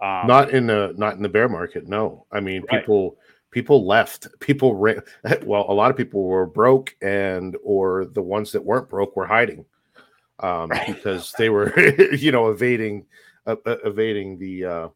Um, 0.00 0.26
not 0.26 0.50
in 0.50 0.66
the 0.66 0.94
not 0.96 1.14
in 1.14 1.22
the 1.22 1.28
bear 1.28 1.48
market. 1.48 1.88
No, 1.88 2.26
I 2.32 2.40
mean 2.40 2.64
right. 2.70 2.80
people 2.80 3.16
people 3.54 3.86
left. 3.86 4.26
People 4.40 4.74
ran 4.74 5.00
well 5.44 5.64
a 5.68 5.72
lot 5.72 5.90
of 5.90 5.96
people 5.96 6.24
were 6.24 6.44
broke 6.44 6.94
and 7.00 7.56
or 7.62 8.04
the 8.04 8.20
ones 8.20 8.52
that 8.52 8.62
weren't 8.62 8.90
broke 8.90 9.16
were 9.16 9.26
hiding 9.26 9.64
um, 10.40 10.68
right. 10.70 10.88
because 10.88 11.32
they 11.38 11.48
were 11.48 11.72
you 12.14 12.32
know 12.32 12.50
evading 12.50 13.06
uh, 13.46 13.56
evading 13.84 14.36
the 14.38 14.64
uh, 14.64 14.88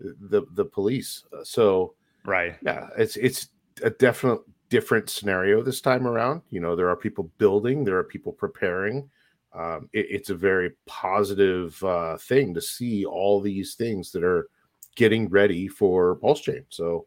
the 0.00 0.42
the 0.52 0.64
police. 0.64 1.24
So 1.42 1.94
right. 2.24 2.56
yeah 2.62 2.88
it's 2.96 3.16
it's 3.16 3.48
a 3.82 3.90
definite 3.90 4.40
different 4.70 5.10
scenario 5.10 5.60
this 5.60 5.80
time 5.80 6.06
around. 6.06 6.42
You 6.50 6.60
know 6.60 6.76
there 6.76 6.88
are 6.88 6.96
people 6.96 7.30
building 7.38 7.84
there 7.84 7.98
are 7.98 8.04
people 8.04 8.32
preparing. 8.32 9.10
Um, 9.52 9.88
it, 9.92 10.06
it's 10.10 10.30
a 10.30 10.34
very 10.34 10.72
positive 10.86 11.82
uh, 11.82 12.18
thing 12.18 12.54
to 12.54 12.60
see 12.60 13.04
all 13.04 13.40
these 13.40 13.74
things 13.74 14.12
that 14.12 14.22
are 14.22 14.48
getting 14.94 15.28
ready 15.28 15.66
for 15.66 16.14
pulse 16.16 16.42
chain. 16.42 16.64
So 16.68 17.06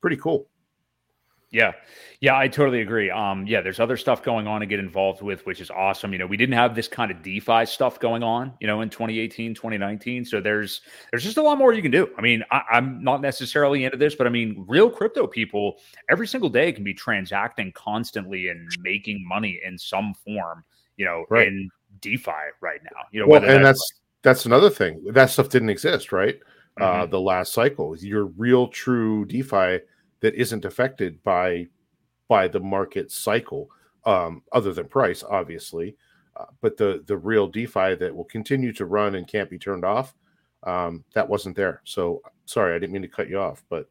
pretty 0.00 0.16
cool. 0.16 0.48
Yeah. 1.50 1.72
Yeah, 2.20 2.36
I 2.36 2.48
totally 2.48 2.82
agree. 2.82 3.10
Um, 3.10 3.46
yeah, 3.46 3.60
there's 3.60 3.80
other 3.80 3.96
stuff 3.96 4.22
going 4.22 4.46
on 4.46 4.60
to 4.60 4.66
get 4.66 4.80
involved 4.80 5.22
with, 5.22 5.46
which 5.46 5.60
is 5.60 5.70
awesome. 5.70 6.12
You 6.12 6.18
know, 6.18 6.26
we 6.26 6.36
didn't 6.36 6.56
have 6.56 6.74
this 6.74 6.88
kind 6.88 7.10
of 7.10 7.22
DeFi 7.22 7.64
stuff 7.64 8.00
going 8.00 8.22
on, 8.22 8.52
you 8.60 8.66
know, 8.66 8.80
in 8.80 8.90
2018, 8.90 9.54
2019. 9.54 10.24
So 10.24 10.40
there's 10.40 10.82
there's 11.10 11.22
just 11.22 11.36
a 11.36 11.42
lot 11.42 11.56
more 11.56 11.72
you 11.72 11.80
can 11.80 11.92
do. 11.92 12.10
I 12.18 12.20
mean, 12.20 12.42
I, 12.50 12.62
am 12.72 13.02
not 13.02 13.22
necessarily 13.22 13.84
into 13.84 13.96
this, 13.96 14.14
but 14.14 14.26
I 14.26 14.30
mean, 14.30 14.64
real 14.68 14.90
crypto 14.90 15.26
people 15.26 15.78
every 16.10 16.26
single 16.26 16.50
day 16.50 16.72
can 16.72 16.84
be 16.84 16.92
transacting 16.92 17.72
constantly 17.72 18.48
and 18.48 18.68
making 18.80 19.26
money 19.26 19.60
in 19.64 19.78
some 19.78 20.14
form, 20.14 20.64
you 20.96 21.04
know, 21.04 21.24
right. 21.30 21.46
in 21.46 21.70
DeFi 22.00 22.32
right 22.60 22.80
now. 22.82 23.00
You 23.12 23.20
know, 23.20 23.26
well, 23.28 23.44
and 23.44 23.64
that's 23.64 23.78
that's, 23.78 24.00
that's 24.22 24.46
another 24.46 24.70
thing. 24.70 25.02
That 25.12 25.30
stuff 25.30 25.48
didn't 25.48 25.70
exist, 25.70 26.12
right? 26.12 26.38
Uh, 26.80 27.02
mm-hmm. 27.02 27.10
the 27.10 27.20
last 27.20 27.52
cycle. 27.52 27.96
Your 27.98 28.26
real 28.26 28.68
true 28.68 29.24
DeFi 29.24 29.80
that 30.20 30.34
isn't 30.34 30.64
affected 30.64 31.22
by 31.22 31.66
by 32.28 32.46
the 32.46 32.60
market 32.60 33.10
cycle, 33.10 33.70
um, 34.04 34.42
other 34.52 34.72
than 34.72 34.86
price, 34.86 35.24
obviously. 35.28 35.96
Uh, 36.36 36.44
but 36.60 36.76
the 36.76 37.02
the 37.06 37.16
real 37.16 37.48
DeFi 37.48 37.94
that 37.96 38.14
will 38.14 38.24
continue 38.24 38.72
to 38.72 38.86
run 38.86 39.16
and 39.16 39.26
can't 39.26 39.50
be 39.50 39.58
turned 39.58 39.84
off, 39.84 40.14
um, 40.64 41.04
that 41.14 41.28
wasn't 41.28 41.56
there. 41.56 41.80
So 41.84 42.22
sorry, 42.44 42.74
I 42.74 42.78
didn't 42.78 42.92
mean 42.92 43.02
to 43.02 43.08
cut 43.08 43.28
you 43.28 43.38
off, 43.38 43.64
but 43.68 43.88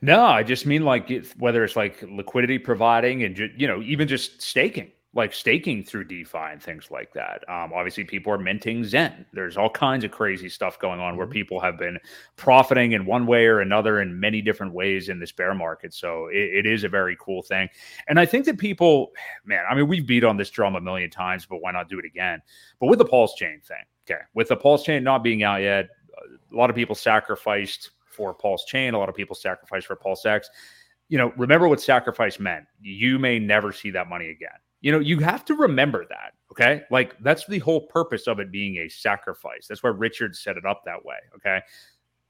no, 0.00 0.22
I 0.22 0.42
just 0.42 0.66
mean 0.66 0.84
like 0.84 1.10
whether 1.38 1.64
it's 1.64 1.76
like 1.76 2.02
liquidity 2.02 2.58
providing 2.58 3.24
and 3.24 3.38
you 3.56 3.66
know 3.66 3.82
even 3.82 4.06
just 4.06 4.40
staking 4.40 4.92
like 5.14 5.32
staking 5.32 5.82
through 5.82 6.04
DeFi 6.04 6.38
and 6.38 6.62
things 6.62 6.90
like 6.90 7.12
that. 7.14 7.42
Um, 7.48 7.72
obviously, 7.74 8.04
people 8.04 8.32
are 8.32 8.38
minting 8.38 8.82
XEN. 8.82 9.24
There's 9.32 9.56
all 9.56 9.70
kinds 9.70 10.04
of 10.04 10.10
crazy 10.10 10.50
stuff 10.50 10.78
going 10.78 11.00
on 11.00 11.12
mm-hmm. 11.12 11.18
where 11.18 11.26
people 11.26 11.60
have 11.60 11.78
been 11.78 11.98
profiting 12.36 12.92
in 12.92 13.06
one 13.06 13.26
way 13.26 13.46
or 13.46 13.60
another 13.60 14.00
in 14.02 14.20
many 14.20 14.42
different 14.42 14.74
ways 14.74 15.08
in 15.08 15.18
this 15.18 15.32
bear 15.32 15.54
market. 15.54 15.94
So 15.94 16.26
it, 16.26 16.66
it 16.66 16.66
is 16.66 16.84
a 16.84 16.88
very 16.88 17.16
cool 17.18 17.42
thing. 17.42 17.68
And 18.06 18.20
I 18.20 18.26
think 18.26 18.44
that 18.44 18.58
people, 18.58 19.12
man, 19.46 19.64
I 19.68 19.74
mean, 19.74 19.88
we've 19.88 20.06
beat 20.06 20.24
on 20.24 20.36
this 20.36 20.50
drum 20.50 20.76
a 20.76 20.80
million 20.80 21.08
times, 21.08 21.46
but 21.46 21.62
why 21.62 21.72
not 21.72 21.88
do 21.88 21.98
it 21.98 22.04
again? 22.04 22.42
But 22.78 22.88
with 22.88 22.98
the 22.98 23.06
Pulse 23.06 23.34
Chain 23.34 23.60
thing, 23.64 23.84
okay, 24.08 24.20
with 24.34 24.48
the 24.48 24.56
Pulse 24.56 24.84
Chain 24.84 25.02
not 25.02 25.22
being 25.24 25.42
out 25.42 25.62
yet, 25.62 25.88
a 26.52 26.56
lot 26.56 26.68
of 26.68 26.76
people 26.76 26.94
sacrificed 26.94 27.90
for 28.10 28.34
Pulse 28.34 28.66
Chain. 28.66 28.92
A 28.92 28.98
lot 28.98 29.08
of 29.08 29.14
people 29.14 29.34
sacrificed 29.34 29.86
for 29.86 29.96
Pulse 29.96 30.26
X. 30.26 30.50
You 31.08 31.16
know, 31.16 31.32
remember 31.38 31.66
what 31.66 31.80
sacrifice 31.80 32.38
meant. 32.38 32.66
You 32.82 33.18
may 33.18 33.38
never 33.38 33.72
see 33.72 33.90
that 33.92 34.10
money 34.10 34.28
again 34.28 34.50
you 34.80 34.92
know, 34.92 34.98
you 34.98 35.18
have 35.18 35.44
to 35.46 35.54
remember 35.54 36.04
that. 36.08 36.34
Okay. 36.52 36.82
Like 36.90 37.16
that's 37.20 37.46
the 37.46 37.58
whole 37.58 37.82
purpose 37.86 38.26
of 38.26 38.38
it 38.40 38.50
being 38.50 38.76
a 38.78 38.88
sacrifice. 38.88 39.66
That's 39.68 39.82
why 39.82 39.90
Richard 39.90 40.34
set 40.36 40.56
it 40.56 40.64
up 40.64 40.82
that 40.84 41.04
way. 41.04 41.16
Okay. 41.36 41.60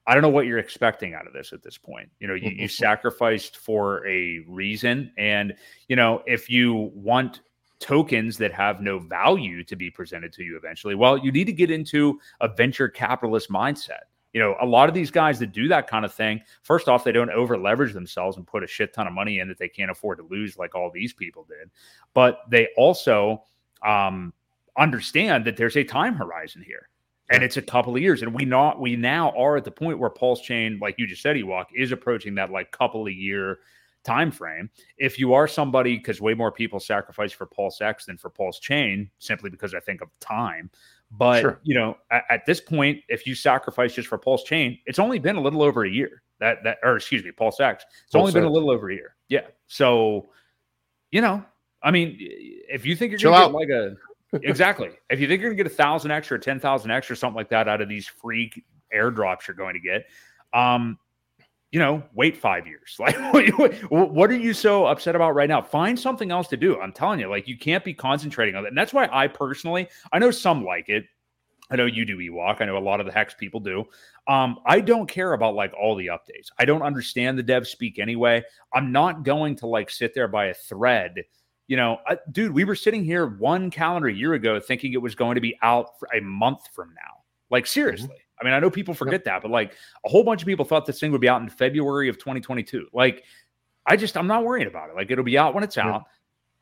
I 0.06 0.14
don't 0.14 0.22
know 0.22 0.30
what 0.30 0.46
you're 0.46 0.58
expecting 0.58 1.12
out 1.14 1.26
of 1.26 1.34
this 1.34 1.52
at 1.52 1.62
this 1.62 1.76
point. 1.76 2.08
You 2.18 2.28
know, 2.28 2.34
you, 2.34 2.50
you 2.50 2.56
mm-hmm. 2.56 2.66
sacrificed 2.66 3.58
for 3.58 4.06
a 4.06 4.40
reason. 4.48 5.12
And, 5.18 5.54
you 5.88 5.96
know, 5.96 6.22
if 6.26 6.48
you 6.48 6.90
want 6.94 7.42
tokens 7.78 8.38
that 8.38 8.52
have 8.52 8.80
no 8.80 8.98
value 8.98 9.62
to 9.64 9.76
be 9.76 9.90
presented 9.90 10.32
to 10.32 10.42
you 10.42 10.56
eventually, 10.56 10.94
well, 10.94 11.18
you 11.18 11.30
need 11.30 11.44
to 11.44 11.52
get 11.52 11.70
into 11.70 12.18
a 12.40 12.48
venture 12.48 12.88
capitalist 12.88 13.50
mindset. 13.50 14.04
You 14.38 14.44
know, 14.44 14.56
a 14.60 14.66
lot 14.66 14.88
of 14.88 14.94
these 14.94 15.10
guys 15.10 15.40
that 15.40 15.50
do 15.50 15.66
that 15.66 15.88
kind 15.88 16.04
of 16.04 16.14
thing, 16.14 16.40
first 16.62 16.86
off, 16.86 17.02
they 17.02 17.10
don't 17.10 17.28
over 17.30 17.58
leverage 17.58 17.92
themselves 17.92 18.36
and 18.36 18.46
put 18.46 18.62
a 18.62 18.68
shit 18.68 18.94
ton 18.94 19.08
of 19.08 19.12
money 19.12 19.40
in 19.40 19.48
that 19.48 19.58
they 19.58 19.68
can't 19.68 19.90
afford 19.90 20.18
to 20.18 20.24
lose 20.30 20.56
like 20.56 20.76
all 20.76 20.92
these 20.94 21.12
people 21.12 21.44
did. 21.48 21.70
But 22.14 22.42
they 22.48 22.68
also 22.76 23.42
um, 23.84 24.32
understand 24.78 25.44
that 25.46 25.56
there's 25.56 25.76
a 25.76 25.82
time 25.82 26.14
horizon 26.14 26.62
here 26.64 26.88
and 27.30 27.42
it's 27.42 27.56
a 27.56 27.62
couple 27.62 27.96
of 27.96 28.00
years. 28.00 28.22
And 28.22 28.32
we 28.32 28.44
not 28.44 28.80
we 28.80 28.94
now 28.94 29.30
are 29.36 29.56
at 29.56 29.64
the 29.64 29.72
point 29.72 29.98
where 29.98 30.08
Pulse 30.08 30.40
Chain, 30.40 30.78
like 30.80 30.94
you 30.98 31.08
just 31.08 31.20
said, 31.20 31.34
Ewok, 31.34 31.64
is 31.74 31.90
approaching 31.90 32.36
that 32.36 32.52
like 32.52 32.70
couple 32.70 33.08
of 33.08 33.12
year 33.12 33.58
time 34.04 34.30
frame. 34.30 34.70
If 34.98 35.18
you 35.18 35.34
are 35.34 35.48
somebody, 35.48 35.96
because 35.96 36.20
way 36.20 36.34
more 36.34 36.52
people 36.52 36.78
sacrifice 36.78 37.32
for 37.32 37.46
Pulse 37.46 37.80
X 37.80 38.06
than 38.06 38.18
for 38.18 38.30
Pulse 38.30 38.60
Chain, 38.60 39.10
simply 39.18 39.50
because 39.50 39.74
I 39.74 39.80
think 39.80 40.00
of 40.00 40.08
time. 40.20 40.70
But 41.10 41.40
sure. 41.40 41.60
you 41.62 41.74
know, 41.74 41.96
at, 42.10 42.24
at, 42.28 42.46
this 42.46 42.60
point, 42.60 43.02
if 43.08 43.26
you 43.26 43.34
sacrifice 43.34 43.94
just 43.94 44.08
for 44.08 44.18
Pulse 44.18 44.44
Chain, 44.44 44.78
it's 44.86 44.98
only 44.98 45.18
been 45.18 45.36
a 45.36 45.40
little 45.40 45.62
over 45.62 45.84
a 45.84 45.90
year. 45.90 46.22
That 46.38 46.62
that 46.64 46.78
or 46.82 46.96
excuse 46.96 47.24
me, 47.24 47.32
Pulse 47.32 47.60
X. 47.60 47.84
It's 48.04 48.12
Pulse 48.12 48.20
only 48.20 48.32
been 48.32 48.44
a 48.44 48.50
little 48.50 48.70
over 48.70 48.90
a 48.90 48.94
year. 48.94 49.16
Yeah. 49.28 49.46
So, 49.66 50.28
you 51.10 51.20
know, 51.20 51.44
I 51.82 51.90
mean, 51.90 52.16
if 52.20 52.84
you 52.84 52.94
think 52.94 53.10
you're 53.10 53.18
Chill 53.18 53.32
gonna 53.32 53.46
out. 53.46 53.52
get 53.52 53.58
like 53.58 53.68
a 53.70 53.96
exactly, 54.42 54.90
if 55.08 55.18
you 55.18 55.26
think 55.26 55.40
you're 55.40 55.50
gonna 55.50 55.62
get 55.62 55.66
a 55.66 55.74
thousand 55.74 56.10
extra, 56.10 56.38
ten 56.38 56.60
thousand 56.60 56.90
extra, 56.90 57.16
something 57.16 57.36
like 57.36 57.48
that 57.50 57.68
out 57.68 57.80
of 57.80 57.88
these 57.88 58.06
free 58.06 58.52
airdrops 58.94 59.46
you're 59.46 59.56
going 59.56 59.74
to 59.74 59.80
get, 59.80 60.06
um, 60.52 60.98
you 61.70 61.78
know, 61.78 62.02
wait 62.14 62.36
five 62.36 62.66
years. 62.66 62.98
Like, 63.08 63.16
what 63.90 64.30
are 64.30 64.36
you 64.36 64.52
so 64.52 64.86
upset 64.86 65.14
about 65.14 65.34
right 65.34 65.48
now? 65.48 65.62
Find 65.62 65.98
something 65.98 66.30
else 66.30 66.48
to 66.48 66.56
do. 66.56 66.80
I'm 66.80 66.92
telling 66.92 67.20
you, 67.20 67.28
like, 67.28 67.46
you 67.46 67.58
can't 67.58 67.84
be 67.84 67.94
concentrating 67.94 68.54
on 68.54 68.62
that. 68.62 68.68
And 68.68 68.78
that's 68.78 68.92
why 68.92 69.08
I 69.12 69.28
personally, 69.28 69.88
I 70.12 70.18
know 70.18 70.30
some 70.30 70.64
like 70.64 70.88
it. 70.88 71.04
I 71.70 71.76
know 71.76 71.84
you 71.84 72.06
do 72.06 72.16
Ewok. 72.16 72.60
I 72.60 72.64
know 72.64 72.78
a 72.78 72.80
lot 72.80 73.00
of 73.00 73.06
the 73.06 73.12
hex 73.12 73.34
people 73.34 73.60
do. 73.60 73.84
Um, 74.26 74.58
I 74.64 74.80
don't 74.80 75.06
care 75.06 75.34
about 75.34 75.54
like 75.54 75.72
all 75.78 75.94
the 75.94 76.06
updates. 76.06 76.48
I 76.58 76.64
don't 76.64 76.82
understand 76.82 77.38
the 77.38 77.42
dev 77.42 77.68
speak 77.68 77.98
anyway. 77.98 78.42
I'm 78.72 78.90
not 78.90 79.22
going 79.22 79.56
to 79.56 79.66
like 79.66 79.90
sit 79.90 80.14
there 80.14 80.28
by 80.28 80.46
a 80.46 80.54
thread. 80.54 81.24
You 81.66 81.76
know, 81.76 81.98
dude, 82.32 82.52
we 82.52 82.64
were 82.64 82.74
sitting 82.74 83.04
here 83.04 83.26
one 83.26 83.70
calendar 83.70 84.08
year 84.08 84.32
ago 84.32 84.58
thinking 84.58 84.94
it 84.94 85.02
was 85.02 85.14
going 85.14 85.34
to 85.34 85.42
be 85.42 85.58
out 85.60 85.98
for 85.98 86.08
a 86.14 86.20
month 86.20 86.60
from 86.72 86.88
now. 86.94 87.22
Like, 87.50 87.64
mm-hmm. 87.64 87.68
seriously. 87.68 88.08
Mm-hmm. 88.08 88.27
I 88.40 88.44
mean, 88.44 88.54
I 88.54 88.60
know 88.60 88.70
people 88.70 88.94
forget 88.94 89.14
yep. 89.14 89.24
that, 89.24 89.42
but 89.42 89.50
like 89.50 89.72
a 90.04 90.08
whole 90.08 90.24
bunch 90.24 90.42
of 90.42 90.46
people 90.46 90.64
thought 90.64 90.86
this 90.86 91.00
thing 91.00 91.12
would 91.12 91.20
be 91.20 91.28
out 91.28 91.42
in 91.42 91.48
February 91.48 92.08
of 92.08 92.18
2022. 92.18 92.88
Like, 92.92 93.24
I 93.86 93.96
just, 93.96 94.16
I'm 94.16 94.26
not 94.26 94.44
worried 94.44 94.66
about 94.66 94.90
it. 94.90 94.96
Like, 94.96 95.10
it'll 95.10 95.24
be 95.24 95.38
out 95.38 95.54
when 95.54 95.64
it's 95.64 95.76
yep. 95.76 95.86
out. 95.86 96.04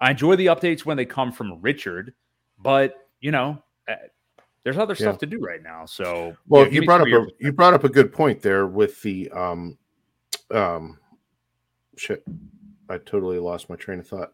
I 0.00 0.10
enjoy 0.10 0.36
the 0.36 0.46
updates 0.46 0.84
when 0.84 0.96
they 0.96 1.04
come 1.04 1.32
from 1.32 1.60
Richard, 1.60 2.14
but 2.58 2.94
you 3.20 3.30
know, 3.30 3.62
eh, 3.88 3.96
there's 4.62 4.78
other 4.78 4.94
yeah. 4.94 5.06
stuff 5.06 5.18
to 5.18 5.26
do 5.26 5.38
right 5.38 5.62
now. 5.62 5.86
So, 5.86 6.36
well, 6.48 6.66
you 6.68 6.84
brought 6.84 7.00
up 7.00 7.06
a, 7.06 7.26
you 7.38 7.52
brought 7.52 7.74
up 7.74 7.84
a 7.84 7.88
good 7.88 8.12
point 8.12 8.42
there 8.42 8.66
with 8.66 9.00
the 9.02 9.30
um, 9.30 9.78
um, 10.50 10.98
shit. 11.96 12.24
I 12.88 12.98
totally 12.98 13.38
lost 13.38 13.68
my 13.70 13.76
train 13.76 14.00
of 14.00 14.08
thought. 14.08 14.32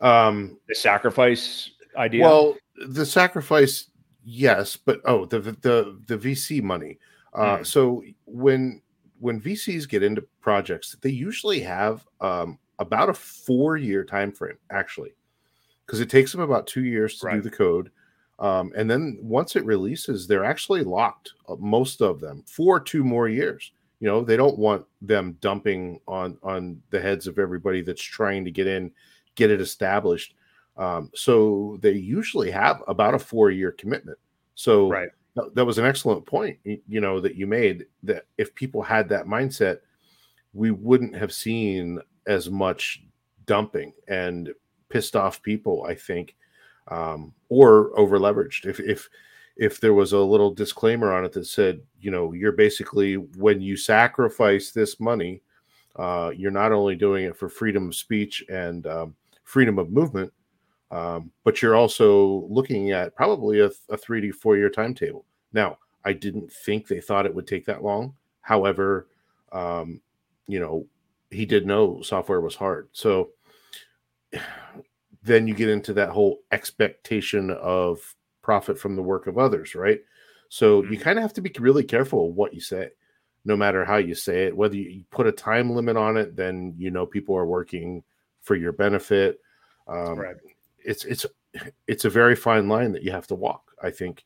Um, 0.00 0.58
the 0.68 0.74
sacrifice 0.74 1.70
idea. 1.96 2.22
Well, 2.22 2.56
the 2.86 3.04
sacrifice 3.04 3.90
yes, 4.28 4.76
but 4.76 5.00
oh, 5.06 5.24
the 5.24 5.40
the 5.40 5.98
the 6.06 6.18
VC 6.18 6.62
money. 6.62 6.98
Uh, 7.32 7.58
mm. 7.58 7.66
So 7.66 8.02
when 8.26 8.82
when 9.20 9.40
VCs 9.40 9.88
get 9.88 10.02
into 10.02 10.22
projects, 10.40 10.96
they 11.00 11.10
usually 11.10 11.60
have 11.60 12.06
um, 12.20 12.58
about 12.78 13.08
a 13.08 13.14
four 13.14 13.76
year 13.76 14.04
time 14.04 14.32
frame 14.32 14.58
actually, 14.70 15.14
because 15.86 16.00
it 16.00 16.10
takes 16.10 16.30
them 16.32 16.42
about 16.42 16.66
two 16.66 16.84
years 16.84 17.18
to 17.18 17.26
right. 17.26 17.34
do 17.36 17.40
the 17.40 17.50
code. 17.50 17.90
Um, 18.38 18.72
and 18.76 18.88
then 18.88 19.18
once 19.20 19.56
it 19.56 19.64
releases, 19.64 20.26
they're 20.26 20.44
actually 20.44 20.84
locked, 20.84 21.32
uh, 21.48 21.56
most 21.58 22.00
of 22.00 22.20
them, 22.20 22.44
for 22.46 22.78
two 22.78 23.02
more 23.02 23.28
years. 23.28 23.72
You 23.98 24.06
know, 24.06 24.22
they 24.22 24.36
don't 24.36 24.58
want 24.58 24.86
them 25.02 25.36
dumping 25.40 26.00
on 26.06 26.38
on 26.42 26.82
the 26.90 27.00
heads 27.00 27.26
of 27.26 27.38
everybody 27.38 27.80
that's 27.80 28.02
trying 28.02 28.44
to 28.44 28.50
get 28.50 28.66
in, 28.66 28.92
get 29.34 29.50
it 29.50 29.60
established. 29.60 30.34
Um, 30.78 31.10
so 31.14 31.76
they 31.82 31.92
usually 31.92 32.50
have 32.50 32.82
about 32.86 33.14
a 33.14 33.18
four 33.18 33.50
year 33.50 33.72
commitment. 33.72 34.18
So 34.54 34.88
right. 34.88 35.10
that 35.54 35.64
was 35.64 35.78
an 35.78 35.84
excellent 35.84 36.24
point, 36.24 36.58
you 36.64 37.00
know, 37.00 37.20
that 37.20 37.34
you 37.34 37.46
made 37.46 37.86
that 38.04 38.26
if 38.38 38.54
people 38.54 38.82
had 38.82 39.08
that 39.08 39.26
mindset, 39.26 39.78
we 40.54 40.70
wouldn't 40.70 41.16
have 41.16 41.32
seen 41.32 42.00
as 42.26 42.48
much 42.48 43.02
dumping 43.46 43.92
and 44.06 44.50
pissed 44.88 45.16
off 45.16 45.42
people. 45.42 45.84
I 45.88 45.94
think, 45.94 46.36
um, 46.88 47.34
or 47.48 47.98
over 47.98 48.18
leveraged. 48.18 48.66
If 48.66 48.80
if 48.80 49.08
if 49.56 49.80
there 49.80 49.94
was 49.94 50.12
a 50.12 50.18
little 50.18 50.54
disclaimer 50.54 51.12
on 51.12 51.24
it 51.24 51.32
that 51.32 51.46
said, 51.46 51.80
you 52.00 52.12
know, 52.12 52.32
you're 52.32 52.52
basically 52.52 53.14
when 53.16 53.60
you 53.60 53.76
sacrifice 53.76 54.70
this 54.70 55.00
money, 55.00 55.42
uh, 55.96 56.30
you're 56.36 56.52
not 56.52 56.72
only 56.72 56.94
doing 56.94 57.24
it 57.24 57.36
for 57.36 57.48
freedom 57.48 57.88
of 57.88 57.94
speech 57.96 58.44
and 58.48 58.86
um, 58.86 59.14
freedom 59.42 59.78
of 59.78 59.90
movement, 59.90 60.32
um, 60.90 61.30
but 61.44 61.60
you're 61.60 61.76
also 61.76 62.46
looking 62.48 62.92
at 62.92 63.14
probably 63.14 63.60
a, 63.60 63.70
a 63.90 63.96
three 63.96 64.20
to 64.20 64.32
four 64.32 64.56
year 64.56 64.70
timetable. 64.70 65.24
Now, 65.52 65.78
I 66.04 66.12
didn't 66.12 66.50
think 66.50 66.86
they 66.86 67.00
thought 67.00 67.26
it 67.26 67.34
would 67.34 67.46
take 67.46 67.66
that 67.66 67.82
long. 67.82 68.14
However, 68.40 69.08
um, 69.52 70.00
you 70.46 70.60
know, 70.60 70.86
he 71.30 71.44
did 71.44 71.66
know 71.66 72.00
software 72.02 72.40
was 72.40 72.54
hard. 72.54 72.88
So 72.92 73.30
then 75.22 75.46
you 75.46 75.54
get 75.54 75.68
into 75.68 75.92
that 75.94 76.10
whole 76.10 76.38
expectation 76.52 77.50
of 77.50 78.14
profit 78.40 78.78
from 78.78 78.96
the 78.96 79.02
work 79.02 79.26
of 79.26 79.36
others, 79.36 79.74
right? 79.74 80.00
So 80.48 80.82
you 80.82 80.90
mm-hmm. 80.90 81.02
kind 81.02 81.18
of 81.18 81.22
have 81.22 81.34
to 81.34 81.42
be 81.42 81.52
really 81.58 81.84
careful 81.84 82.28
of 82.28 82.34
what 82.34 82.54
you 82.54 82.60
say, 82.60 82.88
no 83.44 83.56
matter 83.56 83.84
how 83.84 83.96
you 83.96 84.14
say 84.14 84.44
it. 84.46 84.56
Whether 84.56 84.76
you 84.76 85.04
put 85.10 85.26
a 85.26 85.32
time 85.32 85.70
limit 85.70 85.98
on 85.98 86.16
it, 86.16 86.34
then 86.34 86.74
you 86.78 86.90
know 86.90 87.04
people 87.04 87.36
are 87.36 87.44
working 87.44 88.02
for 88.40 88.56
your 88.56 88.72
benefit. 88.72 89.40
Um, 89.86 90.18
right. 90.18 90.36
It's 90.84 91.04
it's 91.04 91.26
it's 91.86 92.04
a 92.04 92.10
very 92.10 92.36
fine 92.36 92.68
line 92.68 92.92
that 92.92 93.02
you 93.02 93.10
have 93.10 93.26
to 93.28 93.34
walk. 93.34 93.72
I 93.82 93.90
think 93.90 94.24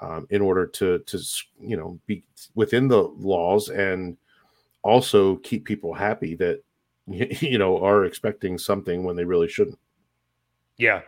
um, 0.00 0.26
in 0.30 0.40
order 0.40 0.66
to 0.66 0.98
to 0.98 1.18
you 1.60 1.76
know 1.76 1.98
be 2.06 2.24
within 2.54 2.88
the 2.88 3.02
laws 3.02 3.68
and 3.68 4.16
also 4.82 5.36
keep 5.36 5.64
people 5.64 5.92
happy 5.94 6.34
that 6.36 6.62
you 7.06 7.58
know 7.58 7.82
are 7.82 8.04
expecting 8.04 8.58
something 8.58 9.04
when 9.04 9.16
they 9.16 9.24
really 9.24 9.48
shouldn't. 9.48 9.78
Yeah. 10.80 11.02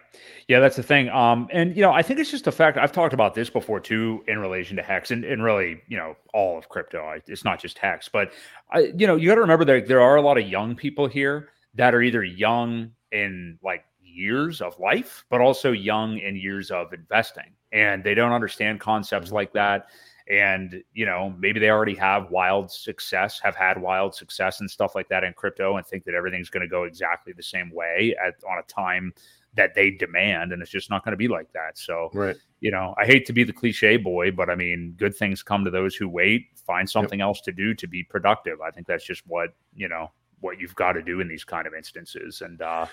Yeah, 0.48 0.60
that's 0.60 0.76
the 0.76 0.82
thing. 0.82 1.08
Um, 1.08 1.48
and 1.50 1.74
you 1.74 1.80
know, 1.80 1.92
I 1.92 2.02
think 2.02 2.20
it's 2.20 2.30
just 2.30 2.46
a 2.46 2.52
fact. 2.52 2.76
I've 2.76 2.92
talked 2.92 3.14
about 3.14 3.34
this 3.34 3.48
before 3.48 3.80
too 3.80 4.22
in 4.28 4.38
relation 4.38 4.76
to 4.76 4.82
hex 4.82 5.10
and, 5.10 5.24
and 5.24 5.42
really, 5.42 5.80
you 5.88 5.96
know, 5.96 6.14
all 6.34 6.58
of 6.58 6.68
crypto. 6.68 7.02
I, 7.02 7.22
it's 7.26 7.42
not 7.42 7.58
just 7.58 7.78
hex, 7.78 8.06
but 8.06 8.32
I, 8.70 8.92
you 8.94 9.06
know, 9.06 9.16
you 9.16 9.28
got 9.28 9.36
to 9.36 9.40
remember 9.40 9.64
that 9.64 9.88
there 9.88 10.02
are 10.02 10.16
a 10.16 10.20
lot 10.20 10.36
of 10.36 10.46
young 10.46 10.76
people 10.76 11.06
here 11.06 11.48
that 11.74 11.94
are 11.94 12.02
either 12.02 12.22
young 12.22 12.90
and 13.12 13.58
like 13.62 13.86
years 14.12 14.60
of 14.60 14.78
life, 14.78 15.24
but 15.30 15.40
also 15.40 15.72
young 15.72 16.18
in 16.18 16.36
years 16.36 16.70
of 16.70 16.92
investing, 16.92 17.52
and 17.72 18.02
they 18.04 18.14
don't 18.14 18.32
understand 18.32 18.80
concepts 18.80 19.26
mm-hmm. 19.26 19.36
like 19.36 19.52
that. 19.52 19.86
And 20.28 20.82
you 20.94 21.04
know 21.04 21.34
maybe 21.38 21.58
they 21.58 21.70
already 21.70 21.96
have 21.96 22.30
wild 22.30 22.70
success 22.70 23.40
have 23.42 23.56
had 23.56 23.80
wild 23.80 24.14
success 24.14 24.60
and 24.60 24.70
stuff 24.70 24.94
like 24.94 25.08
that 25.08 25.24
in 25.24 25.32
crypto 25.32 25.76
and 25.76 25.84
think 25.84 26.04
that 26.04 26.14
everything's 26.14 26.48
going 26.48 26.60
to 26.60 26.68
go 26.68 26.84
exactly 26.84 27.32
the 27.32 27.42
same 27.42 27.72
way 27.74 28.14
at 28.24 28.34
on 28.48 28.58
a 28.58 28.62
time 28.72 29.12
that 29.54 29.74
they 29.74 29.90
demand. 29.90 30.52
And 30.52 30.62
it's 30.62 30.70
just 30.70 30.88
not 30.90 31.04
going 31.04 31.10
to 31.10 31.16
be 31.16 31.28
like 31.28 31.52
that. 31.52 31.76
So 31.76 32.08
right. 32.14 32.36
you 32.60 32.70
know 32.70 32.94
i 32.98 33.04
hate 33.04 33.26
to 33.26 33.32
be 33.32 33.42
the 33.42 33.52
cliche 33.52 33.96
boy 33.96 34.30
but 34.30 34.48
i 34.48 34.54
mean 34.54 34.94
good 34.96 35.16
things 35.16 35.42
come 35.42 35.64
to 35.64 35.70
those 35.70 35.96
who 35.96 36.08
wait 36.08 36.46
find 36.64 36.88
something 36.88 37.18
yep. 37.18 37.26
else 37.26 37.40
to 37.42 37.52
do 37.52 37.74
to 37.74 37.86
be 37.86 38.02
productive. 38.02 38.60
I 38.60 38.70
think 38.70 38.86
that's 38.86 39.04
just 39.04 39.22
what 39.26 39.50
you 39.74 39.88
know 39.88 40.10
what 40.40 40.58
you've 40.58 40.74
got 40.74 40.92
to 40.92 41.02
do 41.02 41.20
in 41.20 41.28
these 41.28 41.44
kind 41.44 41.66
of 41.66 41.74
instances. 41.74 42.42
And 42.42 42.60
uh 42.62 42.86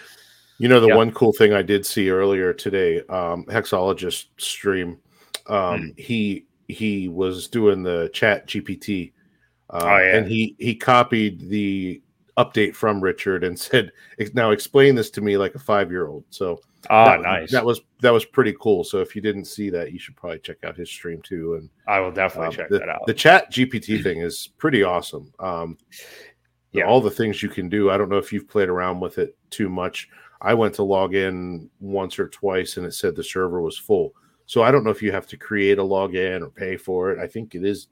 you 0.60 0.68
know 0.68 0.80
the 0.80 0.88
yeah. 0.88 0.96
one 0.96 1.12
cool 1.12 1.34
thing 1.34 1.54
i 1.54 1.62
did 1.62 1.86
see 1.86 2.10
earlier 2.10 2.54
today 2.54 3.00
um 3.10 3.44
hexologist 3.46 4.28
stream 4.38 4.98
um 5.48 5.82
mm. 5.82 6.00
he 6.00 6.46
he 6.68 7.08
was 7.08 7.48
doing 7.48 7.82
the 7.82 8.10
chat 8.14 8.48
gpt 8.48 9.12
uh, 9.72 9.80
oh, 9.84 9.98
yeah. 9.98 10.16
and 10.16 10.28
he 10.28 10.56
he 10.60 10.76
copied 10.76 11.50
the 11.50 12.02
update 12.40 12.74
from 12.74 13.02
Richard 13.02 13.44
and 13.44 13.60
said, 13.60 13.92
"Now 14.34 14.52
explain 14.52 14.96
this 14.96 15.10
to 15.12 15.22
me 15.22 15.38
like 15.38 15.54
a 15.56 15.60
five 15.60 15.92
year 15.92 16.08
old." 16.08 16.24
So 16.30 16.60
ah, 16.90 17.06
that, 17.06 17.22
nice. 17.22 17.52
That 17.52 17.66
was 17.66 17.82
that 18.02 18.12
was 18.12 18.26
pretty 18.26 18.56
cool. 18.60 18.84
So 18.84 19.00
if 19.00 19.16
you 19.16 19.22
didn't 19.22 19.46
see 19.46 19.70
that, 19.70 19.92
you 19.92 20.00
should 20.00 20.16
probably 20.16 20.40
check 20.40 20.64
out 20.64 20.76
his 20.76 20.90
stream 20.90 21.22
too. 21.22 21.56
And 21.56 21.70
I 21.88 22.00
will 22.00 22.12
definitely 22.12 22.48
um, 22.48 22.54
check 22.54 22.70
the, 22.70 22.80
that 22.80 22.90
out. 22.90 23.06
The 23.06 23.14
Chat 23.14 23.52
GPT 23.52 24.02
thing 24.02 24.22
is 24.22 24.50
pretty 24.58 24.84
awesome. 24.84 25.32
Um, 25.40 25.78
yeah, 26.72 26.86
all 26.86 27.02
the 27.02 27.12
things 27.12 27.44
you 27.44 27.50
can 27.50 27.68
do. 27.68 27.90
I 27.90 27.98
don't 27.98 28.10
know 28.10 28.18
if 28.18 28.32
you've 28.32 28.48
played 28.48 28.70
around 28.70 29.00
with 29.00 29.18
it 29.18 29.36
too 29.50 29.70
much. 29.70 30.10
I 30.42 30.54
went 30.54 30.74
to 30.76 30.84
log 30.84 31.16
in 31.16 31.70
once 31.80 32.18
or 32.18 32.28
twice, 32.30 32.78
and 32.78 32.86
it 32.86 32.94
said 32.94 33.16
the 33.16 33.24
server 33.24 33.62
was 33.62 33.78
full. 33.78 34.14
So 34.46 34.64
I 34.64 34.72
don't 34.72 34.84
know 34.84 34.90
if 34.90 35.04
you 35.04 35.12
have 35.12 35.28
to 35.28 35.38
create 35.38 35.78
a 35.78 35.84
login 35.84 36.42
or 36.42 36.50
pay 36.50 36.78
for 36.78 37.12
it. 37.12 37.20
I 37.20 37.28
think 37.28 37.56
it 37.56 37.64
is 37.64 37.88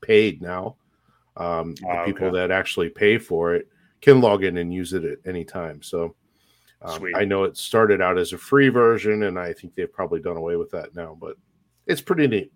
paid 0.00 0.42
now. 0.42 0.76
Um, 1.36 1.74
the 1.74 2.00
oh, 2.00 2.04
people 2.04 2.30
that 2.32 2.50
actually 2.50 2.88
pay 2.88 3.18
for 3.18 3.54
it 3.54 3.68
can 4.00 4.20
log 4.20 4.44
in 4.44 4.58
and 4.58 4.72
use 4.72 4.92
it 4.92 5.04
at 5.04 5.18
any 5.26 5.44
time. 5.44 5.82
So 5.82 6.14
um, 6.82 7.04
I 7.14 7.24
know 7.24 7.44
it 7.44 7.56
started 7.56 8.00
out 8.00 8.18
as 8.18 8.32
a 8.32 8.38
free 8.38 8.68
version, 8.68 9.24
and 9.24 9.38
I 9.38 9.52
think 9.52 9.74
they've 9.74 9.92
probably 9.92 10.20
done 10.20 10.36
away 10.36 10.56
with 10.56 10.70
that 10.70 10.94
now, 10.94 11.16
but 11.20 11.36
it's 11.86 12.00
pretty 12.00 12.26
neat. 12.26 12.52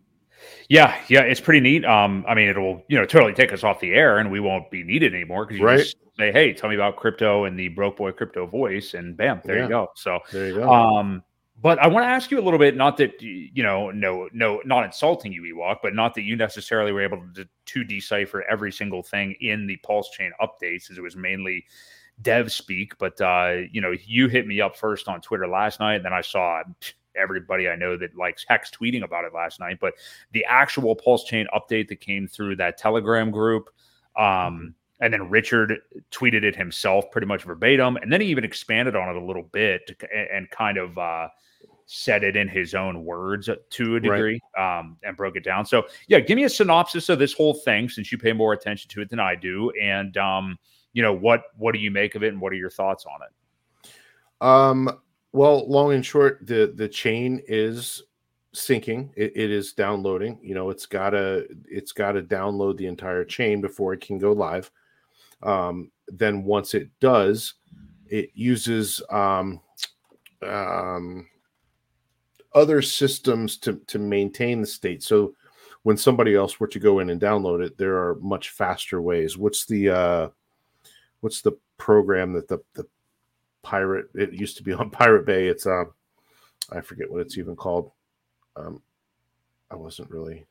Yeah, 0.68 0.96
yeah, 1.08 1.22
it's 1.22 1.40
pretty 1.40 1.60
neat. 1.60 1.84
Um, 1.84 2.24
I 2.28 2.34
mean, 2.34 2.48
it'll 2.48 2.82
you 2.88 2.98
know 2.98 3.06
totally 3.06 3.34
take 3.34 3.52
us 3.52 3.64
off 3.64 3.80
the 3.80 3.92
air, 3.92 4.18
and 4.18 4.30
we 4.30 4.40
won't 4.40 4.70
be 4.70 4.82
needed 4.82 5.14
anymore 5.14 5.44
because 5.44 5.58
you 5.58 5.66
right. 5.66 5.78
just 5.78 5.96
say, 6.18 6.32
"Hey, 6.32 6.52
tell 6.52 6.68
me 6.68 6.76
about 6.76 6.96
crypto," 6.96 7.44
and 7.44 7.58
the 7.58 7.68
broke 7.68 7.96
boy 7.96 8.12
crypto 8.12 8.46
voice, 8.46 8.94
and 8.94 9.16
bam, 9.16 9.40
there 9.44 9.56
yeah. 9.56 9.62
you 9.64 9.68
go. 9.68 9.88
So 9.94 10.20
there 10.32 10.48
you 10.48 10.54
go. 10.54 10.70
Um, 10.70 11.22
but 11.62 11.78
I 11.78 11.88
want 11.88 12.04
to 12.04 12.08
ask 12.08 12.30
you 12.30 12.40
a 12.40 12.42
little 12.42 12.58
bit, 12.58 12.74
not 12.74 12.96
that 12.98 13.20
you 13.20 13.62
know, 13.62 13.90
no, 13.90 14.28
no, 14.32 14.62
not 14.64 14.84
insulting 14.84 15.32
you, 15.32 15.42
Ewok, 15.42 15.76
but 15.82 15.94
not 15.94 16.14
that 16.14 16.22
you 16.22 16.34
necessarily 16.34 16.90
were 16.90 17.02
able 17.02 17.22
to, 17.34 17.46
to 17.66 17.84
decipher 17.84 18.42
every 18.50 18.72
single 18.72 19.02
thing 19.02 19.34
in 19.40 19.66
the 19.66 19.76
Pulse 19.78 20.10
chain 20.10 20.32
updates, 20.40 20.90
as 20.90 20.96
it 20.96 21.02
was 21.02 21.16
mainly 21.16 21.66
dev 22.22 22.50
speak. 22.50 22.96
But 22.98 23.20
uh, 23.20 23.58
you 23.70 23.80
know, 23.80 23.92
you 24.06 24.28
hit 24.28 24.46
me 24.46 24.60
up 24.60 24.76
first 24.76 25.06
on 25.06 25.20
Twitter 25.20 25.46
last 25.46 25.80
night, 25.80 25.96
and 25.96 26.04
then 26.04 26.14
I 26.14 26.22
saw 26.22 26.62
everybody 27.16 27.68
I 27.68 27.76
know 27.76 27.96
that 27.96 28.16
likes 28.16 28.44
Hex 28.48 28.70
tweeting 28.70 29.02
about 29.02 29.24
it 29.24 29.32
last 29.34 29.60
night. 29.60 29.78
But 29.80 29.94
the 30.32 30.44
actual 30.46 30.94
Pulse 30.94 31.24
chain 31.24 31.46
update 31.54 31.88
that 31.88 32.00
came 32.00 32.26
through 32.26 32.56
that 32.56 32.78
Telegram 32.78 33.30
group, 33.30 33.70
um, 34.16 34.24
mm-hmm. 34.24 34.66
and 35.00 35.12
then 35.12 35.30
Richard 35.30 35.78
tweeted 36.10 36.44
it 36.44 36.56
himself, 36.56 37.10
pretty 37.10 37.26
much 37.26 37.44
verbatim, 37.44 37.96
and 37.96 38.12
then 38.12 38.20
he 38.20 38.28
even 38.28 38.44
expanded 38.44 38.96
on 38.96 39.08
it 39.08 39.20
a 39.20 39.24
little 39.24 39.42
bit 39.42 39.86
to, 39.86 39.94
and, 40.14 40.28
and 40.30 40.50
kind 40.50 40.78
of. 40.78 40.96
Uh, 40.98 41.28
said 41.92 42.22
it 42.22 42.36
in 42.36 42.46
his 42.46 42.72
own 42.72 43.04
words 43.04 43.50
to 43.68 43.96
a 43.96 44.00
degree 44.00 44.40
right. 44.56 44.78
um, 44.78 44.96
and 45.02 45.16
broke 45.16 45.34
it 45.34 45.42
down. 45.42 45.66
So, 45.66 45.88
yeah, 46.06 46.20
give 46.20 46.36
me 46.36 46.44
a 46.44 46.48
synopsis 46.48 47.08
of 47.08 47.18
this 47.18 47.32
whole 47.32 47.52
thing 47.52 47.88
since 47.88 48.12
you 48.12 48.18
pay 48.18 48.32
more 48.32 48.52
attention 48.52 48.88
to 48.90 49.00
it 49.00 49.10
than 49.10 49.18
I 49.18 49.34
do, 49.34 49.72
and 49.72 50.16
um, 50.16 50.56
you 50.92 51.02
know 51.02 51.12
what 51.12 51.42
what 51.56 51.72
do 51.72 51.80
you 51.80 51.90
make 51.90 52.14
of 52.14 52.22
it, 52.22 52.28
and 52.28 52.40
what 52.40 52.52
are 52.52 52.56
your 52.56 52.70
thoughts 52.70 53.06
on 53.06 53.20
it? 53.22 53.90
Um, 54.40 55.00
well, 55.32 55.68
long 55.68 55.92
and 55.92 56.04
short, 56.04 56.46
the 56.46 56.72
the 56.74 56.88
chain 56.88 57.40
is 57.46 58.02
syncing. 58.54 59.10
It, 59.16 59.32
it 59.36 59.50
is 59.50 59.72
downloading. 59.72 60.38
You 60.42 60.54
know, 60.54 60.70
it's 60.70 60.86
gotta 60.86 61.46
it's 61.68 61.92
gotta 61.92 62.22
download 62.22 62.76
the 62.76 62.86
entire 62.86 63.24
chain 63.24 63.60
before 63.60 63.92
it 63.92 64.00
can 64.00 64.18
go 64.18 64.32
live. 64.32 64.70
Um, 65.42 65.90
then 66.08 66.44
once 66.44 66.74
it 66.74 66.90
does, 67.00 67.54
it 68.08 68.30
uses 68.34 69.00
um, 69.10 69.60
um, 70.42 71.28
other 72.54 72.82
systems 72.82 73.56
to 73.58 73.74
to 73.86 73.98
maintain 73.98 74.60
the 74.60 74.66
state. 74.66 75.02
So 75.02 75.34
when 75.82 75.96
somebody 75.96 76.34
else 76.34 76.60
were 76.60 76.66
to 76.68 76.78
go 76.78 76.98
in 76.98 77.10
and 77.10 77.20
download 77.20 77.64
it, 77.64 77.78
there 77.78 77.96
are 77.96 78.16
much 78.16 78.50
faster 78.50 79.00
ways. 79.00 79.38
What's 79.38 79.64
the 79.64 79.90
uh, 79.90 80.28
what's 81.20 81.40
the 81.40 81.56
program 81.78 82.32
that 82.32 82.48
the 82.48 82.58
the 82.74 82.86
pirate 83.62 84.06
it 84.14 84.32
used 84.32 84.56
to 84.58 84.62
be 84.62 84.72
on 84.74 84.90
Pirate 84.90 85.26
Bay? 85.26 85.48
It's 85.48 85.66
um 85.66 85.92
I 86.72 86.80
forget 86.80 87.10
what 87.10 87.20
it's 87.20 87.38
even 87.38 87.56
called. 87.56 87.90
Um, 88.56 88.82
I 89.70 89.76
wasn't 89.76 90.10
really. 90.10 90.46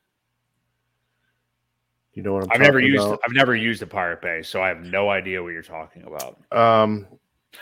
You 2.14 2.22
know 2.22 2.34
what 2.34 2.44
I'm 2.44 2.50
I've 2.52 2.60
never 2.60 2.80
used 2.80 3.06
about? 3.06 3.20
I've 3.24 3.32
never 3.32 3.54
used 3.54 3.82
a 3.82 3.86
Pirate 3.86 4.20
Bay, 4.20 4.42
so 4.42 4.62
I 4.62 4.68
have 4.68 4.80
no 4.80 5.10
idea 5.10 5.42
what 5.42 5.50
you're 5.50 5.62
talking 5.62 6.02
about. 6.02 6.38
Um 6.52 7.06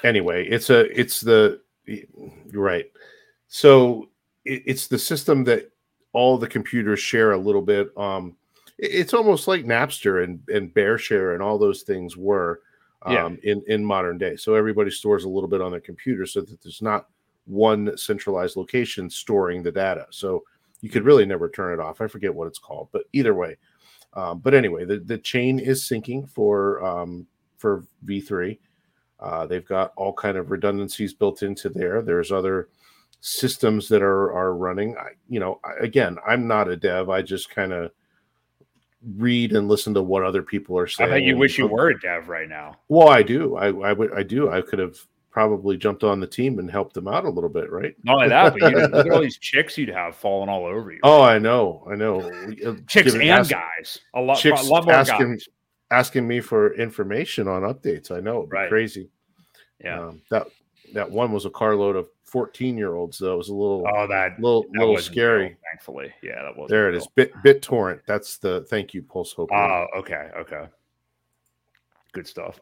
anyway, 0.05 0.47
it's 0.47 0.71
a 0.71 0.87
it's 0.99 1.21
the 1.21 1.61
you're 1.87 2.63
right. 2.63 2.87
So 3.49 4.09
it, 4.45 4.63
it's 4.67 4.87
the 4.87 4.99
system 4.99 5.45
that 5.45 5.71
all 6.13 6.39
the 6.39 6.49
computers 6.49 7.01
share 7.01 7.33
a 7.33 7.39
little 7.39 7.63
bit. 7.63 7.91
Um, 7.97 8.37
it, 8.79 8.87
it's 8.93 9.15
almost 9.15 9.49
like 9.49 9.65
Napster 9.65 10.25
and 10.25 10.41
and 10.49 10.73
BearShare 10.73 11.35
and 11.35 11.43
all 11.43 11.59
those 11.59 11.83
things 11.83 12.17
were 12.17 12.63
um, 13.03 13.39
yeah. 13.43 13.53
in 13.53 13.63
in 13.67 13.85
modern 13.85 14.19
day. 14.19 14.37
So 14.37 14.55
everybody 14.55 14.91
stores 14.91 15.25
a 15.25 15.29
little 15.29 15.49
bit 15.49 15.61
on 15.61 15.71
their 15.71 15.81
computer 15.81 16.27
so 16.27 16.41
that 16.41 16.61
there's 16.63 16.83
not 16.83 17.07
one 17.47 17.97
centralized 17.97 18.57
location 18.57 19.09
storing 19.09 19.63
the 19.63 19.73
data. 19.73 20.07
So 20.11 20.45
you 20.81 20.91
could 20.91 21.05
really 21.05 21.27
never 21.27 21.49
turn 21.49 21.73
it 21.73 21.83
off. 21.83 22.01
I 22.01 22.07
forget 22.07 22.35
what 22.35 22.47
it's 22.47 22.59
called, 22.59 22.89
but 22.93 23.05
either 23.13 23.35
way. 23.35 23.57
Um, 24.15 24.39
but 24.39 24.55
anyway, 24.55 24.85
the, 24.85 24.99
the 24.99 25.19
chain 25.19 25.59
is 25.59 25.83
syncing 25.83 26.29
for 26.29 26.85
um, 26.85 27.27
for 27.57 27.85
V3. 28.05 28.59
Uh, 29.21 29.47
they've 29.47 29.67
got 29.67 29.93
all 29.97 30.13
kind 30.13 30.37
of 30.37 30.51
redundancies 30.51 31.13
built 31.13 31.43
into 31.43 31.69
there. 31.69 32.03
There's 32.03 32.31
other 32.31 32.69
systems 33.21 33.89
that 33.89 34.03
are 34.03 34.33
are 34.33 34.55
running. 34.55 34.97
I, 34.97 35.11
you 35.29 35.41
know, 35.41 35.61
again, 35.81 36.17
I'm 36.27 36.47
not 36.47 36.69
a 36.69 36.77
dev. 36.77 37.11
I 37.11 37.23
just 37.23 37.51
kind 37.51 37.73
of 37.73 37.91
read 39.17 39.53
and 39.53 39.69
listen 39.69 39.95
to 39.95 40.03
what 40.03 40.25
other 40.25 40.43
people 40.43 40.77
are 40.79 40.87
saying. 40.87 41.11
I 41.11 41.15
bet 41.15 41.23
you 41.23 41.37
wish 41.37 41.59
you 41.59 41.67
were 41.67 41.91
a 41.91 42.01
dev 42.01 42.29
right 42.29 42.49
now. 42.49 42.77
Well, 42.89 43.09
I 43.09 43.23
do. 43.23 43.57
I 43.57 43.69
I 43.69 43.93
would 43.93 44.13
I 44.13 44.23
do. 44.23 44.51
I 44.51 44.61
could 44.61 44.79
have 44.79 44.99
probably 45.31 45.77
jumped 45.77 46.03
on 46.03 46.19
the 46.19 46.27
team 46.27 46.59
and 46.59 46.71
helped 46.71 46.95
them 46.95 47.07
out 47.07 47.25
a 47.25 47.31
little 47.31 47.51
bit, 47.51 47.71
right? 47.71 47.95
Not 48.03 48.17
only 48.17 48.29
that, 48.29 48.57
but 48.59 48.73
you 48.73 48.79
look 48.89 49.07
at 49.07 49.13
all 49.13 49.21
these 49.21 49.39
chicks 49.39 49.79
you'd 49.79 49.89
have 49.89 50.17
falling 50.17 50.49
all 50.49 50.67
over 50.67 50.91
you. 50.91 50.99
Oh, 51.05 51.23
I 51.23 51.39
know, 51.39 51.87
I 51.91 51.95
know. 51.95 52.19
Uh, 52.67 52.75
chicks 52.89 53.13
and 53.13 53.23
ask, 53.23 53.51
guys, 53.51 54.01
a 54.15 54.21
lot, 54.21 54.37
chicks 54.37 54.67
a 54.67 54.71
lot 54.71 54.85
more 54.85 54.95
asking, 54.95 55.33
guys. 55.33 55.49
asking 55.93 56.27
me 56.27 56.41
for 56.41 56.75
information 56.75 57.47
on 57.47 57.63
updates. 57.63 58.11
I 58.11 58.21
know, 58.21 58.49
right. 58.51 58.69
crazy. 58.69 59.11
Yeah, 59.83 60.07
um, 60.07 60.23
that 60.31 60.49
that 60.95 61.11
one 61.11 61.33
was 61.33 61.45
a 61.45 61.51
carload 61.51 61.97
of 61.97 62.09
14 62.25 62.77
year 62.77 62.95
olds 62.95 63.19
though 63.19 63.35
it 63.35 63.39
was 63.39 63.49
a 63.49 63.55
little 63.55 63.87
oh 63.95 64.07
that 64.07 64.39
little 64.39 64.63
that 64.73 64.81
little 64.81 64.99
scary 64.99 65.45
real, 65.45 65.55
thankfully. 65.71 66.13
Yeah 66.23 66.43
that 66.43 66.57
was 66.57 66.69
there 66.69 66.89
it 66.89 66.93
real. 66.93 67.01
is 67.01 67.09
bit 67.15 67.33
BitTorrent 67.45 68.01
that's 68.07 68.37
the 68.39 68.67
thank 68.69 68.93
you 68.93 69.03
pulse 69.03 69.33
hope 69.33 69.51
oh 69.53 69.87
okay 69.97 70.31
okay. 70.37 70.67
Good 72.13 72.27
stuff. 72.27 72.61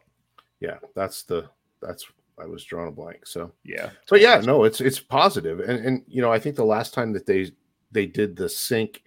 Yeah 0.59 0.77
that's 0.95 1.23
the 1.23 1.49
that's 1.81 2.05
i 2.39 2.45
was 2.45 2.63
drawing 2.63 2.87
a 2.87 2.91
blank 2.91 3.25
so. 3.25 3.51
Yeah. 3.63 3.89
But 4.09 4.21
yeah 4.21 4.41
no 4.43 4.63
it's 4.63 4.79
it's 4.79 4.99
positive 4.99 5.59
and 5.59 5.85
and 5.85 6.03
you 6.07 6.21
know 6.21 6.31
i 6.31 6.39
think 6.39 6.55
the 6.55 6.63
last 6.63 6.93
time 6.93 7.11
that 7.13 7.25
they 7.25 7.51
they 7.91 8.05
did 8.05 8.35
the 8.35 8.47
sync 8.47 9.03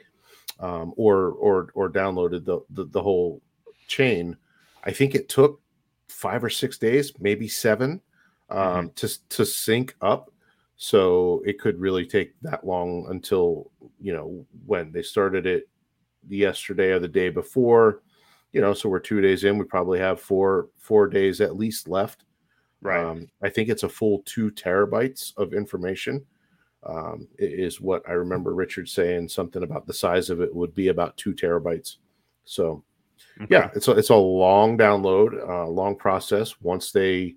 um 0.58 0.92
or 0.96 1.30
or 1.32 1.68
or 1.74 1.90
downloaded 1.90 2.44
the 2.44 2.60
the, 2.70 2.84
the 2.86 3.02
whole 3.02 3.40
chain 3.88 4.36
i 4.84 4.90
think 4.90 5.14
it 5.14 5.28
took 5.28 5.60
five 6.08 6.44
or 6.44 6.50
six 6.50 6.76
days 6.76 7.12
maybe 7.18 7.48
seven 7.48 8.00
um, 8.50 8.58
mm-hmm. 8.58 8.86
to 8.94 9.28
to 9.30 9.46
sync 9.46 9.96
up. 10.00 10.30
So 10.76 11.42
it 11.44 11.58
could 11.60 11.78
really 11.78 12.06
take 12.06 12.32
that 12.42 12.66
long 12.66 13.06
until 13.10 13.70
you 14.00 14.12
know 14.12 14.46
when 14.66 14.92
they 14.92 15.02
started 15.02 15.46
it 15.46 15.68
yesterday 16.28 16.90
or 16.90 16.98
the 16.98 17.08
day 17.08 17.28
before. 17.28 18.02
You 18.52 18.60
know, 18.60 18.74
so 18.74 18.88
we're 18.88 18.98
two 18.98 19.20
days 19.20 19.44
in. 19.44 19.58
We 19.58 19.64
probably 19.64 19.98
have 19.98 20.20
four 20.20 20.68
four 20.78 21.06
days 21.06 21.40
at 21.40 21.56
least 21.56 21.88
left. 21.88 22.24
Right. 22.82 23.04
Um, 23.04 23.28
I 23.42 23.50
think 23.50 23.68
it's 23.68 23.82
a 23.82 23.88
full 23.88 24.22
two 24.24 24.50
terabytes 24.50 25.36
of 25.36 25.52
information. 25.52 26.24
Um, 26.82 27.28
is 27.38 27.78
what 27.78 28.02
I 28.08 28.12
remember 28.12 28.54
Richard 28.54 28.88
saying. 28.88 29.28
Something 29.28 29.62
about 29.62 29.86
the 29.86 29.92
size 29.92 30.30
of 30.30 30.40
it 30.40 30.54
would 30.54 30.74
be 30.74 30.88
about 30.88 31.16
two 31.18 31.34
terabytes. 31.34 31.96
So, 32.46 32.82
okay. 33.42 33.48
yeah, 33.50 33.70
it's 33.74 33.88
a, 33.88 33.92
it's 33.92 34.08
a 34.08 34.16
long 34.16 34.78
download, 34.78 35.46
uh, 35.46 35.68
long 35.68 35.94
process. 35.94 36.58
Once 36.62 36.90
they 36.90 37.36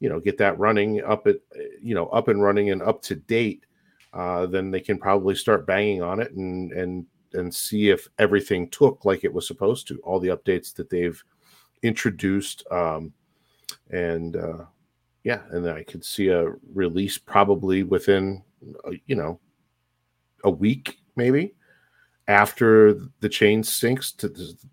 you 0.00 0.08
know 0.08 0.18
get 0.18 0.38
that 0.38 0.58
running 0.58 1.02
up 1.04 1.26
at 1.26 1.36
you 1.80 1.94
know 1.94 2.06
up 2.08 2.28
and 2.28 2.42
running 2.42 2.70
and 2.70 2.82
up 2.82 3.00
to 3.02 3.14
date 3.14 3.64
uh, 4.12 4.44
then 4.46 4.70
they 4.70 4.80
can 4.80 4.98
probably 4.98 5.34
start 5.34 5.66
banging 5.66 6.02
on 6.02 6.20
it 6.20 6.32
and 6.32 6.72
and 6.72 7.06
and 7.34 7.54
see 7.54 7.90
if 7.90 8.08
everything 8.18 8.68
took 8.70 9.04
like 9.04 9.22
it 9.22 9.32
was 9.32 9.46
supposed 9.46 9.86
to 9.86 9.98
all 9.98 10.18
the 10.18 10.28
updates 10.36 10.74
that 10.74 10.90
they've 10.90 11.22
introduced 11.82 12.64
um, 12.72 13.12
and 13.90 14.36
uh, 14.36 14.64
yeah 15.22 15.42
and 15.50 15.68
i 15.68 15.84
could 15.84 16.04
see 16.04 16.28
a 16.28 16.50
release 16.74 17.18
probably 17.18 17.82
within 17.82 18.42
uh, 18.86 18.90
you 19.06 19.14
know 19.14 19.38
a 20.44 20.50
week 20.50 20.98
maybe 21.16 21.54
after 22.30 22.94
the 23.18 23.28
chain 23.28 23.60
syncs 23.62 24.16
to 24.16 24.32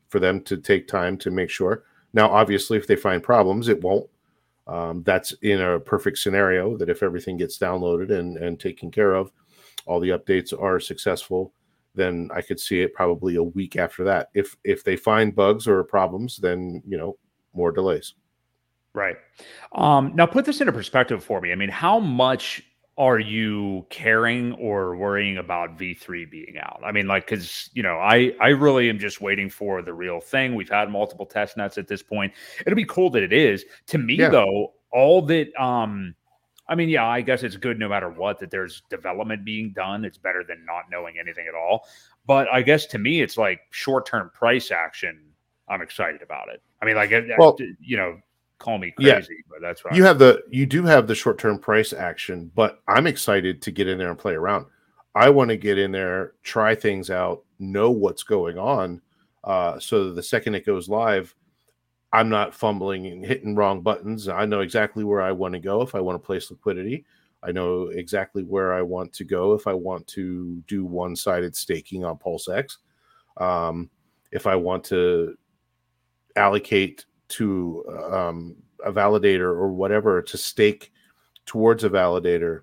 for 0.09 0.19
them 0.19 0.39
to 0.41 0.57
take 0.57 0.87
time 0.87 1.17
to 1.17 1.31
make 1.31 1.49
sure. 1.49 1.83
Now 2.13 2.29
obviously 2.29 2.77
if 2.77 2.87
they 2.87 2.95
find 2.95 3.21
problems 3.21 3.67
it 3.67 3.81
won't 3.81 4.07
um, 4.67 5.03
that's 5.03 5.31
in 5.41 5.61
a 5.61 5.79
perfect 5.79 6.17
scenario 6.17 6.77
that 6.77 6.89
if 6.89 7.01
everything 7.01 7.37
gets 7.37 7.57
downloaded 7.57 8.11
and, 8.11 8.37
and 8.37 8.59
taken 8.59 8.91
care 8.91 9.13
of, 9.13 9.31
all 9.85 9.99
the 9.99 10.09
updates 10.09 10.53
are 10.59 10.79
successful, 10.79 11.53
then 11.95 12.29
I 12.33 12.41
could 12.41 12.59
see 12.59 12.81
it 12.81 12.93
probably 12.93 13.35
a 13.35 13.43
week 13.43 13.75
after 13.75 14.03
that. 14.03 14.29
If 14.33 14.55
if 14.63 14.83
they 14.83 14.97
find 14.97 15.35
bugs 15.35 15.67
or 15.67 15.83
problems, 15.83 16.37
then 16.37 16.83
you 16.85 16.97
know 16.97 17.17
more 17.53 17.71
delays. 17.71 18.13
Right. 18.93 19.17
Um, 19.73 20.13
now 20.15 20.25
put 20.25 20.45
this 20.45 20.59
into 20.59 20.73
perspective 20.73 21.23
for 21.23 21.39
me. 21.39 21.51
I 21.51 21.55
mean, 21.55 21.69
how 21.69 21.99
much 21.99 22.63
are 22.97 23.19
you 23.19 23.85
caring 23.89 24.53
or 24.53 24.95
worrying 24.95 25.37
about 25.37 25.77
V3 25.77 26.29
being 26.29 26.57
out? 26.59 26.81
I 26.83 26.91
mean, 26.91 27.07
like, 27.07 27.27
because 27.27 27.69
you 27.73 27.83
know, 27.83 27.97
I 27.97 28.33
I 28.41 28.49
really 28.49 28.89
am 28.89 28.97
just 28.97 29.21
waiting 29.21 29.49
for 29.49 29.81
the 29.81 29.93
real 29.93 30.19
thing. 30.19 30.55
We've 30.55 30.69
had 30.69 30.89
multiple 30.89 31.25
test 31.25 31.57
nets 31.57 31.77
at 31.77 31.87
this 31.87 32.01
point. 32.01 32.33
It'll 32.65 32.75
be 32.75 32.85
cool 32.85 33.09
that 33.11 33.23
it 33.23 33.33
is. 33.33 33.65
To 33.87 33.97
me, 33.97 34.15
yeah. 34.15 34.29
though, 34.29 34.73
all 34.91 35.21
that 35.23 35.55
um 35.61 36.15
I 36.69 36.75
mean, 36.75 36.89
yeah, 36.89 37.05
I 37.05 37.21
guess 37.21 37.43
it's 37.43 37.55
good 37.55 37.79
no 37.79 37.87
matter 37.87 38.09
what 38.09 38.39
that 38.39 38.51
there's 38.51 38.81
development 38.89 39.45
being 39.45 39.71
done. 39.71 40.03
It's 40.03 40.17
better 40.17 40.43
than 40.43 40.65
not 40.65 40.85
knowing 40.91 41.15
anything 41.19 41.45
at 41.47 41.55
all. 41.55 41.87
But 42.25 42.47
I 42.51 42.61
guess 42.61 42.85
to 42.87 42.97
me, 42.97 43.21
it's 43.21 43.37
like 43.37 43.61
short 43.69 44.05
term 44.05 44.31
price 44.33 44.71
action. 44.71 45.19
I'm 45.69 45.81
excited 45.81 46.21
about 46.21 46.49
it. 46.49 46.61
I 46.81 46.85
mean, 46.85 46.95
like, 46.95 47.11
well, 47.37 47.57
you 47.79 47.97
know, 47.97 48.19
call 48.59 48.77
me 48.77 48.91
crazy, 48.91 49.27
yeah. 49.29 49.41
but 49.49 49.61
that's 49.61 49.83
right. 49.85 49.95
You 49.95 50.03
have 50.03 50.19
the 50.19 50.43
you 50.49 50.65
do 50.65 50.83
have 50.83 51.07
the 51.07 51.15
short 51.15 51.37
term 51.37 51.59
price 51.59 51.93
action, 51.93 52.51
but 52.55 52.81
I'm 52.87 53.07
excited 53.07 53.61
to 53.61 53.71
get 53.71 53.87
in 53.87 53.97
there 53.97 54.09
and 54.09 54.19
play 54.19 54.33
around. 54.33 54.65
I 55.15 55.29
want 55.29 55.49
to 55.49 55.57
get 55.57 55.79
in 55.79 55.91
there, 55.91 56.33
try 56.43 56.75
things 56.75 57.09
out, 57.09 57.43
know 57.59 57.89
what's 57.89 58.23
going 58.23 58.57
on, 58.59 59.01
uh, 59.43 59.79
so 59.79 60.11
the 60.11 60.21
second 60.21 60.55
it 60.55 60.65
goes 60.65 60.89
live, 60.89 61.33
I'm 62.11 62.29
not 62.29 62.53
fumbling 62.53 63.07
and 63.07 63.25
hitting 63.25 63.55
wrong 63.55 63.81
buttons. 63.81 64.27
I 64.27 64.45
know 64.45 64.59
exactly 64.59 65.03
where 65.03 65.21
I 65.21 65.31
want 65.31 65.53
to 65.53 65.59
go 65.59 65.81
if 65.81 65.95
I 65.95 66.01
want 66.01 66.21
to 66.21 66.25
place 66.25 66.51
liquidity. 66.51 67.05
I 67.43 67.51
know 67.51 67.87
exactly 67.87 68.43
where 68.43 68.73
I 68.73 68.81
want 68.81 69.13
to 69.13 69.23
go 69.23 69.53
if 69.53 69.67
I 69.67 69.73
want 69.73 70.05
to 70.07 70.61
do 70.67 70.85
one 70.85 71.15
sided 71.15 71.55
staking 71.55 72.03
on 72.03 72.17
PulseX. 72.17 72.77
Um, 73.37 73.89
if 74.31 74.47
I 74.47 74.55
want 74.55 74.83
to 74.85 75.37
allocate 76.35 77.05
to 77.29 77.83
um, 78.11 78.55
a 78.83 78.91
validator 78.91 79.41
or 79.41 79.69
whatever 79.69 80.21
to 80.21 80.37
stake 80.37 80.91
towards 81.45 81.83
a 81.83 81.89
validator 81.89 82.61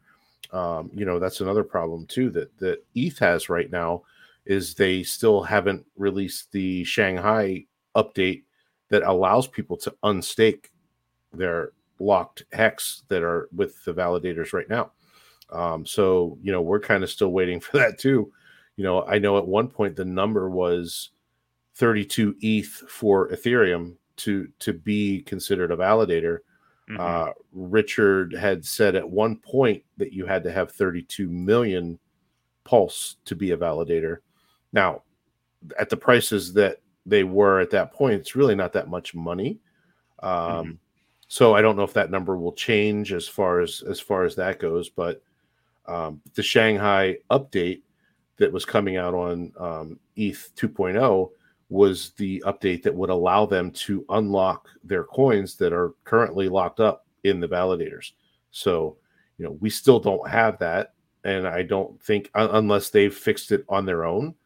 um, 0.52 0.90
you 0.94 1.04
know 1.04 1.18
that's 1.18 1.40
another 1.40 1.64
problem 1.64 2.06
too 2.06 2.30
that 2.30 2.56
that 2.58 2.84
eth 2.94 3.18
has 3.18 3.48
right 3.48 3.70
now 3.70 4.02
is 4.46 4.74
they 4.74 5.02
still 5.02 5.42
haven't 5.42 5.84
released 5.96 6.52
the 6.52 6.84
shanghai 6.84 7.64
update 7.96 8.42
that 8.90 9.02
allows 9.02 9.46
people 9.46 9.76
to 9.76 9.94
unstake 10.04 10.66
their 11.32 11.72
locked 11.98 12.44
hex 12.52 13.02
that 13.08 13.22
are 13.22 13.48
with 13.54 13.82
the 13.84 13.94
validators 13.94 14.52
right 14.52 14.68
now. 14.68 14.92
Um, 15.50 15.86
so 15.86 16.38
you 16.42 16.52
know 16.52 16.62
we're 16.62 16.80
kind 16.80 17.02
of 17.02 17.10
still 17.10 17.32
waiting 17.32 17.60
for 17.60 17.78
that 17.78 17.98
too. 17.98 18.32
You 18.76 18.84
know 18.84 19.04
i 19.04 19.18
know 19.18 19.38
at 19.38 19.46
one 19.46 19.68
point 19.68 19.94
the 19.94 20.04
number 20.04 20.50
was 20.50 21.10
32 21.76 22.34
eth 22.42 22.82
for 22.88 23.28
ethereum 23.30 23.96
to 24.16 24.48
to 24.60 24.72
be 24.72 25.22
considered 25.22 25.70
a 25.70 25.76
validator. 25.76 26.38
Mm-hmm. 26.90 27.00
Uh, 27.00 27.32
Richard 27.52 28.34
had 28.34 28.64
said 28.64 28.94
at 28.94 29.08
one 29.08 29.36
point 29.36 29.82
that 29.96 30.12
you 30.12 30.26
had 30.26 30.42
to 30.44 30.52
have 30.52 30.70
32 30.70 31.28
million 31.28 31.98
pulse 32.64 33.16
to 33.24 33.34
be 33.34 33.52
a 33.52 33.56
validator. 33.56 34.18
Now, 34.72 35.02
at 35.78 35.88
the 35.88 35.96
prices 35.96 36.52
that 36.54 36.80
they 37.06 37.24
were 37.24 37.60
at 37.60 37.70
that 37.70 37.92
point, 37.92 38.14
it's 38.14 38.36
really 38.36 38.54
not 38.54 38.72
that 38.74 38.88
much 38.88 39.14
money. 39.14 39.58
Um, 40.22 40.30
mm-hmm. 40.30 40.70
So 41.28 41.54
I 41.54 41.62
don't 41.62 41.76
know 41.76 41.84
if 41.84 41.94
that 41.94 42.10
number 42.10 42.36
will 42.36 42.52
change 42.52 43.12
as 43.12 43.26
far 43.26 43.60
as 43.60 43.82
as 43.88 43.98
far 43.98 44.24
as 44.24 44.36
that 44.36 44.60
goes. 44.60 44.88
But 44.88 45.22
um, 45.86 46.20
the 46.34 46.42
Shanghai 46.42 47.16
update 47.30 47.82
that 48.36 48.52
was 48.52 48.64
coming 48.64 48.96
out 48.96 49.14
on 49.14 49.52
um, 49.58 49.98
ETH 50.16 50.50
2.0 50.56 51.30
was 51.74 52.10
the 52.18 52.40
update 52.46 52.84
that 52.84 52.94
would 52.94 53.10
allow 53.10 53.44
them 53.44 53.68
to 53.72 54.04
unlock 54.10 54.68
their 54.84 55.02
coins 55.02 55.56
that 55.56 55.72
are 55.72 55.92
currently 56.04 56.48
locked 56.48 56.78
up 56.78 57.04
in 57.24 57.40
the 57.40 57.48
validators. 57.48 58.12
So, 58.52 58.96
you 59.38 59.44
know, 59.44 59.58
we 59.60 59.70
still 59.70 59.98
don't 59.98 60.28
have 60.28 60.56
that. 60.60 60.94
And 61.24 61.48
I 61.48 61.62
don't 61.62 62.00
think, 62.00 62.30
unless 62.36 62.90
they've 62.90 63.12
fixed 63.12 63.50
it 63.50 63.64
on 63.68 63.84
their 63.84 64.04
own, 64.04 64.36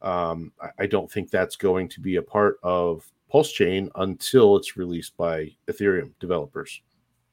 um, 0.00 0.50
I 0.78 0.86
don't 0.86 1.12
think 1.12 1.30
that's 1.30 1.56
going 1.56 1.90
to 1.90 2.00
be 2.00 2.16
a 2.16 2.22
part 2.22 2.58
of 2.62 3.06
Pulse 3.30 3.52
Chain 3.52 3.90
until 3.96 4.56
it's 4.56 4.78
released 4.78 5.14
by 5.18 5.54
Ethereum 5.70 6.12
developers. 6.20 6.80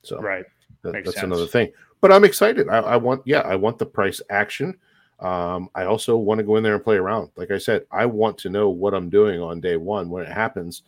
So, 0.01 0.19
right. 0.19 0.43
That, 0.81 0.95
that's 0.95 1.13
sense. 1.13 1.23
another 1.23 1.47
thing. 1.47 1.71
But 2.01 2.11
I'm 2.11 2.25
excited. 2.25 2.67
I, 2.67 2.79
I 2.79 2.97
want, 2.97 3.21
yeah, 3.23 3.39
I 3.39 3.55
want 3.55 3.79
the 3.79 3.85
price 3.85 4.21
action. 4.29 4.77
Um, 5.19 5.69
I 5.75 5.85
also 5.85 6.17
want 6.17 6.39
to 6.39 6.43
go 6.43 6.57
in 6.57 6.63
there 6.63 6.75
and 6.75 6.83
play 6.83 6.97
around. 6.97 7.29
Like 7.35 7.51
I 7.51 7.57
said, 7.57 7.85
I 7.91 8.05
want 8.05 8.37
to 8.39 8.49
know 8.49 8.69
what 8.69 8.93
I'm 8.93 9.09
doing 9.09 9.41
on 9.41 9.61
day 9.61 9.77
one 9.77 10.09
when 10.09 10.23
it 10.23 10.31
happens, 10.31 10.83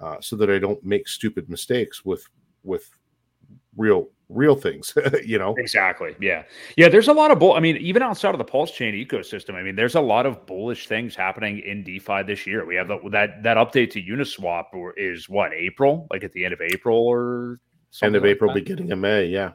uh, 0.00 0.16
so 0.20 0.36
that 0.36 0.50
I 0.50 0.58
don't 0.58 0.82
make 0.84 1.08
stupid 1.08 1.48
mistakes 1.50 2.04
with 2.04 2.26
with 2.64 2.88
real 3.76 4.08
real 4.28 4.56
things. 4.56 4.96
you 5.24 5.38
know 5.38 5.54
exactly. 5.58 6.16
Yeah, 6.20 6.44
yeah. 6.76 6.88
There's 6.88 7.08
a 7.08 7.12
lot 7.12 7.30
of 7.30 7.38
bull. 7.38 7.52
I 7.52 7.60
mean, 7.60 7.76
even 7.76 8.02
outside 8.02 8.34
of 8.34 8.38
the 8.38 8.44
Pulse 8.44 8.70
Chain 8.70 8.94
ecosystem, 8.94 9.54
I 9.54 9.62
mean, 9.62 9.76
there's 9.76 9.94
a 9.94 10.00
lot 10.00 10.26
of 10.26 10.46
bullish 10.46 10.86
things 10.86 11.14
happening 11.14 11.58
in 11.60 11.84
DeFi 11.84 12.22
this 12.22 12.46
year. 12.46 12.64
We 12.64 12.76
have 12.76 12.88
the, 12.88 12.98
that 13.10 13.42
that 13.42 13.56
update 13.56 13.90
to 13.90 14.02
Uniswap 14.02 14.64
is 14.96 15.28
what 15.28 15.52
April, 15.52 16.06
like 16.10 16.24
at 16.24 16.32
the 16.32 16.44
end 16.44 16.54
of 16.54 16.60
April 16.60 16.98
or 16.98 17.60
end 18.02 18.16
of 18.16 18.22
like 18.22 18.30
April, 18.30 18.52
that? 18.52 18.64
beginning 18.64 18.92
of 18.92 18.98
May. 18.98 19.26
Yeah, 19.26 19.52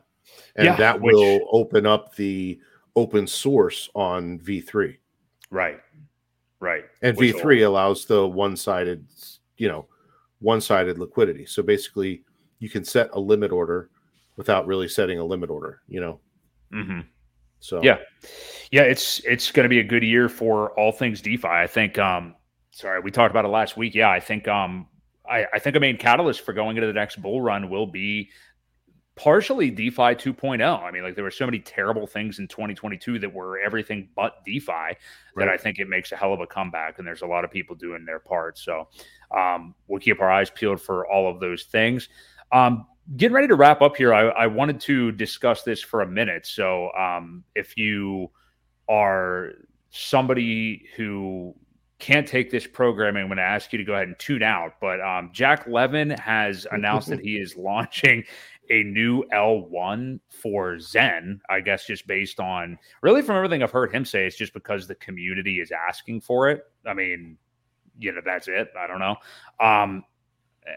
and 0.56 0.66
yeah, 0.66 0.76
that 0.76 1.02
which, 1.02 1.14
will 1.14 1.40
open 1.52 1.86
up 1.86 2.16
the 2.16 2.60
open 2.96 3.28
source 3.28 3.90
on 3.96 4.40
V3. 4.40 4.98
Right. 5.50 5.80
Right. 6.60 6.84
And 7.02 7.18
Which 7.18 7.36
V3 7.36 7.66
allows 7.66 8.06
the 8.06 8.28
one-sided, 8.28 9.06
you 9.58 9.68
know, 9.68 9.88
one-sided 10.40 11.00
liquidity. 11.00 11.46
So 11.46 11.64
basically, 11.64 12.24
you 12.60 12.70
can 12.70 12.84
set 12.84 13.10
a 13.14 13.20
limit 13.20 13.52
order 13.52 13.90
without 14.38 14.68
really 14.68 14.88
setting 14.88 15.20
a 15.20 15.26
limit 15.26 15.50
order. 15.50 15.82
You 15.88 16.02
know. 16.02 16.20
Mhm. 16.74 17.06
So 17.60 17.82
Yeah. 17.84 17.98
Yeah, 18.72 18.84
it's 18.84 19.20
it's 19.20 19.52
going 19.52 19.66
to 19.66 19.70
be 19.70 19.80
a 19.80 19.84
good 19.84 20.04
year 20.04 20.30
for 20.30 20.72
all 20.80 20.92
things 20.92 21.22
DeFi. 21.22 21.48
I 21.48 21.68
think 21.68 21.98
um 22.00 22.36
sorry, 22.72 23.00
we 23.02 23.12
talked 23.12 23.32
about 23.32 23.46
it 23.46 23.50
last 23.50 23.78
week. 23.78 23.94
Yeah, 23.96 24.10
I 24.10 24.20
think 24.20 24.48
um 24.48 24.88
I, 25.30 25.46
I 25.54 25.60
think 25.60 25.76
a 25.76 25.80
main 25.80 25.98
catalyst 25.98 26.42
for 26.42 26.54
going 26.54 26.78
into 26.78 26.88
the 26.88 26.94
next 26.94 27.22
bull 27.22 27.42
run 27.42 27.70
will 27.70 27.88
be 27.88 28.30
partially 29.16 29.70
DeFi 29.70 30.16
2.0. 30.16 30.84
I 30.84 30.92
mean, 30.92 31.04
like 31.04 31.16
there 31.16 31.24
were 31.24 31.32
so 31.32 31.46
many 31.46 31.60
terrible 31.60 32.08
things 32.08 32.40
in 32.40 32.48
2022 32.48 33.20
that 33.20 33.34
were 33.34 33.60
everything 33.60 34.10
but 34.16 34.44
DeFi 34.46 34.96
that 35.36 35.50
I 35.50 35.58
think 35.58 35.80
it 35.80 35.90
makes 35.90 36.12
a 36.12 36.16
hell 36.16 36.34
of 36.34 36.40
a 36.40 36.48
comeback. 36.48 36.98
And 36.98 37.08
there's 37.08 37.22
a 37.22 37.28
lot 37.28 37.44
of 37.44 37.52
people 37.52 37.76
doing 37.76 38.06
their 38.06 38.20
part. 38.20 38.58
So 38.58 38.88
um, 39.36 39.76
we'll 39.88 40.00
keep 40.00 40.22
our 40.22 40.32
eyes 40.32 40.50
peeled 40.50 40.82
for 40.82 41.08
all 41.08 41.30
of 41.30 41.40
those 41.40 41.64
things. 41.64 42.10
Um, 42.52 42.88
getting 43.18 43.36
ready 43.36 43.48
to 43.48 43.56
wrap 43.56 43.82
up 43.82 43.98
here, 43.98 44.14
I, 44.14 44.30
I 44.30 44.48
wanted 44.48 44.80
to 44.82 45.12
discuss 45.12 45.64
this 45.64 45.82
for 45.82 46.02
a 46.02 46.08
minute. 46.08 46.46
So 46.46 46.92
um, 46.94 47.44
if 47.56 47.78
you 47.78 48.32
are 48.88 49.52
somebody 49.90 50.88
who 50.96 51.54
can't 52.02 52.28
take 52.28 52.50
this 52.50 52.66
programming, 52.66 53.22
I'm 53.22 53.28
going 53.28 53.38
to 53.38 53.44
ask 53.44 53.72
you 53.72 53.78
to 53.78 53.84
go 53.84 53.94
ahead 53.94 54.08
and 54.08 54.18
tune 54.18 54.42
out. 54.42 54.74
But 54.82 55.00
um, 55.02 55.30
Jack 55.32 55.68
Levin 55.68 56.10
has 56.12 56.66
announced 56.72 57.10
that 57.10 57.20
he 57.24 57.38
is 57.38 57.56
launching 57.56 58.24
a 58.72 58.84
new 58.84 59.24
L1 59.34 60.20
for 60.30 60.78
XEN, 60.78 61.40
I 61.50 61.60
guess, 61.60 61.86
just 61.86 62.08
based 62.08 62.40
on 62.40 62.78
really 63.02 63.22
from 63.22 63.36
everything 63.36 63.62
I've 63.62 63.72
heard 63.72 63.94
him 63.94 64.06
say, 64.06 64.26
it's 64.26 64.38
just 64.38 64.54
because 64.54 64.88
the 64.88 64.96
community 64.96 65.60
is 65.60 65.72
asking 65.72 66.22
for 66.22 66.50
it. 66.50 66.64
I 66.86 66.94
mean, 66.94 67.38
you 68.00 68.14
know, 68.14 68.22
that's 68.26 68.48
it. 68.48 68.72
I 68.80 68.88
don't 68.88 69.00
know. 69.00 69.18
Um, 69.60 70.04
I- 70.66 70.72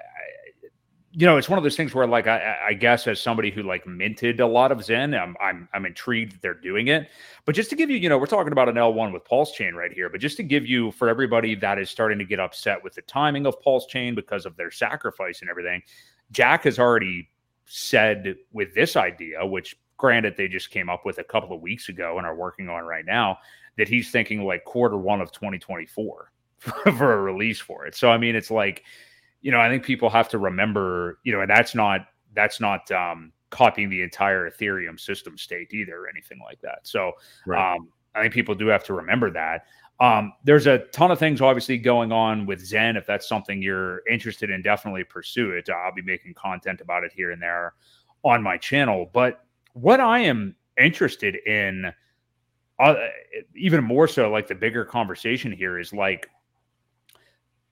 you 1.16 1.26
know, 1.26 1.36
it's 1.36 1.48
one 1.48 1.58
of 1.58 1.62
those 1.62 1.76
things 1.76 1.94
where, 1.94 2.08
like, 2.08 2.26
I, 2.26 2.56
I 2.70 2.74
guess 2.74 3.06
as 3.06 3.20
somebody 3.20 3.52
who 3.52 3.62
like 3.62 3.86
minted 3.86 4.40
a 4.40 4.46
lot 4.48 4.72
of 4.72 4.78
XEN, 4.78 5.16
I'm, 5.16 5.36
I'm 5.40 5.68
I'm 5.72 5.86
intrigued 5.86 6.32
that 6.32 6.42
they're 6.42 6.54
doing 6.54 6.88
it. 6.88 7.08
But 7.44 7.54
just 7.54 7.70
to 7.70 7.76
give 7.76 7.88
you, 7.88 7.96
you 7.96 8.08
know, 8.08 8.18
we're 8.18 8.26
talking 8.26 8.50
about 8.50 8.68
an 8.68 8.74
L1 8.74 9.12
with 9.12 9.24
Pulse 9.24 9.52
Chain 9.52 9.74
right 9.76 9.92
here. 9.92 10.08
But 10.10 10.20
just 10.20 10.36
to 10.38 10.42
give 10.42 10.66
you, 10.66 10.90
for 10.90 11.08
everybody 11.08 11.54
that 11.54 11.78
is 11.78 11.88
starting 11.88 12.18
to 12.18 12.24
get 12.24 12.40
upset 12.40 12.82
with 12.82 12.94
the 12.94 13.02
timing 13.02 13.46
of 13.46 13.60
Pulse 13.60 13.86
Chain 13.86 14.16
because 14.16 14.44
of 14.44 14.56
their 14.56 14.72
sacrifice 14.72 15.40
and 15.40 15.48
everything, 15.48 15.82
Jack 16.32 16.64
has 16.64 16.80
already 16.80 17.30
said 17.66 18.36
with 18.52 18.74
this 18.74 18.96
idea, 18.96 19.44
which 19.44 19.76
granted 19.96 20.36
they 20.36 20.48
just 20.48 20.70
came 20.70 20.88
up 20.88 21.04
with 21.04 21.18
a 21.18 21.24
couple 21.24 21.54
of 21.54 21.62
weeks 21.62 21.88
ago 21.88 22.18
and 22.18 22.26
are 22.26 22.34
working 22.34 22.68
on 22.68 22.84
right 22.84 23.06
now, 23.06 23.38
that 23.76 23.88
he's 23.88 24.10
thinking 24.10 24.44
like 24.44 24.64
quarter 24.64 24.96
one 24.96 25.20
of 25.20 25.32
2024 25.32 26.32
for 26.58 27.12
a 27.12 27.20
release 27.20 27.60
for 27.60 27.86
it. 27.86 27.94
So 27.94 28.10
I 28.10 28.18
mean, 28.18 28.36
it's 28.36 28.50
like, 28.50 28.84
you 29.42 29.50
know, 29.50 29.60
I 29.60 29.68
think 29.68 29.84
people 29.84 30.08
have 30.10 30.28
to 30.30 30.38
remember, 30.38 31.18
you 31.24 31.32
know, 31.32 31.40
and 31.40 31.50
that's 31.50 31.74
not 31.74 32.06
that's 32.34 32.60
not 32.60 32.90
um 32.90 33.32
copying 33.50 33.88
the 33.88 34.02
entire 34.02 34.50
Ethereum 34.50 34.98
system 34.98 35.38
state 35.38 35.72
either 35.72 35.96
or 35.96 36.08
anything 36.08 36.40
like 36.44 36.60
that. 36.62 36.80
So 36.82 37.12
Right. 37.46 37.74
um 37.74 37.88
I 38.14 38.22
think 38.22 38.34
people 38.34 38.54
do 38.54 38.66
have 38.68 38.84
to 38.84 38.94
remember 38.94 39.30
that. 39.32 39.66
Um, 40.00 40.32
there's 40.42 40.66
a 40.66 40.78
ton 40.78 41.10
of 41.10 41.18
things 41.18 41.40
obviously 41.40 41.78
going 41.78 42.10
on 42.10 42.46
with 42.46 42.60
XEN. 42.60 42.96
If 42.96 43.06
that's 43.06 43.28
something 43.28 43.62
you're 43.62 44.06
interested 44.10 44.50
in, 44.50 44.60
definitely 44.60 45.04
pursue 45.04 45.52
it. 45.52 45.68
I'll 45.70 45.94
be 45.94 46.02
making 46.02 46.34
content 46.34 46.80
about 46.80 47.04
it 47.04 47.12
here 47.14 47.30
and 47.30 47.40
there 47.40 47.74
on 48.24 48.42
my 48.42 48.56
channel. 48.56 49.08
But 49.12 49.44
what 49.74 50.00
I 50.00 50.20
am 50.20 50.56
interested 50.78 51.36
in, 51.46 51.92
uh, 52.80 52.94
even 53.54 53.84
more 53.84 54.08
so, 54.08 54.30
like 54.30 54.48
the 54.48 54.54
bigger 54.54 54.84
conversation 54.84 55.52
here 55.52 55.78
is 55.78 55.92
like 55.92 56.28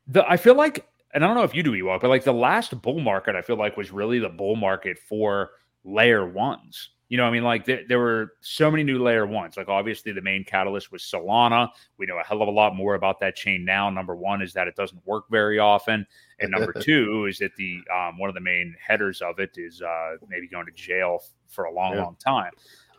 the. 0.06 0.24
I 0.28 0.36
feel 0.36 0.54
like, 0.54 0.86
and 1.12 1.24
I 1.24 1.26
don't 1.26 1.36
know 1.36 1.42
if 1.42 1.56
you 1.56 1.64
do 1.64 1.72
Ewok, 1.72 2.02
but 2.02 2.08
like 2.08 2.22
the 2.22 2.32
last 2.32 2.80
bull 2.82 3.00
market, 3.00 3.34
I 3.34 3.42
feel 3.42 3.56
like 3.56 3.76
was 3.76 3.90
really 3.90 4.20
the 4.20 4.28
bull 4.28 4.54
market 4.54 4.96
for 5.08 5.50
layer 5.84 6.24
ones. 6.24 6.90
You 7.12 7.18
know, 7.18 7.24
I 7.26 7.30
mean, 7.30 7.44
like 7.44 7.66
there, 7.66 7.82
there 7.86 7.98
were 7.98 8.32
so 8.40 8.70
many 8.70 8.84
new 8.84 8.98
layer 9.02 9.26
ones. 9.26 9.58
Like 9.58 9.68
obviously, 9.68 10.12
the 10.12 10.22
main 10.22 10.44
catalyst 10.44 10.90
was 10.90 11.02
Solana. 11.02 11.68
We 11.98 12.06
know 12.06 12.16
a 12.18 12.24
hell 12.24 12.40
of 12.40 12.48
a 12.48 12.50
lot 12.50 12.74
more 12.74 12.94
about 12.94 13.20
that 13.20 13.36
chain 13.36 13.66
now. 13.66 13.90
Number 13.90 14.16
one 14.16 14.40
is 14.40 14.54
that 14.54 14.66
it 14.66 14.76
doesn't 14.76 15.06
work 15.06 15.24
very 15.30 15.58
often, 15.58 16.06
and 16.40 16.50
number 16.50 16.72
two 16.80 17.26
is 17.28 17.36
that 17.40 17.54
the 17.56 17.80
um, 17.94 18.16
one 18.16 18.30
of 18.30 18.34
the 18.34 18.40
main 18.40 18.74
headers 18.80 19.20
of 19.20 19.40
it 19.40 19.50
is 19.58 19.82
uh, 19.82 20.12
maybe 20.26 20.48
going 20.48 20.64
to 20.64 20.72
jail 20.72 21.18
for 21.48 21.64
a 21.64 21.70
long, 21.74 21.92
Yeah. 21.92 22.04
long 22.04 22.16
time. 22.16 22.52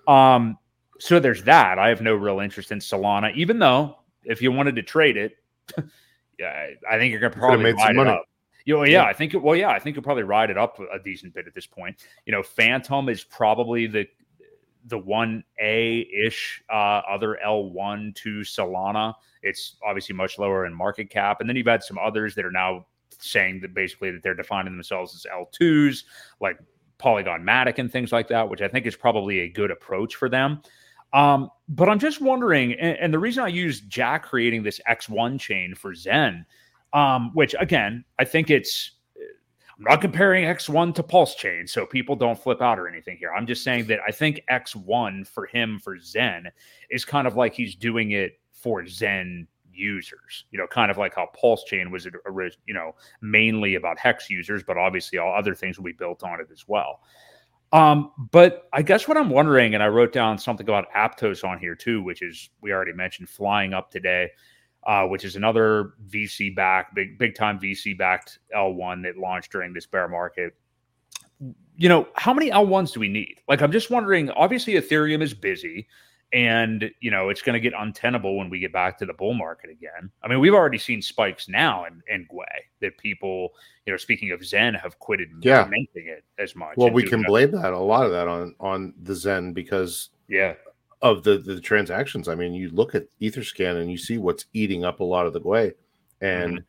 Um, 0.08 0.60
so 1.00 1.20
there's 1.20 1.42
that. 1.46 1.80
I 1.80 1.90
have 1.90 2.04
no 2.04 2.14
real 2.14 2.40
interest 2.40 2.72
in 2.72 2.78
Solana, 2.78 3.34
even 3.34 3.58
though 3.58 3.98
if 4.26 4.44
you 4.44 4.52
wanted 4.52 4.76
to 4.76 4.84
trade 4.84 5.18
it, 5.18 5.38
yeah, 6.38 6.68
I 6.88 7.00
think 7.00 7.10
you're 7.10 7.20
gonna 7.20 7.34
probably 7.34 7.64
made 7.64 7.80
some 7.80 7.90
it 7.90 7.94
money. 7.96 8.12
up. 8.12 8.26
You 8.66 8.78
know, 8.78 8.84
yeah. 8.84 9.04
I 9.04 9.14
think. 9.14 9.34
It, 9.34 9.42
well, 9.42 9.56
yeah, 9.56 9.70
I 9.70 9.80
think 9.80 9.96
you'll 9.96 10.04
probably 10.04 10.24
ride 10.24 10.50
it 10.50 10.58
up 10.58 10.80
a 10.80 11.00
decent 11.00 11.34
bit 11.34 11.48
at 11.48 11.54
this 11.54 11.66
point. 11.66 12.06
You 12.26 12.32
know, 12.32 12.44
Fantom 12.44 13.10
is 13.10 13.24
probably 13.24 13.88
the 13.88 14.08
the 14.86 14.98
one 14.98 15.44
A 15.62 16.08
ish 16.26 16.62
uh, 16.70 17.02
other 17.10 17.40
L 17.42 17.70
one 17.72 18.14
to 18.18 18.40
Solana. 18.40 19.14
It's 19.42 19.76
obviously 19.86 20.16
much 20.16 20.40
lower 20.40 20.66
in 20.66 20.74
market 20.74 21.10
cap, 21.10 21.42
and 21.42 21.50
then 21.50 21.56
you've 21.56 21.68
had 21.68 21.84
some 21.84 21.98
others 21.98 22.36
that 22.36 22.46
are 22.46 22.52
now 22.52 22.86
saying 23.20 23.62
that 23.62 23.74
basically 23.74 24.12
that 24.12 24.24
they're 24.24 24.34
defining 24.34 24.74
themselves 24.74 25.14
as 25.16 25.26
L 25.32 25.50
twos, 25.52 26.06
like 26.40 26.58
Polygon 26.98 27.44
Matic 27.44 27.80
and 27.80 27.92
things 27.92 28.12
like 28.12 28.28
that, 28.30 28.48
which 28.48 28.62
I 28.62 28.68
think 28.68 28.86
is 28.86 28.96
probably 28.96 29.42
a 29.42 29.50
good 29.50 29.72
approach 29.72 30.16
for 30.16 30.30
them. 30.30 30.62
Um, 31.14 31.50
but 31.70 31.90
I'm 31.90 32.00
just 32.00 32.22
wondering, 32.22 32.74
and, 32.74 32.98
and 32.98 33.14
the 33.14 33.20
reason 33.20 33.44
I 33.44 33.48
use 33.48 33.82
Jack 33.82 34.24
creating 34.24 34.64
this 34.64 34.82
X1 34.90 35.40
chain 35.40 35.76
for 35.76 35.94
XEN, 35.94 36.46
um, 36.94 37.32
which 37.34 37.56
again, 37.60 38.06
I 38.20 38.26
think 38.26 38.50
it's 38.50 38.92
I'm 39.78 39.86
not 39.86 40.02
comparing 40.02 40.46
X1 40.46 40.94
to 40.96 41.04
Pulse 41.04 41.36
Chain, 41.36 41.66
so 41.66 41.86
people 41.86 42.16
don't 42.16 42.40
flip 42.40 42.62
out 42.62 42.78
or 42.78 42.88
anything 42.88 43.18
here. 43.18 43.34
I'm 43.34 43.48
just 43.48 43.64
saying 43.64 43.88
that 43.88 44.00
I 44.08 44.12
think 44.12 44.42
X1 44.50 45.28
for 45.28 45.48
him 45.48 45.80
for 45.80 45.98
XEN 45.98 46.46
is 46.92 47.04
kind 47.04 47.26
of 47.26 47.36
like 47.36 47.56
he's 47.56 47.76
doing 47.76 48.12
it 48.12 48.40
for 48.52 48.84
XEN 48.84 49.48
users. 49.72 50.46
You 50.52 50.60
know, 50.60 50.68
kind 50.68 50.92
of 50.92 50.98
like 51.00 51.16
how 51.16 51.28
Pulse 51.40 51.64
Chain 51.64 51.90
was, 51.90 52.06
you 52.06 52.74
know, 52.74 52.96
mainly 53.22 53.76
about 53.76 53.98
Hex 53.98 54.30
users, 54.30 54.64
but 54.64 54.78
obviously 54.78 55.18
all 55.18 55.34
other 55.34 55.56
things 55.56 55.78
will 55.78 55.86
be 55.86 55.92
built 55.92 56.24
on 56.24 56.40
it 56.40 56.48
as 56.52 56.68
well. 56.68 57.02
Um, 57.72 58.12
but 58.32 58.70
I 58.72 58.84
guess 58.84 59.08
what 59.08 59.18
I'm 59.18 59.32
wondering, 59.32 59.74
and 59.74 59.82
I 59.82 59.88
wrote 59.88 60.14
down 60.14 60.38
something 60.38 60.70
about 60.70 60.86
Aptos 60.96 61.44
on 61.44 61.58
here 61.58 61.74
too, 61.74 62.04
which 62.04 62.22
is 62.22 62.52
we 62.62 62.72
already 62.72 62.94
mentioned 62.94 63.28
flying 63.28 63.74
up 63.74 63.90
today 63.90 64.30
uh, 64.86 65.06
which 65.08 65.24
is 65.24 65.36
another 65.36 65.94
VC 66.10 66.56
backed, 66.56 66.96
big 66.96 67.18
big 67.18 67.36
time 67.36 67.60
VC 67.60 67.98
backed 67.98 68.40
L1 68.56 69.04
that 69.04 69.18
launched 69.18 69.52
during 69.52 69.74
this 69.74 69.86
bear 69.86 70.08
market. 70.08 70.56
You 71.76 71.90
know, 71.90 72.08
how 72.16 72.34
many 72.34 72.52
L1s 72.52 72.94
do 72.94 73.00
we 73.00 73.10
need? 73.10 73.42
Like, 73.48 73.62
I'm 73.62 73.72
just 73.72 73.90
wondering. 73.90 74.30
Obviously, 74.32 74.74
Ethereum 74.74 75.22
is 75.22 75.34
busy, 75.34 75.88
and 76.32 76.90
you 77.00 77.10
know 77.12 77.30
it's 77.30 77.42
going 77.42 77.54
to 77.54 77.60
get 77.60 77.74
untenable 77.78 78.38
when 78.38 78.50
we 78.50 78.60
get 78.60 78.72
back 78.74 78.98
to 79.00 79.06
the 79.06 79.14
bull 79.14 79.34
market 79.34 79.70
again. 79.70 80.12
I 80.24 80.28
mean, 80.28 80.40
we've 80.40 80.54
already 80.54 80.78
seen 80.78 81.02
spikes 81.02 81.48
now 81.48 81.86
in 81.86 82.02
in 82.10 82.28
Gwei 82.28 82.44
that 82.82 82.98
people, 82.98 83.54
you 83.86 83.94
know, 83.94 83.98
speaking 83.98 84.32
of 84.32 84.42
XEN, 84.42 84.80
have 84.80 85.00
quitted 85.00 85.30
Yeah. 85.42 85.66
minting 85.70 86.08
it 86.08 86.24
as 86.38 86.56
much. 86.56 86.78
Well, 86.78 86.92
we 86.92 87.04
can 87.04 87.24
blame 87.24 87.52
that 87.52 87.74
a 87.74 87.80
lot 87.80 88.06
of 88.06 88.12
that 88.12 88.28
on 88.28 88.56
on 88.60 88.94
the 89.02 89.14
XEN 89.14 89.54
because 89.54 90.10
Yeah, 90.28 90.54
of 91.04 91.22
the 91.24 91.38
the 91.38 91.62
transactions. 91.62 92.28
I 92.28 92.34
mean, 92.34 92.54
you 92.56 92.70
look 92.72 92.96
at 92.96 93.06
EtherScan 93.22 93.80
and 93.82 93.92
you 93.92 93.98
see 93.98 94.18
what's 94.18 94.46
eating 94.54 94.84
up 94.84 95.00
a 95.02 95.04
lot 95.04 95.28
of 95.28 95.34
the 95.34 95.42
Gwei, 95.42 95.74
and 96.22 96.54
Mm-hmm. 96.54 96.64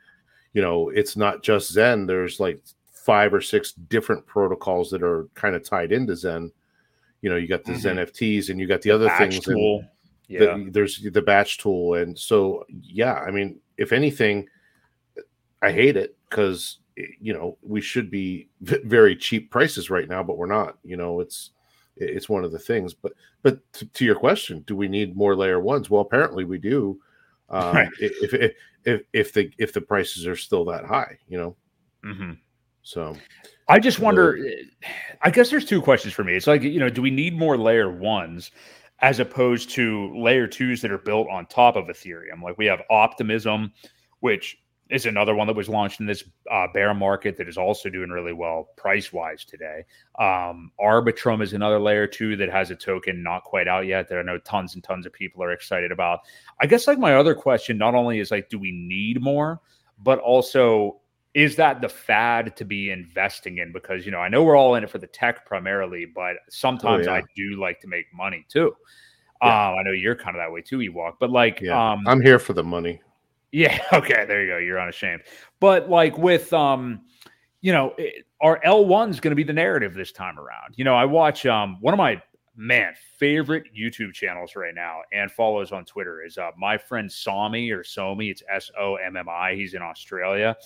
you 0.52 0.60
know 0.62 0.90
it's 0.90 1.16
not 1.16 1.42
just 1.42 1.74
XEN. 1.74 2.06
There's 2.06 2.38
like 2.40 2.60
five 2.92 3.32
or 3.32 3.40
six 3.40 3.72
different 3.72 4.26
protocols 4.26 4.90
that 4.90 5.02
are 5.02 5.28
kind 5.34 5.54
of 5.56 5.62
tied 5.64 5.92
into 5.92 6.12
XEN. 6.14 6.50
You 7.22 7.30
know, 7.30 7.36
you 7.36 7.46
got 7.48 7.64
the 7.64 7.72
Mhm. 7.72 7.80
XENFTs 8.06 8.50
and 8.50 8.60
you 8.60 8.66
got 8.66 8.82
the 8.82 8.90
other 8.90 9.06
Batch 9.06 9.18
things. 9.20 9.34
and 9.36 9.56
tool. 9.56 9.80
the- 9.80 9.88
Yeah, 10.26 10.58
there's 10.70 11.00
the 11.02 11.22
batch 11.22 11.58
tool, 11.58 11.94
and 11.94 12.18
so 12.18 12.64
yeah. 12.70 13.14
I 13.14 13.30
mean, 13.30 13.60
if 13.78 13.92
anything, 13.92 14.48
I 15.62 15.70
hate 15.70 15.96
it 15.96 16.16
because 16.28 16.78
you 17.20 17.32
know 17.34 17.56
we 17.62 17.80
should 17.80 18.10
be 18.10 18.48
very 18.60 19.14
cheap 19.16 19.50
prices 19.50 19.90
right 19.90 20.08
now, 20.08 20.22
but 20.22 20.38
we're 20.38 20.46
not. 20.46 20.78
You 20.82 20.96
know, 20.96 21.20
it's 21.20 21.50
it's 21.96 22.28
one 22.28 22.44
of 22.44 22.52
the 22.52 22.58
things. 22.58 22.94
But 22.94 23.12
but 23.42 23.60
to, 23.74 23.86
to 23.86 24.04
your 24.04 24.16
question, 24.16 24.64
do 24.66 24.76
we 24.76 24.88
need 24.88 25.16
more 25.16 25.36
layer 25.36 25.60
ones? 25.60 25.90
Well, 25.90 26.02
apparently 26.02 26.44
we 26.44 26.58
do. 26.58 27.00
Um, 27.50 27.74
Right. 27.74 27.88
If 28.00 28.34
if 28.34 28.52
if 28.84 29.02
if 29.12 29.32
the 29.32 29.50
if 29.58 29.72
the 29.72 29.80
prices 29.80 30.26
are 30.26 30.36
still 30.36 30.64
that 30.66 30.84
high, 30.84 31.18
you 31.28 31.38
know. 31.38 31.56
hmm 32.02 32.32
So 32.82 33.16
I 33.68 33.78
just 33.78 34.00
wonder. 34.00 34.38
I 35.22 35.30
guess 35.30 35.50
there's 35.50 35.64
two 35.64 35.80
questions 35.82 36.14
for 36.14 36.24
me. 36.24 36.34
It's 36.34 36.46
like 36.46 36.62
you 36.62 36.80
know, 36.80 36.90
do 36.90 37.02
we 37.02 37.10
need 37.10 37.38
more 37.38 37.56
layer 37.56 37.90
ones 37.90 38.50
as 39.00 39.20
opposed 39.20 39.70
to 39.70 40.14
layer 40.16 40.46
twos 40.46 40.80
that 40.82 40.90
are 40.90 40.98
built 40.98 41.28
on 41.30 41.46
top 41.46 41.76
of 41.76 41.86
Ethereum? 41.86 42.42
Like 42.42 42.58
we 42.58 42.66
have 42.66 42.82
Optimism, 42.90 43.72
which 44.20 44.58
is 44.90 45.06
another 45.06 45.34
one 45.34 45.46
that 45.46 45.56
was 45.56 45.68
launched 45.68 46.00
in 46.00 46.06
this 46.06 46.24
uh, 46.50 46.66
bear 46.74 46.92
market 46.92 47.36
that 47.36 47.48
is 47.48 47.56
also 47.56 47.88
doing 47.88 48.10
really 48.10 48.34
well 48.34 48.68
price 48.76 49.12
wise 49.12 49.44
today. 49.44 49.84
Um, 50.18 50.70
Arbitrum 50.78 51.42
is 51.42 51.54
another 51.54 51.78
layer 51.78 52.06
two 52.06 52.36
that 52.36 52.50
has 52.50 52.70
a 52.70 52.76
token 52.76 53.22
not 53.22 53.44
quite 53.44 53.66
out 53.66 53.86
yet 53.86 54.08
that 54.08 54.18
I 54.18 54.22
know 54.22 54.38
tons 54.38 54.74
and 54.74 54.84
tons 54.84 55.06
of 55.06 55.12
people 55.12 55.42
are 55.42 55.52
excited 55.52 55.90
about. 55.90 56.20
I 56.60 56.66
guess 56.66 56.86
like 56.86 56.98
my 56.98 57.14
other 57.14 57.34
question 57.34 57.78
not 57.78 57.94
only 57.94 58.18
is 58.20 58.30
like, 58.30 58.50
do 58.50 58.58
we 58.58 58.72
need 58.72 59.22
more, 59.22 59.60
but 60.02 60.18
also 60.18 61.00
is 61.32 61.56
that 61.56 61.80
the 61.80 61.88
fad 61.88 62.56
to 62.56 62.64
be 62.64 62.90
investing 62.90 63.58
in? 63.58 63.72
Because 63.72 64.04
you 64.04 64.12
know 64.12 64.20
I 64.20 64.28
know 64.28 64.44
we're 64.44 64.56
all 64.56 64.74
in 64.76 64.84
it 64.84 64.90
for 64.90 64.98
the 64.98 65.06
tech 65.06 65.46
primarily, 65.46 66.04
but 66.04 66.36
sometimes 66.50 67.06
oh, 67.06 67.10
yeah. 67.10 67.18
I 67.18 67.22
do 67.34 67.58
like 67.58 67.80
to 67.80 67.88
make 67.88 68.06
money 68.14 68.44
too. 68.48 68.76
Yeah. 69.42 69.68
Um, 69.70 69.78
I 69.78 69.82
know 69.82 69.92
you're 69.92 70.14
kind 70.14 70.36
of 70.36 70.42
that 70.42 70.52
way 70.52 70.60
too, 70.62 70.78
Ewok. 70.78 71.14
But 71.18 71.30
like, 71.30 71.60
yeah. 71.60 71.92
um, 71.92 72.06
I'm 72.06 72.20
here 72.20 72.38
for 72.38 72.52
the 72.52 72.62
money. 72.62 73.00
Yeah. 73.54 73.78
Okay. 73.92 74.24
There 74.26 74.42
you 74.42 74.50
go. 74.50 74.58
You're 74.58 74.80
unashamed. 74.80 75.22
But 75.60 75.88
like 75.88 76.18
with 76.18 76.52
um, 76.52 77.02
you 77.60 77.72
know, 77.72 77.94
it, 77.96 78.26
our 78.40 78.60
L1's 78.60 79.20
going 79.20 79.30
to 79.30 79.36
be 79.36 79.44
the 79.44 79.52
narrative 79.52 79.94
this 79.94 80.12
time 80.12 80.38
around. 80.38 80.74
You 80.76 80.84
know, 80.84 80.94
I 80.94 81.04
watch 81.04 81.46
um 81.46 81.78
one 81.80 81.94
of 81.94 81.98
my 81.98 82.20
man 82.56 82.94
favorite 83.18 83.64
YouTube 83.76 84.12
channels 84.12 84.54
right 84.56 84.74
now 84.74 85.00
and 85.12 85.30
follows 85.30 85.72
on 85.72 85.84
Twitter 85.84 86.22
is 86.22 86.36
uh, 86.36 86.50
my 86.58 86.76
friend 86.76 87.08
Sommi 87.08 87.72
or 87.72 87.82
Sommi. 87.82 88.30
It's 88.30 88.42
S 88.52 88.70
O 88.78 88.96
M 88.96 89.16
M 89.16 89.28
I. 89.28 89.54
He's 89.54 89.74
in 89.74 89.82
Australia. 89.82 90.56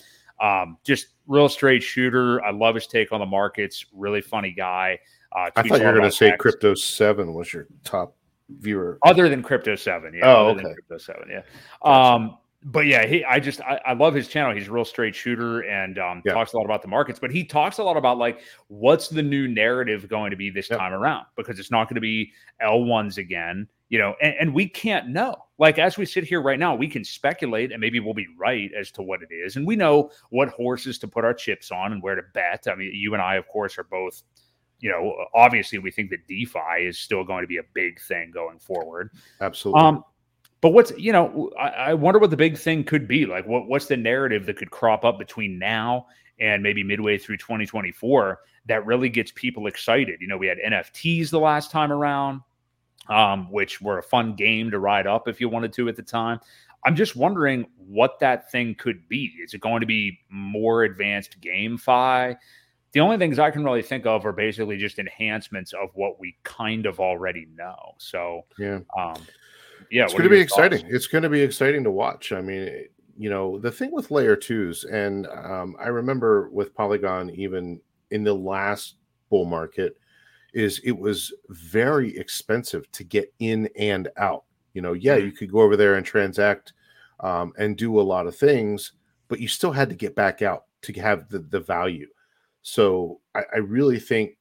Um, 0.41 0.77
just 0.83 1.07
real 1.27 1.49
straight 1.49 1.83
shooter. 1.83 2.43
I 2.43 2.51
love 2.51 2.75
his 2.75 2.87
take 2.87 3.11
on 3.11 3.19
the 3.19 3.25
markets. 3.25 3.85
Really 3.93 4.21
funny 4.21 4.51
guy. 4.51 4.99
Uh, 5.31 5.49
I 5.55 5.61
thought 5.61 5.79
you 5.79 5.85
were 5.85 5.93
going 5.93 6.03
to 6.03 6.11
say 6.11 6.35
Crypto 6.37 6.73
Seven 6.73 7.33
was 7.33 7.53
your 7.53 7.67
top 7.83 8.15
viewer, 8.49 8.97
other 9.03 9.29
than 9.29 9.43
Crypto 9.43 9.75
Seven. 9.75 10.13
Yeah. 10.15 10.33
Oh, 10.33 10.47
okay. 10.47 10.73
Crypto 10.73 10.97
Seven. 10.97 11.29
Yeah. 11.29 11.41
Gotcha. 11.83 12.15
Um, 12.15 12.37
but 12.63 12.85
yeah, 12.85 13.05
he 13.05 13.23
I 13.23 13.39
just 13.39 13.61
I, 13.61 13.79
I, 13.85 13.93
love 13.93 14.13
his 14.13 14.27
channel. 14.27 14.53
He's 14.53 14.67
a 14.67 14.71
real 14.71 14.83
straight 14.83 15.15
shooter 15.15 15.61
and 15.61 15.97
um, 15.97 16.21
yeah. 16.25 16.33
talks 16.33 16.51
a 16.51 16.57
lot 16.57 16.65
about 16.65 16.81
the 16.81 16.89
markets. 16.89 17.17
But 17.17 17.31
he 17.31 17.45
talks 17.45 17.77
a 17.77 17.83
lot 17.83 17.95
about 17.95 18.17
like 18.17 18.41
what's 18.67 19.07
the 19.07 19.23
new 19.23 19.47
narrative 19.47 20.09
going 20.09 20.31
to 20.31 20.35
be 20.35 20.49
this 20.49 20.67
time 20.67 20.91
around 20.91 21.25
because 21.37 21.57
it's 21.57 21.71
not 21.71 21.85
going 21.85 21.95
to 21.95 22.01
be 22.01 22.33
L 22.59 22.83
ones 22.83 23.17
again, 23.17 23.67
you 23.87 23.97
know. 23.97 24.13
And, 24.21 24.35
and, 24.41 24.53
we 24.53 24.67
can't 24.67 25.07
know. 25.07 25.35
Like 25.57 25.79
as 25.79 25.97
we 25.97 26.05
sit 26.05 26.25
here 26.25 26.41
right 26.41 26.59
now, 26.59 26.75
we 26.75 26.89
can 26.89 27.05
speculate 27.05 27.71
and 27.71 27.79
maybe 27.79 28.01
we'll 28.01 28.13
be 28.13 28.27
right 28.37 28.69
as 28.77 28.91
to 28.91 29.01
what 29.01 29.21
it 29.21 29.33
is. 29.33 29.55
And 29.55 29.65
we 29.65 29.77
know 29.77 30.11
what 30.29 30.49
horses 30.49 30.99
to 30.99 31.07
put 31.07 31.23
our 31.23 31.33
chips 31.33 31.71
on 31.71 31.93
and 31.93 32.03
where 32.03 32.15
to 32.15 32.23
bet. 32.33 32.67
I 32.69 32.75
mean, 32.75 32.91
you 32.93 33.13
and 33.13 33.21
I, 33.21 33.35
of 33.35 33.47
course, 33.47 33.77
are 33.77 33.85
both. 33.85 34.23
You 34.81 34.89
know, 34.89 35.13
obviously, 35.33 35.77
we 35.77 35.91
think 35.91 36.09
that 36.11 36.25
DeFi 36.27 36.85
is 36.85 36.97
still 36.97 37.25
going 37.25 37.43
to 37.43 37.47
be 37.47 37.57
a 37.57 37.63
big 37.73 37.99
thing 38.01 38.31
going 38.31 38.59
forward. 38.59 39.11
Absolutely. 39.41 39.81
Um, 39.81 40.03
but 40.61 40.69
what's 40.69 40.91
you 40.97 41.13
know, 41.13 41.51
I, 41.59 41.69
I, 41.69 41.93
wonder 41.93 42.19
what 42.19 42.31
the 42.31 42.37
big 42.37 42.57
thing 42.57 42.83
could 42.83 43.07
be. 43.07 43.25
Like, 43.25 43.47
what 43.47 43.67
what's 43.67 43.85
the 43.85 43.97
narrative 43.97 44.45
that 44.45 44.57
could 44.57 44.71
crop 44.71 45.05
up 45.05 45.17
between 45.17 45.57
now 45.57 46.07
and 46.39 46.61
maybe 46.61 46.83
midway 46.83 47.17
through 47.17 47.37
2024 47.37 48.39
that 48.65 48.85
really 48.85 49.09
gets 49.09 49.31
people 49.33 49.67
excited? 49.67 50.19
You 50.19 50.27
know, 50.27 50.37
we 50.37 50.47
had 50.47 50.57
NFTs 50.57 51.29
the 51.29 51.39
last 51.39 51.71
time 51.71 51.91
around, 51.91 52.41
um, 53.07 53.49
which 53.51 53.81
were 53.81 53.99
a 53.99 54.03
fun 54.03 54.35
game 54.35 54.69
to 54.71 54.79
ride 54.79 55.07
up 55.07 55.27
if 55.27 55.39
you 55.39 55.47
wanted 55.47 55.71
to 55.73 55.87
at 55.87 55.95
the 55.95 56.03
time. 56.03 56.39
I'm 56.85 56.95
just 56.95 57.15
wondering 57.15 57.65
what 57.77 58.19
that 58.19 58.51
thing 58.51 58.75
could 58.75 59.07
be. 59.09 59.33
Is 59.43 59.53
it 59.53 59.61
going 59.61 59.81
to 59.81 59.85
be 59.85 60.19
more 60.29 60.83
advanced 60.83 61.39
GameFi? 61.41 62.37
The 62.91 62.99
only 62.99 63.17
things 63.17 63.37
I 63.37 63.51
can 63.51 63.63
really 63.63 63.81
think 63.81 64.05
of 64.05 64.25
are 64.25 64.31
basically 64.31 64.77
just 64.77 64.97
enhancements 64.97 65.73
of 65.73 65.89
what 65.93 66.19
we 66.19 66.37
kind 66.43 66.85
of 66.85 66.99
already 66.99 67.47
know. 67.55 67.95
So, 67.97 68.45
yeah. 68.57 68.79
Um, 68.97 69.21
yeah, 69.91 70.03
it's 70.03 70.13
going 70.13 70.23
to 70.23 70.29
be 70.29 70.39
exciting. 70.39 70.81
Thoughts? 70.81 70.93
It's 70.93 71.07
going 71.07 71.23
to 71.23 71.29
be 71.29 71.41
exciting 71.41 71.83
to 71.83 71.91
watch. 71.91 72.31
I 72.31 72.41
mean, 72.41 72.85
you 73.17 73.29
know, 73.29 73.59
the 73.59 73.71
thing 73.71 73.91
with 73.91 74.11
layer 74.11 74.35
twos, 74.35 74.83
and 74.85 75.27
um, 75.27 75.75
I 75.79 75.87
remember 75.87 76.49
with 76.49 76.73
Polygon, 76.75 77.29
even 77.31 77.81
in 78.11 78.23
the 78.23 78.33
last 78.33 78.95
bull 79.29 79.45
market, 79.45 79.97
is 80.53 80.79
it 80.83 80.97
was 80.97 81.33
very 81.49 82.17
expensive 82.17 82.89
to 82.93 83.03
get 83.03 83.33
in 83.39 83.69
and 83.77 84.07
out. 84.17 84.45
You 84.73 84.81
know, 84.81 84.93
yeah, 84.93 85.17
mm-hmm. 85.17 85.25
you 85.25 85.31
could 85.31 85.51
go 85.51 85.61
over 85.61 85.75
there 85.75 85.95
and 85.95 86.05
transact 86.05 86.73
um, 87.19 87.53
and 87.57 87.77
do 87.77 87.99
a 87.99 88.01
lot 88.01 88.27
of 88.27 88.35
things, 88.35 88.93
but 89.27 89.39
you 89.39 89.47
still 89.47 89.71
had 89.71 89.89
to 89.89 89.95
get 89.95 90.15
back 90.15 90.41
out 90.41 90.65
to 90.83 90.93
have 90.93 91.29
the, 91.29 91.39
the 91.39 91.59
value. 91.59 92.07
So 92.61 93.19
I, 93.35 93.41
I 93.55 93.57
really 93.57 93.99
think 93.99 94.37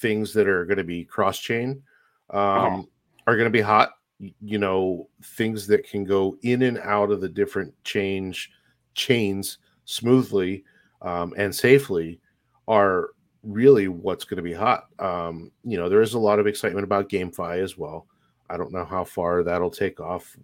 things 0.00 0.32
that 0.34 0.48
are 0.48 0.64
going 0.64 0.78
to 0.78 0.84
be 0.84 1.04
cross 1.04 1.38
chain 1.38 1.82
um, 2.30 2.40
uh-huh. 2.40 2.82
are 3.26 3.36
going 3.36 3.46
to 3.46 3.50
be 3.50 3.60
hot 3.60 3.90
you 4.18 4.58
know 4.58 5.08
things 5.22 5.66
that 5.66 5.88
can 5.88 6.04
go 6.04 6.36
in 6.42 6.62
and 6.62 6.78
out 6.78 7.10
of 7.10 7.20
the 7.20 7.28
different 7.28 7.72
change 7.84 8.50
chains 8.94 9.58
smoothly 9.84 10.64
um, 11.02 11.32
and 11.36 11.54
safely 11.54 12.20
are 12.66 13.10
really 13.42 13.88
what's 13.88 14.24
going 14.24 14.36
to 14.36 14.42
be 14.42 14.52
hot. 14.52 14.86
Um, 14.98 15.50
you 15.64 15.78
know, 15.78 15.88
there 15.88 16.02
is 16.02 16.14
a 16.14 16.18
lot 16.18 16.38
of 16.38 16.46
excitement 16.46 16.84
about 16.84 17.08
GameFi 17.08 17.62
as 17.62 17.78
well. 17.78 18.06
I 18.50 18.56
don't 18.56 18.72
know 18.72 18.84
how 18.84 19.04
far 19.04 19.42
that'll 19.42 19.70
take 19.70 20.00
off, 20.00 20.36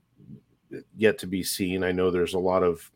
yet 0.97 1.19
to 1.19 1.27
be 1.27 1.43
seen. 1.43 1.83
I 1.83 1.93
know 1.93 2.11
there's 2.11 2.35
a 2.35 2.39
lot 2.39 2.63
of 2.63 2.91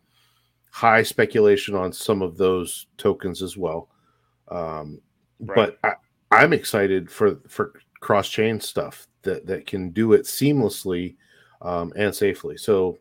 high 0.71 1.03
speculation 1.03 1.75
on 1.75 1.93
some 1.93 2.23
of 2.23 2.37
those 2.37 2.87
tokens 2.97 3.43
as 3.43 3.57
well. 3.57 3.89
Um, 4.49 5.01
right. 5.41 5.57
But 5.57 5.79
I, 5.83 5.95
I'm 6.31 6.53
excited 6.53 7.11
for 7.11 7.41
for 7.49 7.73
cross 8.01 8.29
chain 8.29 8.61
stuff 8.61 9.07
that 9.23 9.47
that 9.47 9.67
can 9.67 9.91
do 9.91 10.13
it 10.13 10.23
seamlessly 10.23 11.17
um, 11.63 11.93
and 11.97 12.15
safely. 12.15 12.57
So 12.57 12.99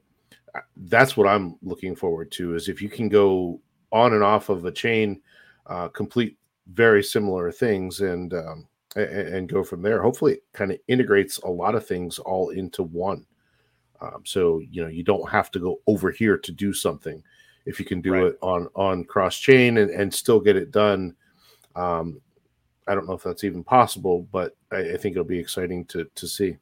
uh, 0.56 0.62
that's 0.76 1.16
what 1.16 1.28
I'm 1.28 1.58
looking 1.62 1.96
forward 1.96 2.32
to. 2.34 2.56
Is 2.56 2.70
if 2.70 2.82
you 2.82 2.90
can 2.90 3.10
go 3.10 3.60
on 3.92 4.14
and 4.14 4.24
off 4.24 4.50
of 4.50 4.66
a 4.66 4.72
chain, 4.72 5.22
uh, 5.68 5.88
complete 5.90 6.38
very 6.74 7.04
similar 7.04 7.52
things, 7.52 8.02
and 8.02 8.34
um, 8.34 8.68
and, 8.96 9.10
and 9.10 9.50
go 9.50 9.64
from 9.64 9.82
there. 9.82 10.02
Hopefully, 10.02 10.34
it 10.34 10.44
kind 10.54 10.72
of 10.72 10.80
integrates 10.88 11.38
a 11.40 11.50
lot 11.50 11.76
of 11.76 11.86
things 11.86 12.20
all 12.20 12.50
into 12.50 12.84
one. 12.84 13.26
Um, 14.02 14.22
so 14.26 14.60
you 14.60 14.84
know 14.84 14.90
you 14.90 15.04
don't 15.04 15.30
have 15.30 15.52
to 15.52 15.60
go 15.60 15.80
over 15.88 16.12
here 16.12 16.38
to 16.38 16.52
do 16.52 16.74
something. 16.74 17.24
If 17.66 17.80
you 17.80 17.86
can 17.86 18.02
do 18.02 18.14
right. 18.14 18.24
it 18.26 18.38
on 18.42 18.68
on 18.76 19.04
cross 19.06 19.38
chain 19.38 19.78
and, 19.78 19.92
and 19.92 20.14
still 20.14 20.40
get 20.40 20.56
it 20.56 20.72
done, 20.72 21.16
um, 21.76 22.22
I 22.88 22.96
don't 22.96 23.08
know 23.08 23.14
if 23.14 23.24
that's 23.24 23.44
even 23.44 23.64
possible, 23.64 24.28
but 24.32 24.56
I, 24.72 24.94
I 24.94 24.98
think 24.98 25.14
it'll 25.14 25.24
be 25.24 25.40
exciting 25.40 25.86
to 25.86 26.08
to 26.16 26.28
see. 26.28 26.58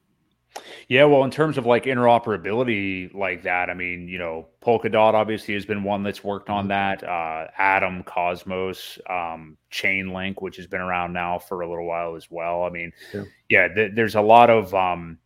Yeah, 0.88 1.04
well, 1.04 1.24
in 1.24 1.30
terms 1.30 1.58
of 1.58 1.66
like 1.66 1.84
interoperability 1.84 3.12
like 3.14 3.42
that, 3.42 3.70
I 3.70 3.74
mean, 3.74 4.08
you 4.08 4.18
know, 4.18 4.48
Polkadot 4.62 5.14
obviously 5.14 5.54
has 5.54 5.66
been 5.66 5.82
one 5.82 6.02
that's 6.02 6.24
worked 6.24 6.48
on 6.48 6.68
mm-hmm. 6.68 7.02
that. 7.02 7.04
Uh, 7.04 7.48
Atom, 7.58 8.02
Cosmos, 8.04 8.98
um, 9.08 9.56
Chainlink, 9.72 10.40
which 10.40 10.56
has 10.56 10.66
been 10.66 10.80
around 10.80 11.12
now 11.12 11.38
for 11.38 11.60
a 11.62 11.68
little 11.68 11.86
while 11.86 12.16
as 12.16 12.30
well. 12.30 12.62
I 12.62 12.70
mean, 12.70 12.92
yeah, 13.12 13.24
yeah 13.48 13.68
th- 13.68 13.92
there's 13.94 14.14
a 14.14 14.20
lot 14.20 14.50
of 14.50 14.74
um, 14.74 15.18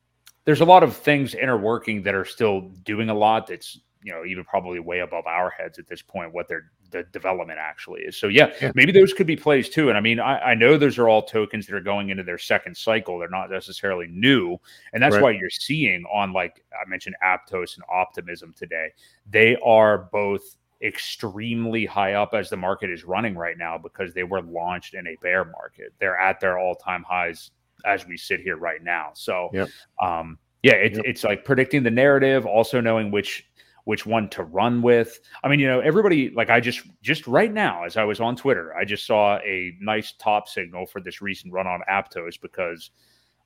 there's 0.45 0.61
a 0.61 0.65
lot 0.65 0.83
of 0.83 0.97
things 0.97 1.35
interworking 1.35 2.05
that 2.05 2.15
are 2.15 2.25
still 2.25 2.63
doing 2.85 3.11
a 3.11 3.15
lot. 3.15 3.47
That's 3.47 3.79
you 4.03 4.13
know 4.13 4.25
even 4.25 4.45
probably 4.45 4.81
way 4.81 5.01
above 5.01 5.27
our 5.27 5.51
heads 5.51 5.79
at 5.79 5.87
this 5.87 6.03
point 6.03 6.33
what 6.33 6.49
they're 6.49 6.71
the 6.91 7.05
development 7.13 7.59
actually 7.61 8.03
is. 8.03 8.17
So 8.17 8.29
yeah, 8.29 8.51
yeah, 8.61 8.73
maybe 8.75 8.93
those 8.93 9.13
could 9.13 9.27
be 9.27 9.37
plays 9.37 9.69
too. 9.69 9.89
And 9.89 9.97
I 9.97 10.01
mean, 10.01 10.21
I, 10.21 10.39
I, 10.39 10.55
know 10.55 10.77
those 10.77 10.99
are 10.99 11.09
all 11.09 11.23
tokens 11.23 11.67
that 11.67 11.75
are 11.75 11.81
going 11.81 12.11
into 12.11 12.23
their 12.23 12.39
second 12.39 12.77
cycle. 12.77 13.19
They're 13.19 13.29
not 13.29 13.51
necessarily 13.51 14.07
new, 14.09 14.59
and 14.93 15.03
that's 15.03 15.15
right. 15.15 15.23
why 15.23 15.31
you're 15.33 15.51
seeing 15.51 16.05
on 16.13 16.33
like 16.33 16.65
I 16.73 16.89
mentioned 16.89 17.17
Aptos 17.25 17.77
and 17.77 17.85
Optimism 17.91 18.55
today. 18.57 18.91
They 19.29 19.57
are 19.65 20.09
both 20.13 20.57
extremely 20.83 21.85
high 21.85 22.15
up 22.15 22.35
as 22.35 22.49
the 22.49 22.57
market 22.57 22.91
is 22.91 23.05
running 23.05 23.35
right 23.35 23.59
now 23.59 23.77
because 23.77 24.15
they 24.15 24.23
were 24.23 24.43
launched 24.43 24.95
in 24.95 25.07
a 25.07 25.17
bear 25.23 25.45
market. 25.45 25.93
They're 25.99 26.19
at 26.19 26.41
their 26.41 26.59
all 26.59 26.75
time 26.75 27.05
highs 27.07 27.51
as 27.85 28.07
we 28.07 28.17
sit 28.17 28.41
here 28.41 28.57
right 28.57 28.83
now. 28.83 29.11
So, 29.15 29.51
yep. 29.53 29.69
um, 30.03 30.39
yeah, 30.63 30.75
it, 30.75 30.95
yep. 30.95 31.03
it's 31.05 31.25
like 31.25 31.45
predicting 31.45 31.83
the 31.83 31.91
narrative, 31.91 32.47
also 32.47 32.81
knowing 32.81 33.11
which 33.11 33.47
which 33.85 34.07
one 34.07 34.29
to 34.31 34.45
run 34.45 34.83
with. 34.83 35.21
I 35.43 35.49
mean, 35.49 35.61
you 35.61 35.67
know, 35.67 35.81
everybody 35.81 36.31
like 36.31 36.51
I 36.51 36.61
just 36.61 36.83
just 37.03 37.27
right 37.27 37.53
now 37.53 37.85
as 37.85 37.97
I 37.97 38.05
was 38.05 38.21
on 38.21 38.37
Twitter, 38.37 38.75
I 38.77 38.85
just 38.85 39.07
saw 39.07 39.39
a 39.39 39.73
nice 39.81 40.13
top 40.19 40.49
signal 40.49 40.87
for 40.87 41.01
this 41.01 41.21
recent 41.21 41.53
run 41.53 41.67
on 41.67 41.81
Aptos 41.91 42.41
because 42.41 42.91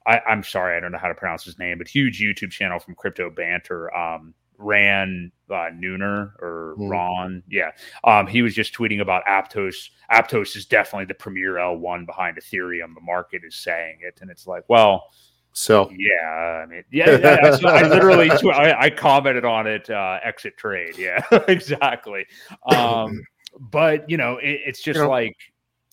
I, 0.06 0.20
am 0.28 0.42
sorry, 0.42 0.76
I 0.76 0.80
don't 0.80 0.92
know 0.92 0.98
how 0.98 1.08
to 1.08 1.14
pronounce 1.14 1.44
his 1.44 1.58
name, 1.58 1.78
but 1.78 1.88
huge 1.88 2.20
YouTube 2.20 2.50
channel 2.50 2.78
from 2.78 2.94
Crypto 2.94 3.30
Banter. 3.30 3.94
Um, 3.94 4.34
Ran 4.56 5.32
uh, 5.50 5.70
Neuner 5.74 6.32
or 6.40 6.76
mm. 6.78 6.88
Ron, 6.88 7.42
yeah, 7.48 7.70
um, 8.04 8.26
he 8.26 8.42
was 8.42 8.54
just 8.54 8.72
tweeting 8.72 9.00
about 9.00 9.24
Aptos. 9.26 9.90
Aptos 10.12 10.56
is 10.56 10.64
definitely 10.64 11.06
the 11.06 11.14
premier 11.14 11.54
L1 11.54 12.06
behind 12.06 12.36
Ethereum. 12.36 12.94
The 12.94 13.00
market 13.00 13.42
is 13.44 13.56
saying 13.56 13.98
it, 14.02 14.20
and 14.20 14.30
it's 14.30 14.46
like, 14.46 14.62
well, 14.68 15.10
so 15.56 15.88
yeah, 15.96 16.62
I 16.64 16.66
mean, 16.66 16.82
yeah, 16.90 17.16
yeah 17.16 17.56
so 17.56 17.68
I 17.68 17.86
literally 17.86 18.28
I, 18.52 18.86
I, 18.86 18.90
commented 18.90 19.44
on 19.44 19.68
it. 19.68 19.88
Uh, 19.88 20.18
exit 20.24 20.56
trade, 20.56 20.98
yeah, 20.98 21.24
exactly. 21.48 22.26
Um, 22.66 23.22
but 23.70 24.08
you 24.10 24.16
know, 24.16 24.38
it, 24.38 24.60
it's 24.66 24.82
just 24.82 24.96
you 24.96 25.04
know, 25.04 25.08
like, 25.08 25.36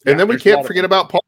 and 0.07 0.19
then 0.19 0.27
we 0.27 0.37
can't 0.37 0.65
forget 0.65 0.83
about 0.83 1.09
Paul. 1.09 1.23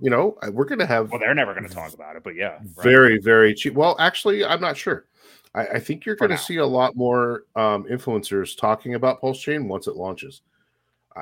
you 0.00 0.10
know, 0.10 0.36
we're 0.50 0.64
going 0.64 0.80
to 0.80 0.86
have. 0.86 1.12
Well, 1.12 1.20
they're 1.20 1.36
never 1.36 1.54
going 1.54 1.68
to 1.68 1.74
talk 1.74 1.94
about 1.94 2.16
it, 2.16 2.24
but 2.24 2.34
yeah, 2.34 2.54
right. 2.54 2.82
very, 2.82 3.20
very 3.20 3.54
cheap. 3.54 3.74
Well, 3.74 3.94
actually, 4.00 4.44
I'm 4.44 4.60
not 4.60 4.76
sure. 4.76 5.06
I, 5.54 5.66
I 5.66 5.78
think 5.78 6.04
you're 6.04 6.16
going 6.16 6.32
to 6.32 6.38
see 6.38 6.56
a 6.56 6.66
lot 6.66 6.96
more 6.96 7.44
um, 7.54 7.84
influencers 7.84 8.58
talking 8.58 8.94
about 8.94 9.20
Pulse 9.20 9.40
Chain 9.40 9.68
once 9.68 9.86
it 9.86 9.94
launches, 9.94 10.42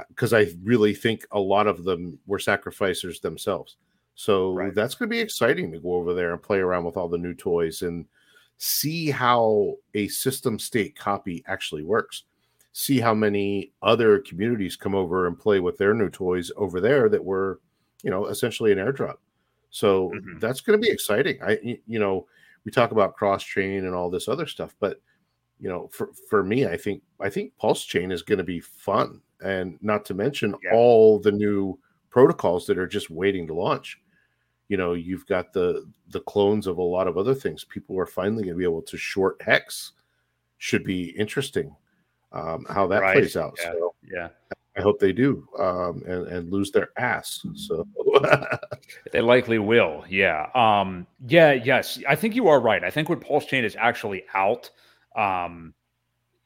because 0.08 0.32
uh, 0.32 0.38
I 0.38 0.52
really 0.62 0.94
think 0.94 1.26
a 1.32 1.38
lot 1.38 1.66
of 1.66 1.84
them 1.84 2.18
were 2.26 2.38
sacrificers 2.38 3.20
themselves. 3.20 3.76
So 4.16 4.54
right. 4.54 4.74
that's 4.74 4.94
going 4.94 5.08
to 5.10 5.14
be 5.14 5.20
exciting 5.20 5.70
to 5.70 5.78
go 5.78 5.94
over 5.94 6.14
there 6.14 6.32
and 6.32 6.42
play 6.42 6.58
around 6.58 6.84
with 6.84 6.96
all 6.96 7.08
the 7.08 7.18
new 7.18 7.34
toys 7.34 7.82
and 7.82 8.06
see 8.56 9.10
how 9.10 9.74
a 9.94 10.08
system 10.08 10.58
state 10.58 10.96
copy 10.96 11.44
actually 11.46 11.82
works. 11.82 12.24
See 12.72 12.98
how 12.98 13.14
many 13.14 13.72
other 13.82 14.18
communities 14.20 14.74
come 14.74 14.94
over 14.94 15.26
and 15.26 15.38
play 15.38 15.60
with 15.60 15.76
their 15.76 15.94
new 15.94 16.08
toys 16.08 16.50
over 16.56 16.80
there 16.80 17.10
that 17.10 17.24
were, 17.24 17.60
you 18.02 18.10
know, 18.10 18.26
essentially 18.26 18.72
an 18.72 18.78
airdrop. 18.78 19.16
So 19.70 20.10
mm-hmm. 20.10 20.38
that's 20.38 20.62
going 20.62 20.80
to 20.80 20.84
be 20.84 20.92
exciting. 20.92 21.38
I, 21.42 21.78
you 21.86 21.98
know, 21.98 22.26
we 22.64 22.72
talk 22.72 22.92
about 22.92 23.16
cross 23.16 23.44
chain 23.44 23.84
and 23.84 23.94
all 23.94 24.10
this 24.10 24.28
other 24.28 24.46
stuff, 24.46 24.74
but 24.80 25.00
you 25.58 25.68
know, 25.68 25.88
for 25.88 26.10
for 26.28 26.42
me, 26.42 26.66
I 26.66 26.76
think 26.76 27.02
I 27.20 27.30
think 27.30 27.56
Pulse 27.56 27.84
Chain 27.84 28.12
is 28.12 28.22
going 28.22 28.38
to 28.38 28.44
be 28.44 28.60
fun, 28.60 29.22
and 29.40 29.78
not 29.80 30.04
to 30.06 30.14
mention 30.14 30.54
yeah. 30.62 30.72
all 30.74 31.18
the 31.18 31.32
new 31.32 31.78
protocols 32.10 32.66
that 32.66 32.78
are 32.78 32.86
just 32.86 33.08
waiting 33.08 33.46
to 33.46 33.54
launch 33.54 33.98
you 34.68 34.76
know 34.76 34.94
you've 34.94 35.26
got 35.26 35.52
the 35.52 35.86
the 36.08 36.20
clones 36.20 36.66
of 36.66 36.78
a 36.78 36.82
lot 36.82 37.08
of 37.08 37.16
other 37.16 37.34
things. 37.34 37.64
People 37.64 37.98
are 37.98 38.06
finally 38.06 38.44
going 38.44 38.54
to 38.54 38.58
be 38.58 38.64
able 38.64 38.82
to 38.82 38.96
short 38.96 39.40
hex 39.40 39.92
should 40.58 40.84
be 40.84 41.10
interesting 41.10 41.74
um, 42.32 42.66
how 42.68 42.86
that 42.86 43.02
right. 43.02 43.16
plays 43.16 43.36
out. 43.36 43.56
Yeah. 43.58 43.72
so 43.72 43.94
yeah. 44.02 44.28
I 44.76 44.82
hope 44.82 45.00
they 45.00 45.12
do 45.12 45.48
um, 45.58 46.02
and 46.06 46.26
and 46.26 46.52
lose 46.52 46.70
their 46.70 46.90
ass 46.98 47.44
so. 47.54 47.86
They 49.12 49.20
likely 49.20 49.58
will. 49.58 50.04
Yeah. 50.08 50.48
Um 50.54 51.06
yeah 51.26 51.52
yes. 51.52 51.98
I 52.08 52.14
think 52.14 52.34
you 52.34 52.48
are 52.48 52.60
right. 52.60 52.84
I 52.84 52.90
think 52.90 53.08
when 53.08 53.20
pulse 53.20 53.46
chain 53.46 53.64
is 53.64 53.76
actually 53.78 54.24
out 54.34 54.70
um 55.16 55.74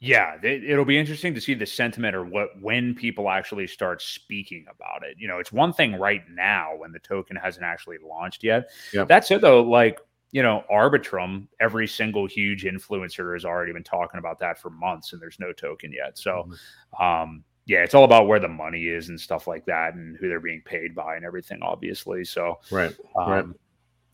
yeah, 0.00 0.36
it, 0.42 0.76
will 0.76 0.86
be 0.86 0.98
interesting 0.98 1.34
to 1.34 1.40
see 1.42 1.52
the 1.52 1.66
sentiment 1.66 2.16
or 2.16 2.24
what 2.24 2.58
when 2.60 2.94
people 2.94 3.28
actually 3.28 3.66
start 3.66 4.00
speaking 4.00 4.64
about 4.74 5.02
it. 5.04 5.16
You 5.18 5.28
know, 5.28 5.38
it's 5.38 5.52
one 5.52 5.74
thing 5.74 5.96
right 5.96 6.22
now 6.30 6.74
when 6.76 6.90
the 6.90 6.98
token 6.98 7.36
hasn't 7.36 7.66
actually 7.66 7.98
launched 8.02 8.42
yet. 8.42 8.70
Yep. 8.94 9.08
That's 9.08 9.30
it 9.30 9.42
though. 9.42 9.62
Like 9.62 10.00
you 10.32 10.42
know, 10.42 10.64
Arbitrum, 10.70 11.48
every 11.60 11.86
single 11.86 12.26
huge 12.26 12.64
influencer 12.64 13.34
has 13.34 13.44
already 13.44 13.72
been 13.72 13.84
talking 13.84 14.18
about 14.18 14.38
that 14.38 14.58
for 14.58 14.70
months, 14.70 15.12
and 15.12 15.20
there's 15.20 15.40
no 15.40 15.52
token 15.52 15.92
yet. 15.92 16.16
So, 16.16 16.48
mm-hmm. 16.48 17.04
um, 17.04 17.44
yeah, 17.66 17.82
it's 17.82 17.94
all 17.94 18.04
about 18.04 18.26
where 18.26 18.38
the 18.38 18.48
money 18.48 18.86
is 18.86 19.08
and 19.08 19.20
stuff 19.20 19.46
like 19.46 19.66
that, 19.66 19.94
and 19.94 20.16
who 20.16 20.28
they're 20.28 20.40
being 20.40 20.62
paid 20.64 20.94
by 20.94 21.16
and 21.16 21.24
everything, 21.24 21.58
obviously. 21.62 22.24
So, 22.24 22.60
right, 22.70 22.94
um, 23.16 23.30
right, 23.30 23.44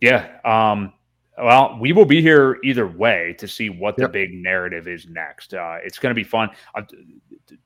yeah. 0.00 0.38
Um, 0.44 0.94
well, 1.38 1.76
we 1.80 1.92
will 1.92 2.04
be 2.04 2.22
here 2.22 2.58
either 2.64 2.86
way 2.86 3.34
to 3.38 3.46
see 3.46 3.68
what 3.68 3.96
the 3.96 4.02
yep. 4.02 4.12
big 4.12 4.32
narrative 4.32 4.88
is 4.88 5.06
next. 5.06 5.52
Uh, 5.52 5.76
it's 5.84 5.98
going 5.98 6.10
to 6.10 6.14
be 6.14 6.24
fun. 6.24 6.48
Uh, 6.74 6.82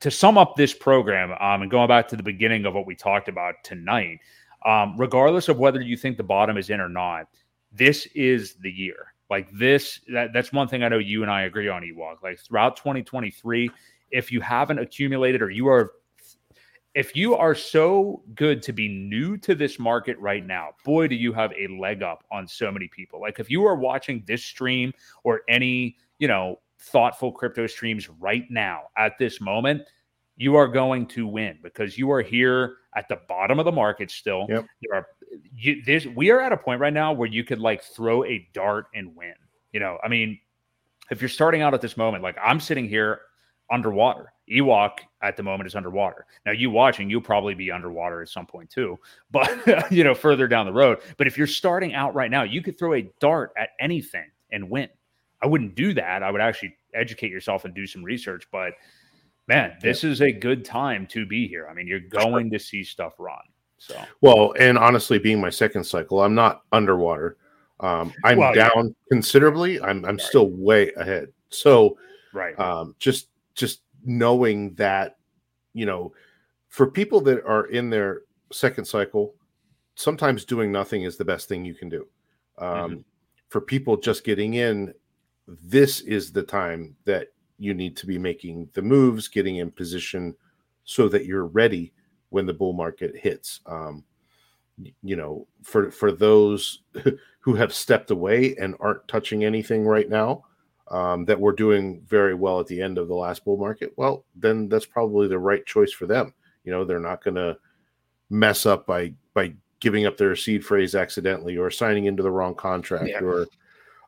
to 0.01 0.11
sum 0.11 0.37
up 0.37 0.57
this 0.57 0.75
program, 0.75 1.33
um, 1.41 1.63
and 1.63 1.71
going 1.71 1.89
back 1.89 2.09
to 2.09 2.17
the 2.17 2.23
beginning 2.23 2.67
of 2.67 2.75
what 2.75 2.87
we 2.87 2.95
talked 2.95 3.29
about 3.29 3.55
tonight, 3.63 4.19
um, 4.67 4.97
regardless 4.99 5.49
of 5.49 5.59
whether 5.59 5.81
you 5.81 5.97
think 5.97 6.17
the 6.17 6.23
bottom 6.23 6.57
is 6.57 6.71
in 6.71 6.81
or 6.81 6.89
not, 6.89 7.27
this 7.73 8.07
is 8.15 8.55
the 8.55 8.71
year. 8.71 9.15
Like 9.31 9.49
this, 9.53 10.01
that, 10.13 10.33
that's 10.33 10.53
one 10.53 10.67
thing 10.67 10.83
I 10.83 10.89
know 10.89 10.99
you 10.99 11.23
and 11.23 11.31
I 11.31 11.43
agree 11.43 11.69
on, 11.69 11.83
Ewok. 11.83 12.23
Like 12.23 12.41
throughout 12.41 12.77
2023, 12.77 13.71
if 14.11 14.33
you 14.33 14.41
haven't 14.41 14.81
accumulated 14.81 15.41
or 15.41 15.51
you 15.51 15.69
are 15.69 15.93
if 16.95 17.15
you 17.15 17.35
are 17.37 17.55
so 17.55 18.23
good 18.35 18.63
to 18.63 18.73
be 18.73 18.89
new 18.89 19.37
to 19.39 19.55
this 19.55 19.79
market 19.79 20.19
right 20.19 20.45
now, 20.45 20.71
boy, 20.85 21.07
do 21.07 21.15
you 21.15 21.33
have 21.33 21.53
a 21.53 21.69
leg 21.79 22.03
up 22.03 22.25
on 22.33 22.49
so 22.49 22.71
many 22.71 22.89
people. 22.89 23.21
Like 23.21 23.39
if 23.39 23.51
you 23.51 23.65
are 23.65 23.77
watching 23.77 24.25
this 24.27 24.45
stream 24.45 24.93
or 25.23 25.43
any, 25.49 25.97
you 26.19 26.27
know, 26.27 26.59
thoughtful 26.81 27.31
crypto 27.31 27.67
streams 27.67 28.09
right 28.09 28.45
now 28.51 28.85
at 28.97 29.19
this 29.19 29.41
moment, 29.41 29.83
you 30.37 30.57
are 30.57 30.67
going 30.67 31.07
to 31.07 31.27
win 31.27 31.59
because 31.63 31.99
you 31.99 32.11
are 32.11 32.23
here 32.23 32.77
at 32.97 33.09
the 33.09 33.21
bottom 33.29 33.59
of 33.59 33.67
the 33.67 33.73
market 33.73 34.11
still. 34.11 34.47
Yep. 34.49 34.67
There 34.83 34.99
are 34.99 35.07
you, 35.55 35.83
there's 35.85 36.09
we 36.09 36.31
are 36.31 36.41
at 36.41 36.53
a 36.53 36.57
point 36.57 36.81
right 36.81 36.93
now 36.93 37.13
where 37.13 37.29
you 37.29 37.45
could 37.45 37.61
like 37.61 37.83
throw 37.83 38.25
a 38.25 38.49
dart 38.53 38.87
and 38.95 39.15
win. 39.15 39.35
You 39.73 39.81
know, 39.81 39.99
I 40.03 40.09
mean, 40.09 40.41
if 41.11 41.21
you're 41.21 41.29
starting 41.29 41.63
out 41.63 41.75
at 41.75 41.81
this 41.81 41.97
moment, 41.97 42.23
like 42.23 42.37
I'm 42.43 42.59
sitting 42.59 42.89
here 42.89 43.21
underwater. 43.71 44.33
Ewok 44.51 44.99
at 45.23 45.37
the 45.37 45.43
moment 45.43 45.67
is 45.67 45.75
underwater. 45.75 46.27
Now, 46.45 46.53
you 46.53 46.71
watching, 46.71 47.09
you'll 47.09 47.21
probably 47.21 47.55
be 47.55 47.71
underwater 47.71 48.23
at 48.23 48.29
some 48.29 48.47
point 48.47 48.71
too, 48.71 48.99
but 49.31 49.91
you 49.93 50.05
know, 50.05 50.15
further 50.15 50.49
down 50.49 50.67
the 50.67 50.73
road. 50.73 50.99
But 51.17 51.27
if 51.27 51.39
you're 51.39 51.47
starting 51.47 51.95
out 51.95 52.15
right 52.15 52.31
now, 52.31 52.43
you 52.43 52.63
could 52.63 52.79
throw 52.79 52.95
a 52.95 53.11
dart 53.21 53.53
at 53.57 53.71
anything 53.79 54.31
and 54.51 54.69
win. 54.69 54.89
I 55.43 55.47
wouldn't 55.47 55.75
do 55.75 55.95
that. 55.95 56.23
I 56.23 56.31
would 56.31 56.41
actually 56.41 56.77
educate 56.95 57.31
yourself 57.31 57.65
and 57.65 57.75
do 57.75 57.87
some 57.87 58.03
research. 58.03 58.47
But 58.51 58.73
man, 59.47 59.77
this 59.81 60.05
is 60.05 60.21
a 60.21 60.33
good 60.33 60.65
time 60.65 61.07
to 61.09 61.25
be 61.27 61.49
here. 61.49 61.69
I 61.71 61.75
mean, 61.75 61.87
you're 61.87 62.01
going 62.01 62.51
to 62.51 62.59
see 62.59 62.85
stuff 62.85 63.15
run. 63.19 63.39
So 63.79 63.99
well, 64.21 64.53
and 64.59 64.77
honestly, 64.77 65.19
being 65.19 65.41
my 65.41 65.49
second 65.49 65.85
cycle, 65.85 66.23
I'm 66.23 66.35
not 66.35 66.63
underwater. 66.71 67.39
Um, 67.81 68.13
I'm 68.25 68.39
well, 68.39 68.53
down 68.53 68.71
yeah. 68.77 68.93
considerably. 69.11 69.81
I'm 69.81 70.05
I'm 70.05 70.17
right. 70.17 70.21
still 70.21 70.51
way 70.51 70.93
ahead. 70.97 71.29
So 71.49 71.97
right, 72.35 72.59
um, 72.61 72.95
just 72.99 73.29
just 73.55 73.81
knowing 74.05 74.75
that 74.75 75.17
you 75.73 75.87
know 75.87 76.13
for 76.69 76.91
people 76.91 77.21
that 77.21 77.45
are 77.45 77.67
in 77.67 77.91
their 77.91 78.23
second 78.53 78.85
cycle 78.85 79.35
sometimes 79.95 80.45
doing 80.45 80.73
nothing 80.73 81.03
is 81.03 81.17
the 81.17 81.25
best 81.25 81.49
thing 81.49 81.65
you 81.65 81.75
can 81.75 81.89
do 81.89 82.07
um, 82.59 82.69
mm-hmm. 82.69 83.01
for 83.49 83.61
people 83.61 83.97
just 83.97 84.25
getting 84.25 84.55
in 84.55 84.93
this 85.47 86.01
is 86.03 86.33
the 86.33 86.43
time 86.43 86.97
that 87.05 87.29
you 87.59 87.75
need 87.75 87.97
to 87.97 88.07
be 88.07 88.19
making 88.19 88.69
the 88.73 88.83
moves 88.83 89.29
getting 89.29 89.57
in 89.57 89.71
position 89.71 90.35
so 90.85 91.09
that 91.09 91.27
you're 91.27 91.47
ready 91.47 91.93
when 92.31 92.47
the 92.47 92.55
bull 92.55 92.73
market 92.73 93.17
hits 93.17 93.61
um, 93.67 94.05
you 95.03 95.17
know 95.17 95.47
for 95.63 95.91
for 95.91 96.13
those 96.13 96.83
who 97.41 97.55
have 97.55 97.73
stepped 97.73 98.11
away 98.11 98.55
and 98.57 98.75
aren't 98.81 99.07
touching 99.09 99.45
anything 99.45 99.85
right 99.85 100.09
now 100.09 100.45
um, 100.91 101.25
that 101.25 101.39
were 101.39 101.53
doing 101.53 102.03
very 102.07 102.35
well 102.35 102.61
at 102.61 102.67
the 102.67 102.81
end 102.81 102.99
of 102.99 103.09
the 103.09 103.15
last 103.15 103.45
bull 103.45 103.57
market, 103.57 103.93
well, 103.97 104.25
then 104.35 104.69
that's 104.69 104.87
probably 104.87 105.29
the 105.29 105.39
right 105.39 105.65
choice 105.65 105.93
for 105.93 106.07
them. 106.07 106.35
You 106.65 106.73
know, 106.73 106.85
they're 106.85 106.99
not 106.99 107.23
going 107.23 107.37
to 107.37 107.57
mess 108.29 108.67
up 108.67 108.87
by 108.87 109.13
by 109.35 109.55
giving 109.81 110.07
up 110.07 110.17
their 110.17 110.37
seed 110.37 110.65
phrase 110.65 110.95
accidentally 110.95 111.57
or 111.57 111.71
signing 111.71 112.05
into 112.05 112.23
the 112.23 112.31
wrong 112.31 112.55
contract 112.55 113.09
yeah. 113.09 113.21
or 113.21 113.47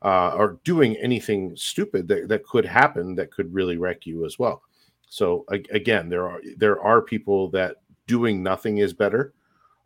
uh, 0.02 0.34
or 0.36 0.58
doing 0.64 0.96
anything 0.96 1.54
stupid 1.56 2.08
that, 2.08 2.28
that 2.28 2.44
could 2.44 2.64
happen 2.64 3.14
that 3.14 3.30
could 3.30 3.52
really 3.54 3.76
wreck 3.76 4.04
you 4.06 4.24
as 4.24 4.38
well. 4.38 4.62
So 5.08 5.44
again, 5.48 6.08
there 6.08 6.28
are 6.28 6.40
there 6.56 6.80
are 6.80 7.02
people 7.02 7.48
that 7.50 7.76
doing 8.06 8.42
nothing 8.42 8.78
is 8.78 8.92
better. 8.92 9.34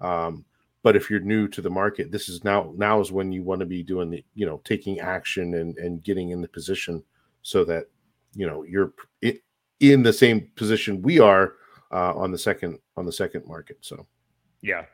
Um, 0.01 0.45
but 0.87 0.95
if 0.95 1.11
you're 1.11 1.19
new 1.19 1.49
to 1.49 1.61
the 1.61 1.69
market 1.69 2.13
this 2.13 2.29
is 2.29 2.45
now 2.45 2.73
now 2.77 3.01
is 3.01 3.11
when 3.11 3.33
you 3.33 3.43
want 3.43 3.59
to 3.59 3.67
be 3.67 3.83
doing 3.83 4.09
the 4.09 4.25
you 4.37 4.47
know 4.47 4.61
taking 4.63 5.01
action 5.01 5.55
and 5.55 5.77
and 5.79 6.05
getting 6.05 6.31
in 6.31 6.41
the 6.41 6.47
position 6.47 7.03
so 7.43 7.65
that 7.65 7.87
you 8.35 8.47
know 8.47 8.63
you're 8.63 8.93
in 9.81 10.05
the 10.05 10.13
same 10.13 10.49
position 10.55 11.03
we 11.03 11.19
are 11.19 11.55
uh, 11.91 12.15
on 12.15 12.31
the 12.31 12.39
second 12.39 12.79
on 12.97 13.05
the 13.05 13.11
second 13.11 13.45
market 13.49 13.79
so. 13.81 14.07
Yeah 14.63 14.85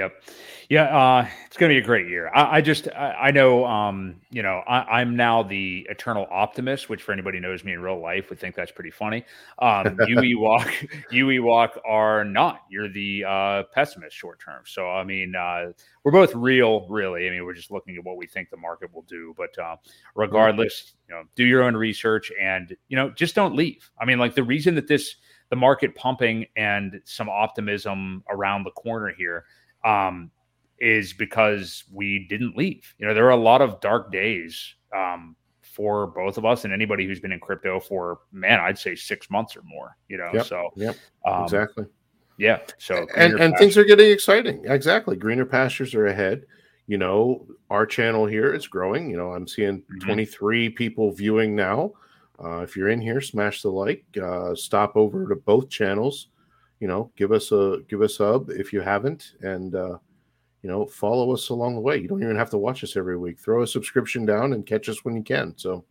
Yep. 0.00 0.22
Yeah. 0.70 0.84
Uh, 0.84 1.28
it's 1.44 1.58
going 1.58 1.68
to 1.68 1.74
be 1.74 1.78
a 1.78 1.84
great 1.84 2.08
year. 2.08 2.30
I, 2.34 2.56
I 2.56 2.60
just, 2.62 2.88
I, 2.88 3.12
I, 3.12 3.30
know, 3.32 3.66
um, 3.66 4.14
you 4.30 4.42
know, 4.42 4.62
I, 4.66 5.02
am 5.02 5.14
now 5.14 5.42
the 5.42 5.86
eternal 5.90 6.26
optimist, 6.30 6.88
which 6.88 7.02
for 7.02 7.12
anybody 7.12 7.38
knows 7.38 7.64
me 7.64 7.74
in 7.74 7.82
real 7.82 8.00
life 8.00 8.30
would 8.30 8.38
think 8.38 8.54
that's 8.54 8.72
pretty 8.72 8.92
funny. 8.92 9.26
Um, 9.58 9.98
you 10.06 10.16
Ewok, 10.16 10.88
you 11.10 11.26
Ewok 11.26 11.70
are 11.86 12.24
not. 12.24 12.62
You're 12.70 12.88
the 12.88 13.24
uh, 13.24 13.62
pessimist 13.74 14.16
short 14.16 14.40
term. 14.40 14.62
So, 14.64 14.88
I 14.88 15.04
mean, 15.04 15.34
uh, 15.36 15.72
we're 16.02 16.12
both 16.12 16.34
real, 16.34 16.88
really. 16.88 17.26
I 17.26 17.30
mean, 17.30 17.44
we're 17.44 17.52
just 17.52 17.70
looking 17.70 17.96
at 17.96 18.04
what 18.04 18.16
we 18.16 18.26
think 18.26 18.48
the 18.48 18.56
market 18.56 18.94
will 18.94 19.02
do. 19.02 19.34
But 19.36 19.58
uh, 19.62 19.76
regardless, 20.14 20.94
you 21.10 21.14
know, 21.14 21.24
do 21.34 21.44
your 21.44 21.62
own 21.62 21.76
research 21.76 22.32
and, 22.40 22.74
you 22.88 22.96
know, 22.96 23.10
just 23.10 23.34
don't 23.34 23.54
leave. 23.54 23.90
I 24.00 24.06
mean, 24.06 24.18
like 24.18 24.34
the 24.34 24.44
reason 24.44 24.76
that 24.76 24.88
this, 24.88 25.16
the 25.50 25.56
market 25.56 25.96
pumping 25.96 26.46
and 26.56 27.02
some 27.04 27.28
optimism 27.28 28.22
around 28.30 28.62
the 28.62 28.70
corner 28.70 29.12
here 29.12 29.44
um, 29.84 30.30
is 30.78 31.12
because 31.12 31.84
we 31.92 32.26
didn't 32.28 32.56
leave. 32.56 32.94
You 32.98 33.06
know, 33.06 33.14
there 33.14 33.26
are 33.26 33.30
a 33.30 33.36
lot 33.36 33.62
of 33.62 33.80
dark 33.80 34.10
days 34.10 34.74
um, 34.96 35.36
for 35.62 36.08
both 36.08 36.38
of 36.38 36.44
us 36.44 36.64
and 36.64 36.72
anybody 36.72 37.06
who's 37.06 37.20
been 37.20 37.32
in 37.32 37.40
crypto 37.40 37.80
for 37.80 38.20
man, 38.32 38.60
I'd 38.60 38.78
say 38.78 38.94
six 38.94 39.30
months 39.30 39.56
or 39.56 39.62
more. 39.62 39.96
You 40.08 40.18
know, 40.18 40.30
yep, 40.32 40.46
so 40.46 40.70
yep, 40.74 40.96
um, 41.24 41.44
exactly. 41.44 41.86
Yeah. 42.38 42.60
So 42.78 43.06
and 43.16 43.38
and 43.38 43.56
things 43.58 43.76
are 43.76 43.84
getting 43.84 44.10
exciting. 44.10 44.64
Exactly, 44.64 45.16
greener 45.16 45.44
pastures 45.44 45.94
are 45.94 46.06
ahead. 46.06 46.44
You 46.86 46.98
know, 46.98 47.46
our 47.68 47.86
channel 47.86 48.26
here 48.26 48.52
is 48.52 48.66
growing. 48.66 49.10
You 49.10 49.16
know, 49.16 49.32
I'm 49.32 49.46
seeing 49.46 49.82
mm-hmm. 49.82 49.98
23 49.98 50.70
people 50.70 51.12
viewing 51.12 51.54
now. 51.54 51.92
Uh, 52.42 52.62
if 52.62 52.76
you're 52.76 52.88
in 52.88 53.00
here, 53.00 53.20
smash 53.20 53.62
the 53.62 53.70
like. 53.70 54.04
Uh, 54.20 54.54
stop 54.54 54.96
over 54.96 55.28
to 55.28 55.36
both 55.36 55.68
channels 55.68 56.28
you 56.80 56.88
know, 56.88 57.10
give 57.16 57.30
us 57.32 57.52
a 57.52 57.78
give 57.88 58.02
us 58.02 58.12
a 58.14 58.16
sub 58.16 58.50
if 58.50 58.72
you 58.72 58.80
haven't, 58.80 59.34
and 59.42 59.74
uh, 59.74 59.98
you 60.62 60.68
know, 60.68 60.86
follow 60.86 61.32
us 61.32 61.48
along 61.50 61.74
the 61.74 61.80
way. 61.80 61.96
You 61.98 62.08
don't 62.08 62.22
even 62.22 62.36
have 62.36 62.50
to 62.50 62.58
watch 62.58 62.82
us 62.84 62.96
every 62.96 63.16
week. 63.16 63.38
Throw 63.38 63.62
a 63.62 63.66
subscription 63.66 64.26
down 64.26 64.52
and 64.52 64.66
catch 64.66 64.88
us 64.88 65.04
when 65.04 65.14
you 65.16 65.22
can. 65.22 65.54
So, 65.56 65.84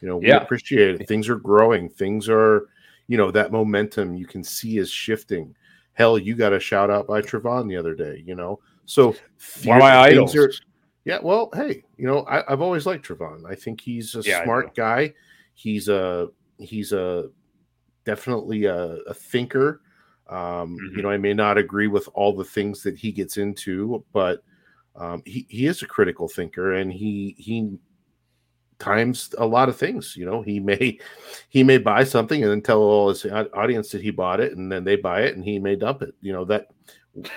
you 0.00 0.08
know, 0.08 0.18
we 0.18 0.28
Yeah. 0.28 0.36
appreciate 0.36 1.00
it. 1.00 1.08
Things 1.08 1.28
are 1.28 1.36
growing. 1.36 1.88
Things 1.88 2.28
are, 2.28 2.68
you 3.08 3.16
know, 3.16 3.30
that 3.32 3.50
momentum 3.50 4.14
you 4.14 4.26
can 4.26 4.44
see 4.44 4.78
is 4.78 4.90
shifting. 4.90 5.54
Hell, 5.94 6.18
you 6.18 6.36
got 6.36 6.52
a 6.52 6.60
shout 6.60 6.90
out 6.90 7.06
by 7.08 7.20
Trevon 7.20 7.68
the 7.68 7.76
other 7.76 7.94
day, 7.94 8.22
you 8.24 8.34
know. 8.34 8.60
So 8.84 9.16
One 9.64 9.78
of 9.78 9.80
my 9.80 9.96
idols. 9.96 10.36
are- 10.36 10.52
yeah, 11.04 11.18
well, 11.22 11.50
hey, 11.54 11.82
you 11.96 12.06
know, 12.06 12.20
I, 12.24 12.52
I've 12.52 12.60
always 12.60 12.84
liked 12.84 13.06
Trevon. 13.08 13.48
I 13.48 13.54
think 13.54 13.80
he's 13.80 14.14
a 14.16 14.22
Yeah, 14.22 14.42
smart 14.44 14.74
guy. 14.74 15.14
He's 15.54 15.88
a 15.88 16.28
he's 16.58 16.92
a 16.92 17.28
definitely 18.04 18.64
a, 18.66 18.98
a 19.06 19.14
thinker. 19.14 19.80
Um, 20.28 20.76
Mhm. 20.78 20.96
You 20.96 21.02
know, 21.02 21.10
I 21.10 21.18
may 21.18 21.34
not 21.34 21.58
agree 21.58 21.86
with 21.88 22.08
all 22.14 22.34
the 22.34 22.44
things 22.44 22.82
that 22.82 22.96
he 22.96 23.12
gets 23.12 23.36
into, 23.36 24.04
but 24.12 24.42
um, 24.96 25.22
he 25.26 25.46
he 25.48 25.66
is 25.66 25.82
a 25.82 25.86
critical 25.86 26.28
thinker, 26.28 26.74
and 26.74 26.92
he 26.92 27.34
he 27.38 27.78
times 28.78 29.34
a 29.38 29.46
lot 29.46 29.68
of 29.68 29.76
things. 29.76 30.16
You 30.16 30.26
know, 30.26 30.42
he 30.42 30.60
may 30.72 30.98
he 31.48 31.62
may 31.62 31.78
buy 31.78 32.04
something 32.04 32.42
and 32.42 32.50
then 32.50 32.62
tell 32.62 32.80
all 32.82 33.08
his 33.08 33.24
audience 33.26 33.90
that 33.90 34.02
he 34.02 34.10
bought 34.10 34.40
it, 34.40 34.56
and 34.56 34.70
then 34.70 34.84
they 34.84 34.96
buy 34.96 35.22
it, 35.22 35.36
and 35.36 35.44
he 35.44 35.58
may 35.58 35.76
dump 35.76 36.02
it. 36.02 36.14
You 36.20 36.32
know 36.32 36.44
that 36.46 36.68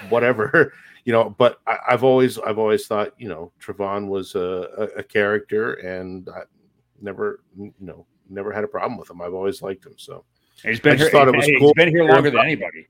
whatever. 0.09 0.73
You 1.05 1.13
know, 1.13 1.29
but 1.39 1.59
I, 1.65 1.77
I've 1.91 2.03
always 2.03 2.37
I've 2.39 2.59
always 2.59 2.85
thought 2.85 3.13
you 3.17 3.29
know 3.29 3.51
Trevon 3.59 4.09
was 4.09 4.35
a, 4.35 4.67
a, 4.77 4.99
a 4.99 5.03
character, 5.03 5.73
and 5.75 6.27
I 6.29 6.41
never 7.01 7.39
you 7.57 7.73
know 7.79 8.05
never 8.29 8.51
had 8.51 8.65
a 8.65 8.67
problem 8.67 8.99
with 8.99 9.09
him. 9.09 9.21
I've 9.21 9.33
always 9.33 9.61
liked 9.63 9.85
him. 9.85 9.95
So 9.97 10.25
He's 10.64 10.80
been 10.80 10.93
I 10.93 10.97
here. 10.97 11.10
thought 11.10 11.28
it 11.28 11.36
was 11.36 11.45
hey, 11.45 11.57
cool. 11.60 11.68
He's 11.76 11.86
been 11.86 11.89
here 11.89 12.03
longer 12.05 12.30
than 12.32 12.41
anybody. 12.41 12.88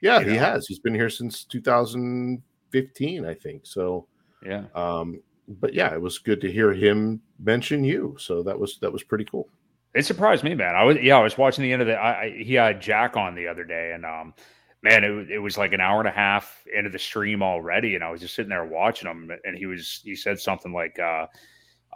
yeah, 0.00 0.20
You 0.20 0.30
he 0.30 0.34
know. 0.36 0.40
has. 0.40 0.66
He's 0.66 0.78
been 0.78 0.94
here 0.94 1.10
since 1.10 1.44
2015, 1.44 3.24
I 3.26 3.34
think. 3.34 3.66
So 3.66 4.06
Yeah. 4.44 4.64
um 4.74 5.20
but 5.60 5.72
yeah 5.72 5.92
it 5.94 6.00
was 6.00 6.18
good 6.18 6.42
to 6.42 6.52
hear 6.52 6.74
him 6.74 7.22
mention 7.40 7.82
you 7.82 8.14
so 8.18 8.42
that 8.42 8.58
was 8.58 8.78
that 8.82 8.92
was 8.92 9.02
pretty 9.02 9.24
cool 9.24 9.48
It 9.94 10.04
surprised 10.04 10.44
me, 10.44 10.54
man. 10.54 10.74
I 10.76 10.84
was 10.84 10.98
yeah, 11.00 11.16
I 11.16 11.22
was 11.22 11.38
watching 11.38 11.62
the 11.64 11.72
end 11.72 11.80
of 11.82 11.88
the. 11.88 11.94
I, 11.94 12.22
I 12.24 12.30
he 12.42 12.54
had 12.54 12.80
Jack 12.82 13.16
on 13.16 13.34
the 13.34 13.48
other 13.48 13.64
day, 13.64 13.92
and 13.94 14.04
um, 14.04 14.34
man, 14.82 15.02
it, 15.02 15.08
was- 15.08 15.26
it 15.30 15.38
was 15.38 15.56
like 15.56 15.72
an 15.72 15.80
hour 15.80 15.98
and 16.00 16.08
a 16.08 16.12
half 16.12 16.62
into 16.76 16.90
the 16.90 16.98
stream 16.98 17.42
already, 17.42 17.94
and 17.94 18.04
I 18.04 18.10
was 18.10 18.20
just 18.20 18.34
sitting 18.34 18.50
there 18.50 18.66
watching 18.66 19.08
him, 19.10 19.30
and 19.44 19.56
he 19.56 19.64
was 19.66 20.02
he 20.04 20.14
said 20.14 20.38
something 20.38 20.72
like, 20.74 20.98
uh, 20.98 21.26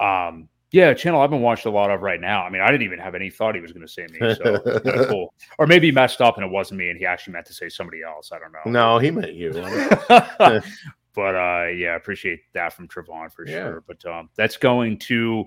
um, 0.03 0.49
yeah, 0.73 0.93
channel 0.95 1.21
I've 1.21 1.31
been 1.31 1.43
watching 1.43 1.71
a 1.71 1.75
lot 1.75 1.91
of 1.91 2.01
right 2.03 2.21
now. 2.21 2.43
I 2.43 2.51
mean, 2.51 2.63
I 2.63 2.67
didn't 2.69 2.83
even 2.83 2.99
have 2.99 3.15
any 3.15 3.31
thought 3.31 3.55
he 3.55 3.61
was 3.61 3.73
going 3.73 3.87
to 3.87 3.93
say 3.93 4.07
me, 4.11 4.35
so 4.35 4.59
cool. 5.09 5.33
Or 5.59 5.67
maybe 5.67 5.87
he 5.89 5.93
messed 5.93 6.21
up 6.21 6.37
and 6.37 6.45
it 6.45 6.51
wasn't 6.51 6.79
me, 6.79 6.89
and 6.89 6.99
he 6.99 7.07
actually 7.07 7.35
meant 7.35 7.47
to 7.47 7.55
say 7.55 7.69
somebody 7.69 8.03
else. 8.03 8.33
I 8.33 8.39
don't 8.39 8.53
know. 8.53 8.71
no 8.71 8.99
he 8.99 9.11
meant 9.11 9.35
you 9.35 9.53
but 11.15 11.35
uh 11.35 11.67
yeah, 11.69 11.91
I 11.91 11.97
appreciate 11.97 12.41
that 12.55 12.73
from 12.73 12.89
Trevon 12.89 13.31
for 13.31 13.47
Yeah. 13.47 13.65
sure. 13.65 13.85
But 13.87 14.05
um 14.07 14.31
that's 14.35 14.57
going 14.57 14.99
to 15.01 15.45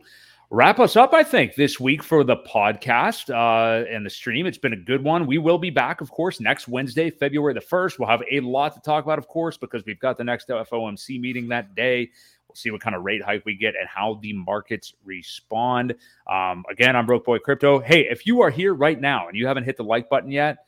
wrap 0.51 0.79
us 0.79 0.95
up, 0.95 1.11
I 1.11 1.23
think, 1.23 1.55
this 1.55 1.79
week 1.79 2.03
for 2.03 2.23
the 2.23 2.37
podcast 2.37 3.31
uh 3.33 3.83
and 3.89 4.05
the 4.05 4.09
stream. 4.11 4.45
It's 4.45 4.59
been 4.59 4.73
a 4.73 4.77
good 4.77 5.03
one. 5.03 5.25
We 5.25 5.39
will 5.39 5.57
be 5.57 5.71
back, 5.71 6.01
of 6.01 6.11
course, 6.11 6.39
next 6.39 6.67
Wednesday, 6.67 7.09
February 7.09 7.55
the 7.55 7.61
1st. 7.61 7.97
We'll 7.97 8.09
have 8.09 8.21
a 8.31 8.41
lot 8.41 8.75
to 8.75 8.79
talk 8.81 9.03
about, 9.03 9.17
of 9.17 9.27
course, 9.27 9.57
because 9.57 9.83
we've 9.85 9.99
got 9.99 10.19
the 10.19 10.23
next 10.23 10.47
FOMC 10.49 11.19
meeting 11.19 11.47
that 11.47 11.73
day. 11.73 12.11
We'll 12.55 12.61
see 12.61 12.71
what 12.71 12.79
kind 12.79 12.95
of 12.95 13.03
rate 13.03 13.21
hike 13.21 13.43
we 13.45 13.53
get 13.57 13.75
and 13.77 13.85
how 13.85 14.17
the 14.21 14.31
markets 14.31 14.93
respond. 15.03 15.93
Um, 16.31 16.63
again, 16.69 16.95
I'm 16.95 17.05
Broke 17.05 17.25
Boy 17.25 17.37
Crypto. 17.37 17.79
Hey, 17.81 18.07
if 18.09 18.25
you 18.25 18.39
are 18.39 18.49
here 18.49 18.73
right 18.73 18.97
now 18.99 19.27
and 19.27 19.35
you 19.37 19.45
haven't 19.45 19.65
hit 19.65 19.75
the 19.75 19.83
like 19.83 20.07
button 20.07 20.31
yet, 20.31 20.59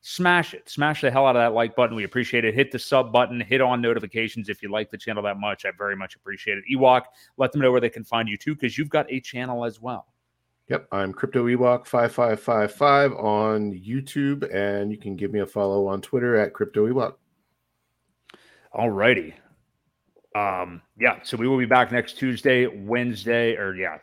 smash 0.00 0.54
it. 0.54 0.70
Smash 0.70 1.02
the 1.02 1.10
hell 1.10 1.26
out 1.26 1.36
of 1.36 1.42
that 1.42 1.52
like 1.52 1.76
button. 1.76 1.96
We 1.96 2.04
appreciate 2.04 2.46
it. 2.46 2.54
Hit 2.54 2.72
the 2.72 2.78
sub 2.78 3.12
button. 3.12 3.42
Hit 3.42 3.60
on 3.60 3.82
notifications 3.82 4.48
if 4.48 4.62
you 4.62 4.70
like 4.70 4.90
the 4.90 4.96
channel 4.96 5.22
that 5.24 5.38
much. 5.38 5.66
I 5.66 5.70
very 5.76 5.96
much 5.96 6.16
appreciate 6.16 6.56
it. 6.56 6.64
Ewok, 6.72 7.02
let 7.36 7.52
them 7.52 7.60
know 7.60 7.70
where 7.70 7.80
they 7.82 7.90
can 7.90 8.04
find 8.04 8.26
you 8.26 8.38
too, 8.38 8.54
because 8.54 8.78
you've 8.78 8.88
got 8.88 9.04
a 9.12 9.20
channel 9.20 9.66
as 9.66 9.82
well. 9.82 10.06
yep 10.70 10.88
i'm 10.92 11.12
crypto 11.12 11.44
ewok 11.46 11.84
5555 11.84 13.12
on 13.12 13.70
youtube 13.74 14.48
and 14.54 14.90
you 14.90 14.96
can 14.96 15.14
give 15.14 15.30
me 15.30 15.40
a 15.40 15.46
follow 15.46 15.86
on 15.86 16.00
twitter 16.00 16.36
at 16.36 16.54
crypto 16.54 16.88
ewok 16.88 17.16
All 18.72 18.88
righty. 18.90 19.34
Um, 20.34 20.82
yeah, 20.98 21.20
so 21.22 21.36
we 21.36 21.46
will 21.46 21.58
be 21.58 21.66
back 21.66 21.92
next 21.92 22.18
Tuesday, 22.18 22.66
Wednesday, 22.66 23.56
or 23.56 23.74
yeah, 23.74 23.98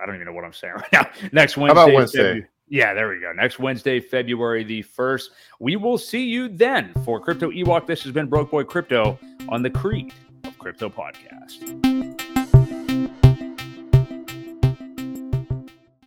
I 0.00 0.06
don't 0.06 0.16
even 0.16 0.26
know 0.26 0.32
what 0.32 0.44
I'm 0.44 0.52
saying 0.52 0.74
right 0.76 0.92
now. 0.92 1.08
Next 1.32 1.56
Wednesday. 1.56 1.72
about 1.72 1.92
Wednesday? 1.92 2.40
Febu- 2.40 2.46
yeah, 2.68 2.94
there 2.94 3.08
we 3.08 3.20
go. 3.20 3.32
Next 3.32 3.60
Wednesday, 3.60 4.00
February 4.00 4.64
the 4.64 4.82
1st. 4.82 5.28
We 5.60 5.76
will 5.76 5.98
see 5.98 6.24
you 6.24 6.48
then 6.48 6.92
for 7.04 7.20
Crypto 7.20 7.50
Ewok. 7.50 7.86
This 7.86 8.02
has 8.02 8.12
been 8.12 8.26
Broke 8.26 8.50
Boy 8.50 8.64
Crypto 8.64 9.18
on 9.48 9.62
the 9.62 9.70
Creed 9.70 10.12
of 10.42 10.58
Crypto 10.58 10.88
Podcast. 10.88 11.95